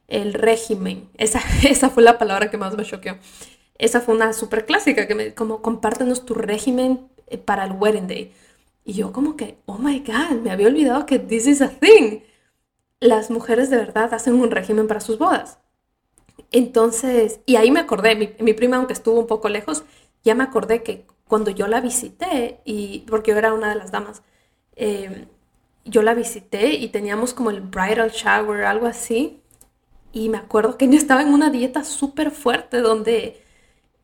el 0.07 0.33
régimen. 0.33 1.09
Esa, 1.17 1.41
esa 1.63 1.89
fue 1.89 2.03
la 2.03 2.17
palabra 2.17 2.49
que 2.49 2.57
más 2.57 2.75
me 2.75 2.83
choqueó. 2.83 3.17
Esa 3.77 4.01
fue 4.01 4.15
una 4.15 4.33
súper 4.33 4.65
clásica, 4.65 5.07
que 5.07 5.15
me, 5.15 5.33
como 5.33 5.61
compártenos 5.61 6.25
tu 6.25 6.33
régimen 6.33 7.07
eh, 7.27 7.37
para 7.37 7.65
el 7.65 7.73
wedding 7.73 8.07
day. 8.07 8.33
Y 8.83 8.93
yo 8.93 9.11
como 9.11 9.35
que, 9.35 9.57
oh 9.65 9.77
my 9.77 9.99
god, 9.99 10.37
me 10.41 10.51
había 10.51 10.67
olvidado 10.67 11.05
que 11.05 11.19
this 11.19 11.45
is 11.47 11.61
a 11.61 11.69
thing. 11.69 12.21
Las 12.99 13.29
mujeres 13.29 13.69
de 13.69 13.77
verdad 13.77 14.13
hacen 14.13 14.35
un 14.35 14.49
régimen 14.49 14.87
para 14.87 15.01
sus 15.01 15.17
bodas. 15.19 15.59
Entonces, 16.51 17.41
y 17.45 17.57
ahí 17.57 17.71
me 17.71 17.79
acordé, 17.81 18.15
mi, 18.39 18.53
prima, 18.53 18.77
aunque 18.77 18.93
estuvo 18.93 19.19
un 19.19 19.27
poco 19.27 19.49
lejos, 19.49 19.83
ya 20.23 20.35
me 20.35 20.43
acordé 20.43 20.83
que 20.83 21.05
cuando 21.27 21.51
yo 21.51 21.67
la 21.67 21.81
visité, 21.81 22.61
y 22.63 22.99
porque 23.07 23.31
yo 23.31 23.37
era 23.37 23.53
una 23.53 23.69
de 23.69 23.75
las 23.75 23.91
damas, 23.91 24.23
eh, 24.75 25.27
yo 25.85 26.01
la 26.01 26.13
visité 26.13 26.75
y 26.75 26.89
teníamos 26.89 27.33
como 27.33 27.49
el 27.49 27.61
bridal 27.61 28.11
shower, 28.11 28.65
algo 28.65 28.87
así, 28.87 29.41
y 30.17 30.29
me 30.29 30.37
acuerdo 30.37 30.77
que 30.77 30.87
yo 30.87 30.95
estaba 30.97 31.21
en 31.21 31.29
una 31.33 31.49
dieta 31.51 31.83
súper 31.83 32.31
fuerte 32.31 32.81
donde 32.81 33.41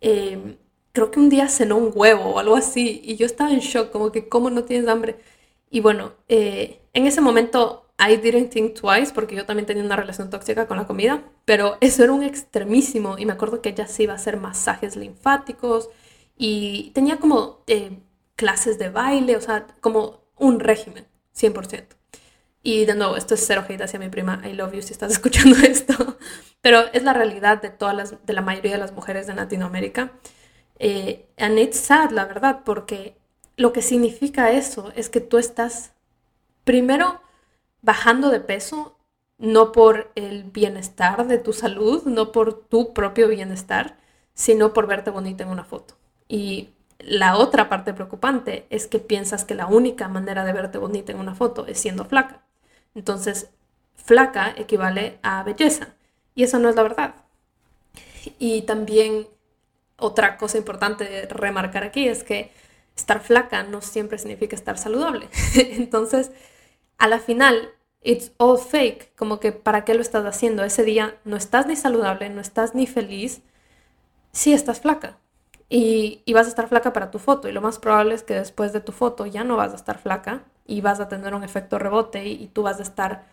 em, 0.01 0.57
creo 0.93 1.11
que 1.11 1.19
un 1.19 1.29
día 1.29 1.47
cenó 1.49 1.77
un 1.77 1.91
huevo 1.95 2.35
o 2.35 2.39
algo 2.39 2.55
así 2.55 3.01
y 3.03 3.15
yo 3.17 3.25
estaba 3.25 3.51
en 3.51 3.59
shock, 3.59 3.91
como 3.91 4.11
que 4.11 4.29
cómo 4.29 4.49
no 4.49 4.63
tienes 4.63 4.87
hambre. 4.87 5.19
Y 5.69 5.81
bueno, 5.81 6.13
eh, 6.29 6.81
en 6.93 7.07
ese 7.07 7.21
momento 7.21 7.87
I 7.99 8.17
didn't 8.17 8.51
think 8.51 8.79
twice 8.79 9.11
porque 9.13 9.35
yo 9.35 9.45
también 9.45 9.65
tenía 9.65 9.83
una 9.83 9.95
relación 9.95 10.29
tóxica 10.29 10.67
con 10.67 10.77
la 10.77 10.87
comida, 10.87 11.23
pero 11.45 11.77
eso 11.81 12.03
era 12.03 12.13
un 12.13 12.23
extremísimo 12.23 13.17
y 13.17 13.25
me 13.25 13.33
acuerdo 13.33 13.61
que 13.61 13.69
ella 13.69 13.87
se 13.87 14.03
iba 14.03 14.13
a 14.13 14.17
hacer 14.17 14.37
masajes 14.37 14.95
linfáticos 14.95 15.89
y 16.37 16.91
tenía 16.93 17.17
como 17.17 17.63
eh, 17.67 17.99
clases 18.35 18.77
de 18.79 18.89
baile, 18.89 19.35
o 19.37 19.41
sea, 19.41 19.67
como 19.81 20.21
un 20.37 20.59
régimen, 20.59 21.07
100%. 21.35 21.95
Y 22.63 22.85
de 22.85 22.95
nuevo, 22.95 23.17
esto 23.17 23.33
es 23.35 23.45
cero 23.45 23.65
hate 23.67 23.83
hacia 23.83 23.99
mi 23.99 24.09
prima. 24.09 24.41
I 24.45 24.53
love 24.53 24.73
you 24.73 24.81
si 24.81 24.93
estás 24.93 25.11
escuchando 25.13 25.57
esto. 25.57 26.17
Pero 26.61 26.85
es 26.93 27.03
la 27.03 27.13
realidad 27.13 27.61
de 27.61 27.69
todas 27.69 27.95
las, 27.95 28.25
de 28.25 28.33
la 28.33 28.41
mayoría 28.41 28.71
de 28.73 28.77
las 28.77 28.93
mujeres 28.93 29.27
de 29.27 29.35
Latinoamérica. 29.35 30.13
Eh, 30.79 31.27
and 31.37 31.59
it's 31.59 31.77
sad, 31.77 32.11
la 32.11 32.25
verdad, 32.25 32.61
porque 32.63 33.17
lo 33.57 33.73
que 33.73 33.81
significa 33.81 34.51
eso 34.51 34.91
es 34.95 35.09
que 35.09 35.19
tú 35.19 35.37
estás 35.37 35.93
primero 36.63 37.21
bajando 37.81 38.29
de 38.29 38.39
peso, 38.39 38.97
no 39.37 39.71
por 39.73 40.11
el 40.15 40.45
bienestar 40.45 41.27
de 41.27 41.37
tu 41.37 41.53
salud, 41.53 42.03
no 42.05 42.31
por 42.31 42.65
tu 42.67 42.93
propio 42.93 43.27
bienestar, 43.27 43.97
sino 44.33 44.73
por 44.73 44.87
verte 44.87 45.11
bonita 45.11 45.43
en 45.43 45.49
una 45.49 45.65
foto. 45.65 45.95
Y 46.27 46.69
la 46.99 47.37
otra 47.37 47.69
parte 47.69 47.93
preocupante 47.93 48.65
es 48.69 48.87
que 48.87 48.99
piensas 48.99 49.43
que 49.45 49.55
la 49.55 49.67
única 49.67 50.07
manera 50.07 50.45
de 50.45 50.53
verte 50.53 50.77
bonita 50.77 51.11
en 51.11 51.19
una 51.19 51.35
foto 51.35 51.67
es 51.67 51.79
siendo 51.79 52.05
flaca. 52.05 52.43
Entonces, 52.95 53.49
flaca 53.95 54.53
equivale 54.57 55.19
a 55.23 55.43
belleza. 55.43 55.89
Y 56.35 56.43
eso 56.43 56.59
no 56.59 56.69
es 56.69 56.75
la 56.75 56.83
verdad. 56.83 57.15
Y 58.39 58.63
también 58.63 59.27
otra 59.97 60.37
cosa 60.37 60.57
importante 60.57 61.05
de 61.05 61.25
remarcar 61.27 61.83
aquí 61.83 62.07
es 62.07 62.23
que 62.23 62.51
estar 62.95 63.21
flaca 63.21 63.63
no 63.63 63.81
siempre 63.81 64.17
significa 64.17 64.55
estar 64.55 64.77
saludable. 64.77 65.29
Entonces, 65.55 66.31
a 66.97 67.07
la 67.07 67.19
final, 67.19 67.69
it's 68.01 68.31
all 68.37 68.57
fake, 68.57 69.15
como 69.15 69.39
que 69.39 69.51
para 69.51 69.85
qué 69.85 69.93
lo 69.93 70.01
estás 70.01 70.25
haciendo. 70.25 70.63
Ese 70.63 70.83
día 70.83 71.17
no 71.25 71.37
estás 71.37 71.67
ni 71.67 71.75
saludable, 71.75 72.29
no 72.29 72.41
estás 72.41 72.75
ni 72.75 72.87
feliz, 72.87 73.41
sí 74.31 74.53
estás 74.53 74.81
flaca. 74.81 75.17
Y, 75.69 76.21
y, 76.25 76.33
vas 76.33 76.45
a 76.45 76.49
estar 76.49 76.67
flaca 76.69 76.93
para 76.93 77.09
tu 77.09 77.19
foto. 77.19 77.47
Y 77.47 77.51
lo 77.51 77.61
más 77.61 77.79
probable 77.79 78.13
es 78.15 78.23
que 78.23 78.35
después 78.35 78.73
de 78.73 78.81
tu 78.81 78.91
foto 78.91 79.25
ya 79.25 79.43
no 79.43 79.57
vas 79.57 79.73
a 79.73 79.75
estar 79.75 79.97
flaca 79.97 80.43
y 80.65 80.81
vas 80.81 80.99
a 80.99 81.09
tener 81.09 81.33
un 81.33 81.43
efecto 81.43 81.79
rebote 81.79 82.25
y, 82.25 82.47
tú 82.47 82.63
vas 82.63 82.79
a 82.79 82.83
estar 82.83 83.25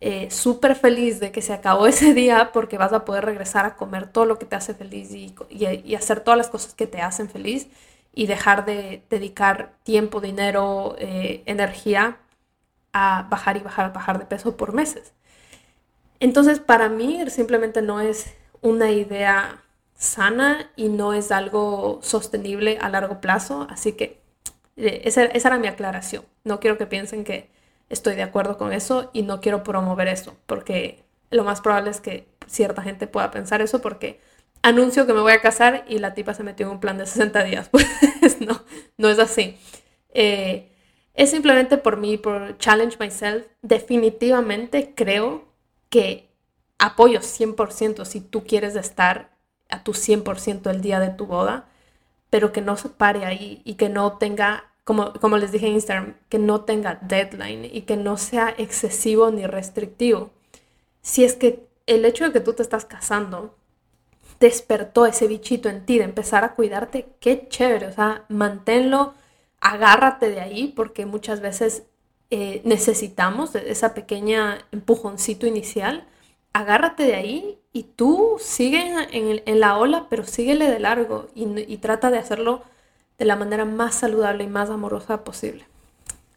eh, 0.00 0.30
súper 0.30 0.76
feliz 0.76 1.20
de 1.20 1.32
que 1.32 1.42
se 1.42 1.52
acabó 1.52 1.86
ese 1.88 2.14
día 2.14 2.50
porque 2.52 2.78
vas 2.78 2.92
a 2.92 3.04
poder 3.04 3.24
regresar 3.24 3.66
a 3.66 3.76
comer 3.76 4.08
todo 4.08 4.26
lo 4.26 4.38
que 4.38 4.46
te 4.46 4.56
hace 4.56 4.74
feliz 4.74 5.12
y, 5.12 5.34
y, 5.50 5.94
hacer 5.94 6.20
todas 6.20 6.38
las 6.38 6.48
cosas 6.48 6.74
que 6.74 6.86
te 6.86 7.00
hacen 7.00 7.28
feliz 7.28 7.68
y 8.14 8.26
dejar 8.26 8.64
de 8.64 9.02
dedicar 9.10 9.72
tiempo, 9.82 10.20
dinero, 10.20 10.96
eh, 10.98 11.42
energía 11.46 12.18
a 12.92 13.26
bajar 13.30 13.56
y 13.56 13.60
bajar, 13.60 13.92
bajar 13.92 14.18
de 14.18 14.26
peso 14.26 14.56
por 14.56 14.72
meses. 14.72 15.12
Entonces, 16.20 16.60
para 16.60 16.88
mí 16.88 17.22
simplemente 17.30 17.82
no 17.82 18.00
es 18.00 18.34
una 18.62 18.90
idea 18.90 19.62
sana 19.96 20.70
y 20.76 20.88
no 20.88 21.12
es 21.12 21.32
algo 21.32 22.00
sostenible 22.02 22.78
a 22.80 22.88
largo 22.88 23.20
plazo. 23.20 23.66
Así 23.70 23.92
que 23.92 24.23
eh, 24.76 25.02
esa, 25.04 25.24
era 25.24 25.58
mi 25.58 25.68
aclaración. 25.68 26.24
No 26.44 26.60
quiero 26.60 26.78
que 26.78 26.86
piensen 26.86 27.24
que 27.24 27.50
estoy 27.88 28.14
de 28.16 28.22
acuerdo 28.22 28.58
con 28.58 28.72
eso 28.72 29.10
y 29.12 29.22
no 29.22 29.40
quiero 29.40 29.62
promover 29.62 30.08
eso, 30.08 30.36
porque 30.46 31.04
lo 31.30 31.44
más 31.44 31.60
probable 31.60 31.90
es 31.90 32.00
que 32.00 32.26
cierta 32.46 32.82
gente 32.82 33.06
pueda 33.06 33.30
pensar 33.30 33.60
eso 33.60 33.80
porque 33.80 34.20
anuncio 34.62 35.06
que 35.06 35.12
me 35.12 35.20
voy 35.20 35.32
a 35.32 35.40
casar 35.40 35.84
y 35.88 35.98
la 35.98 36.14
tipa 36.14 36.34
se 36.34 36.42
metió 36.42 36.66
en 36.66 36.72
un 36.72 36.80
plan 36.80 36.98
de 36.98 37.06
60 37.06 37.44
días. 37.44 37.70
Pues 38.20 38.40
no, 38.40 38.62
no 38.96 39.10
es 39.10 39.18
así. 39.18 39.58
Eh, 40.14 40.72
es 41.12 41.30
simplemente 41.30 41.76
por 41.76 41.98
mí, 41.98 42.16
por 42.16 42.56
challenge 42.56 42.96
myself. 42.98 43.44
Definitivamente 43.60 44.94
creo 44.94 45.44
que 45.90 46.30
apoyo 46.78 47.20
100% 47.20 48.06
si 48.06 48.20
tú 48.20 48.44
quieres 48.44 48.76
estar 48.76 49.36
a 49.68 49.84
tu 49.84 49.92
100% 49.92 50.70
el 50.70 50.80
día 50.80 51.00
de 51.00 51.10
tu 51.10 51.26
boda, 51.26 51.68
pero 52.34 52.50
que 52.50 52.60
no 52.60 52.76
se 52.76 52.88
pare 52.88 53.24
ahí 53.24 53.62
y 53.64 53.74
que 53.74 53.88
no 53.88 54.18
tenga 54.18 54.64
como, 54.82 55.12
como 55.12 55.38
les 55.38 55.52
dije 55.52 55.68
en 55.68 55.74
Instagram, 55.74 56.16
que 56.28 56.40
no 56.40 56.62
tenga 56.62 56.98
deadline 57.00 57.64
y 57.72 57.82
que 57.82 57.96
no 57.96 58.16
sea 58.16 58.52
excesivo 58.58 59.30
ni 59.30 59.46
restrictivo. 59.46 60.30
Si 61.00 61.22
es 61.22 61.36
que 61.36 61.64
el 61.86 62.04
hecho 62.04 62.24
de 62.24 62.32
que 62.32 62.40
tú 62.40 62.52
te 62.52 62.64
estás 62.64 62.86
casando 62.86 63.54
despertó 64.40 65.06
ese 65.06 65.28
bichito 65.28 65.68
en 65.68 65.86
ti 65.86 65.98
de 65.98 66.06
empezar 66.06 66.42
a 66.42 66.56
cuidarte, 66.56 67.06
qué 67.20 67.46
chévere, 67.46 67.86
o 67.86 67.92
sea, 67.92 68.24
manténlo, 68.28 69.14
agárrate 69.60 70.28
de 70.28 70.40
ahí 70.40 70.72
porque 70.74 71.06
muchas 71.06 71.40
veces 71.40 71.84
eh, 72.30 72.62
necesitamos 72.64 73.54
esa 73.54 73.94
pequeña 73.94 74.58
empujoncito 74.72 75.46
inicial, 75.46 76.04
agárrate 76.52 77.04
de 77.04 77.14
ahí 77.14 77.60
y 77.74 77.82
tú 77.82 78.36
sigue 78.40 78.80
en, 79.10 79.42
en 79.44 79.60
la 79.60 79.76
ola, 79.76 80.06
pero 80.08 80.24
síguele 80.24 80.70
de 80.70 80.78
largo 80.78 81.28
y, 81.34 81.76
trata 81.78 82.10
de 82.12 82.18
hacerlo 82.18 82.62
de 83.18 83.24
la 83.24 83.34
manera 83.34 83.64
más 83.64 83.96
saludable 83.96 84.44
y 84.44 84.46
más 84.46 84.70
amorosa 84.70 85.24
posible. 85.24 85.66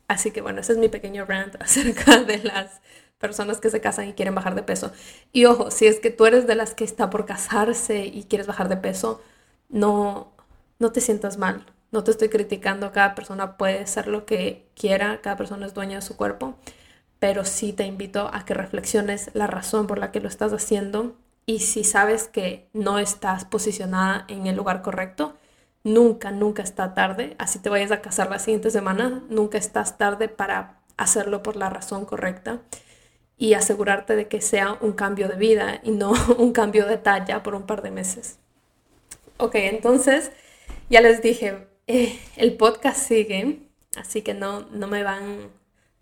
Así 0.07 0.31
que 0.31 0.41
bueno, 0.41 0.61
ese 0.61 0.73
es 0.73 0.79
mi 0.79 0.89
pequeño 0.89 1.25
rant 1.25 1.55
acerca 1.61 2.23
de 2.23 2.39
las 2.39 2.81
personas 3.19 3.59
que 3.61 3.69
se 3.69 3.81
casan 3.81 4.09
y 4.09 4.13
quieren 4.13 4.33
bajar 4.33 4.55
de 4.55 4.63
peso. 4.63 4.91
Y 5.31 5.45
ojo, 5.45 5.69
si 5.69 5.85
es 5.85 5.99
que 5.99 6.09
tú 6.09 6.25
eres 6.25 6.47
de 6.47 6.55
las 6.55 6.73
que 6.73 6.83
está 6.83 7.11
por 7.11 7.27
casarse 7.27 8.05
y 8.07 8.23
quieres 8.23 8.47
bajar 8.47 8.67
de 8.67 8.77
peso, 8.77 9.21
no, 9.69 10.31
no 10.79 10.91
te 10.91 11.01
sientas 11.01 11.37
mal. 11.37 11.65
No 11.91 12.03
te 12.03 12.11
estoy 12.11 12.29
criticando, 12.29 12.91
cada 12.91 13.13
persona 13.15 13.57
puede 13.57 13.85
ser 13.85 14.07
lo 14.07 14.25
que 14.25 14.67
quiera, 14.75 15.21
cada 15.21 15.37
persona 15.37 15.67
es 15.67 15.73
dueña 15.75 15.97
de 15.97 16.01
su 16.01 16.17
cuerpo, 16.17 16.55
pero 17.19 17.45
sí 17.45 17.73
te 17.73 17.85
invito 17.85 18.29
a 18.33 18.43
que 18.45 18.55
reflexiones 18.55 19.29
la 19.33 19.47
razón 19.47 19.87
por 19.87 19.99
la 19.99 20.11
que 20.11 20.19
lo 20.19 20.27
estás 20.27 20.51
haciendo 20.53 21.15
y 21.47 21.59
si 21.61 21.83
sabes 21.83 22.27
que 22.27 22.69
no 22.73 22.99
estás 22.99 23.45
posicionada 23.45 24.25
en 24.27 24.45
el 24.45 24.55
lugar 24.55 24.83
correcto, 24.83 25.35
Nunca, 25.87 26.31
nunca 26.31 26.63
está 26.63 26.93
tarde. 26.93 27.35
Así 27.39 27.59
te 27.59 27.69
vayas 27.69 27.91
a 27.91 28.01
casar 28.01 28.29
la 28.29 28.39
siguiente 28.39 28.71
semana, 28.71 29.23
nunca 29.29 29.57
estás 29.57 29.97
tarde 29.97 30.27
para 30.27 30.81
hacerlo 30.97 31.41
por 31.41 31.55
la 31.55 31.69
razón 31.69 32.03
correcta 32.03 32.59
y 33.37 33.53
asegurarte 33.53 34.17
de 34.17 34.27
que 34.27 34.41
sea 34.41 34.77
un 34.81 34.91
cambio 34.91 35.29
de 35.29 35.37
vida 35.37 35.79
y 35.83 35.91
no 35.91 36.11
un 36.37 36.51
cambio 36.51 36.85
de 36.85 36.97
talla 36.97 37.41
por 37.41 37.55
un 37.55 37.63
par 37.63 37.81
de 37.83 37.91
meses. 37.91 38.37
Ok, 39.37 39.55
entonces 39.55 40.31
ya 40.89 40.99
les 40.99 41.21
dije, 41.21 41.69
eh, 41.87 42.19
el 42.35 42.57
podcast 42.57 42.97
sigue, 42.97 43.61
así 43.95 44.23
que 44.23 44.33
no, 44.33 44.67
no 44.71 44.87
me 44.87 45.03
van, 45.03 45.51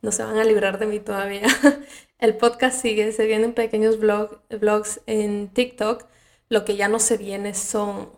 no 0.05 0.11
se 0.11 0.23
van 0.23 0.37
a 0.37 0.43
librar 0.43 0.77
de 0.77 0.85
mí 0.85 0.99
todavía. 0.99 1.47
el 2.19 2.37
podcast 2.37 2.79
sigue, 2.79 3.11
se 3.11 3.25
vienen 3.25 3.53
pequeños 3.53 3.99
vlog, 3.99 4.39
vlogs 4.49 5.01
en 5.07 5.49
TikTok. 5.49 6.05
Lo 6.47 6.63
que 6.63 6.75
ya 6.75 6.87
no 6.87 6.99
se 6.99 7.17
viene 7.17 7.55
son 7.55 8.09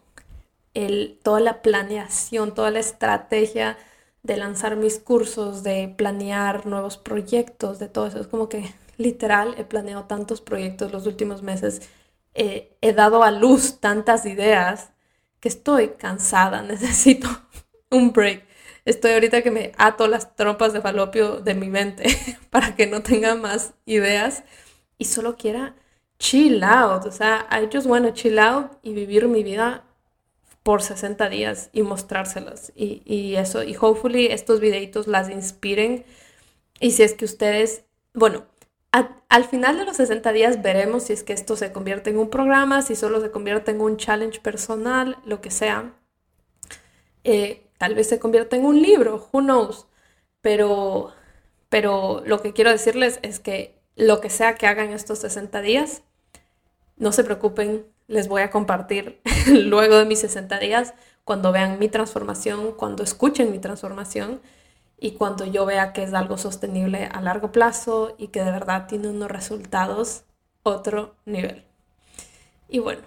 toda 1.24 1.40
la 1.40 1.64
planeación, 1.64 2.54
toda 2.54 2.70
la 2.70 2.80
estrategia 2.80 3.78
de 4.22 4.38
lanzar 4.38 4.76
mis 4.76 5.00
cursos, 5.00 5.64
de 5.64 5.92
planear 5.98 6.68
nuevos 6.68 6.98
proyectos, 6.98 7.80
de 7.80 7.88
todo 7.88 8.08
eso. 8.08 8.20
Es 8.20 8.28
como 8.28 8.50
que 8.50 8.76
literal 8.98 9.56
he 9.58 9.64
planeado 9.64 10.04
tantos 10.04 10.42
proyectos 10.42 10.92
los 10.92 11.08
últimos 11.08 11.42
meses, 11.42 11.82
eh, 12.34 12.76
he 12.82 12.94
dado 12.94 13.24
a 13.24 13.32
luz 13.32 13.80
tantas 13.80 14.26
ideas 14.26 14.92
que 15.40 15.48
estoy 15.48 15.90
cansada, 15.98 16.62
necesito 16.64 17.30
un 17.90 18.12
break. 18.12 18.47
Estoy 18.88 19.12
ahorita 19.12 19.42
que 19.42 19.52
me 19.52 19.74
ato 19.78 20.08
las 20.08 20.34
trompas 20.38 20.72
de 20.72 20.80
falopio 20.80 21.42
de 21.42 21.56
mi 21.56 21.68
mente 21.68 22.06
para 22.52 22.74
que 22.78 22.88
no 22.88 23.04
tenga 23.04 23.36
más 23.36 23.74
ideas 23.86 24.46
y 24.98 25.04
solo 25.04 25.36
quiera 25.36 25.76
chill 26.20 26.64
out. 26.64 27.06
O 27.06 27.12
sea, 27.12 27.50
I 27.52 27.68
just 27.70 27.86
want 27.86 28.06
to 28.06 28.14
chill 28.14 28.40
out 28.40 28.80
y 28.84 28.94
vivir 28.94 29.28
mi 29.28 29.44
vida 29.44 29.84
por 30.64 30.82
60 30.82 31.28
días 31.28 31.70
y 31.74 31.82
mostrárselas. 31.82 32.72
Y, 32.78 33.02
y 33.04 33.36
eso, 33.36 33.62
y 33.62 33.76
hopefully 33.76 34.28
estos 34.28 34.62
videitos 34.62 35.08
las 35.08 35.30
inspiren. 35.30 36.06
Y 36.80 36.92
si 36.92 37.04
es 37.04 37.14
que 37.14 37.26
ustedes, 37.26 37.84
bueno, 38.14 38.46
al 39.28 39.44
final 39.44 39.78
de 39.78 39.84
los 39.84 39.98
60 39.98 40.32
días 40.32 40.62
veremos 40.62 41.04
si 41.04 41.14
es 41.14 41.24
que 41.24 41.34
esto 41.34 41.58
se 41.58 41.74
convierte 41.74 42.10
en 42.10 42.18
un 42.20 42.30
programa, 42.30 42.82
si 42.84 42.96
solo 42.96 43.20
se 43.20 43.32
convierte 43.32 43.72
en 43.72 43.82
un 43.82 43.98
challenge 43.98 44.40
personal, 44.40 45.18
lo 45.26 45.42
que 45.42 45.52
sea. 45.52 45.94
Eh, 47.26 47.67
tal 47.78 47.96
vez 47.96 48.08
se 48.10 48.20
convierta 48.20 48.56
en 48.56 48.66
un 48.66 48.82
libro, 48.82 49.30
who 49.32 49.42
knows. 49.42 49.88
Pero, 50.42 51.12
pero 51.70 52.22
lo 52.26 52.42
que 52.42 52.54
quiero 52.54 52.72
decirles 52.72 53.20
es 53.22 53.40
que 53.40 53.80
lo 53.96 54.22
que 54.22 54.30
sea 54.30 54.56
que 54.56 54.68
hagan 54.68 54.92
estos 54.92 55.20
60 55.20 55.62
días, 55.62 56.04
no 56.98 57.12
se 57.12 57.24
preocupen, 57.24 57.86
les 58.08 58.28
voy 58.28 58.42
a 58.42 58.52
compartir 58.52 59.22
luego 59.48 59.98
de 59.98 60.06
mis 60.06 60.20
60 60.20 60.60
días, 60.60 60.94
cuando 61.24 61.52
vean 61.52 61.80
mi 61.80 61.90
transformación, 61.90 62.74
cuando 62.74 63.04
escuchen 63.04 63.52
mi 63.52 63.60
transformación 63.60 64.42
y 64.98 65.12
cuando 65.12 65.46
yo 65.46 65.66
vea 65.66 65.94
que 65.94 66.04
es 66.04 66.14
algo 66.14 66.38
sostenible 66.38 67.10
a 67.12 67.22
largo 67.22 67.52
plazo 67.52 68.16
y 68.18 68.30
que 68.30 68.44
de 68.44 68.52
verdad 68.52 68.88
tiene 68.88 69.10
unos 69.10 69.30
resultados 69.30 70.24
otro 70.64 71.16
nivel. 71.26 71.66
Y 72.70 72.80
bueno, 72.80 73.02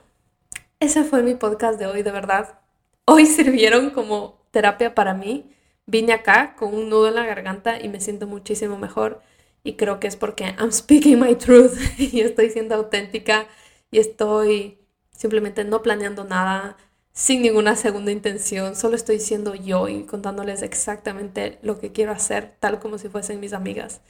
ese 0.80 1.04
fue 1.04 1.22
mi 1.22 1.34
podcast 1.34 1.78
de 1.78 1.86
hoy, 1.86 2.02
de 2.02 2.10
verdad. 2.10 2.60
Hoy 3.04 3.26
sirvieron 3.26 3.90
como 3.90 4.39
terapia 4.50 4.94
para 4.94 5.14
mí. 5.14 5.50
Vine 5.86 6.12
acá 6.12 6.54
con 6.56 6.74
un 6.74 6.88
nudo 6.90 7.08
en 7.08 7.14
la 7.16 7.26
garganta 7.26 7.80
y 7.80 7.88
me 7.88 8.00
siento 8.00 8.26
muchísimo 8.26 8.78
mejor. 8.78 9.22
Y 9.64 9.74
creo 9.74 10.00
que 10.00 10.08
es 10.08 10.16
porque 10.16 10.54
I'm 10.58 10.72
speaking 10.72 11.20
my 11.20 11.34
truth 11.34 11.76
y 11.98 12.20
estoy 12.20 12.50
siendo 12.50 12.74
auténtica 12.74 13.46
y 13.90 13.98
estoy 13.98 14.78
simplemente 15.12 15.64
no 15.64 15.82
planeando 15.82 16.24
nada, 16.24 16.76
sin 17.12 17.42
ninguna 17.42 17.76
segunda 17.76 18.12
intención, 18.12 18.76
solo 18.76 18.96
estoy 18.96 19.20
siendo 19.20 19.54
yo 19.54 19.88
y 19.88 20.04
contándoles 20.04 20.62
exactamente 20.62 21.58
lo 21.62 21.78
que 21.78 21.92
quiero 21.92 22.12
hacer, 22.12 22.54
tal 22.60 22.78
como 22.78 22.98
si 22.98 23.08
fuesen 23.08 23.40
mis 23.40 23.52
amigas. 23.52 24.00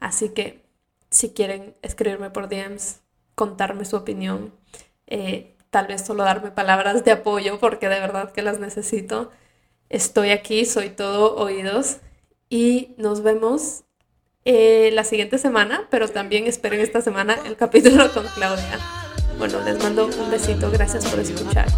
Así 0.00 0.30
que 0.30 0.64
si 1.10 1.30
quieren 1.30 1.74
escribirme 1.82 2.30
por 2.30 2.48
DMs, 2.48 3.00
contarme 3.34 3.84
su 3.84 3.96
opinión, 3.96 4.54
eh, 5.06 5.56
tal 5.70 5.86
vez 5.88 6.06
solo 6.06 6.24
darme 6.24 6.50
palabras 6.50 7.04
de 7.04 7.12
apoyo 7.12 7.58
porque 7.60 7.88
de 7.88 8.00
verdad 8.00 8.32
que 8.32 8.42
las 8.42 8.60
necesito. 8.60 9.30
Estoy 9.94 10.30
aquí, 10.30 10.64
soy 10.64 10.88
todo 10.88 11.36
oídos 11.36 11.98
y 12.50 12.96
nos 12.96 13.22
vemos 13.22 13.84
eh, 14.44 14.90
la 14.92 15.04
siguiente 15.04 15.38
semana, 15.38 15.86
pero 15.88 16.08
también 16.08 16.48
esperen 16.48 16.80
esta 16.80 17.00
semana 17.00 17.38
el 17.46 17.54
capítulo 17.56 18.12
con 18.12 18.26
Claudia. 18.34 18.80
Bueno, 19.38 19.60
les 19.64 19.80
mando 19.80 20.06
un 20.06 20.30
besito, 20.32 20.68
gracias 20.72 21.06
por 21.06 21.20
escuchar. 21.20 21.68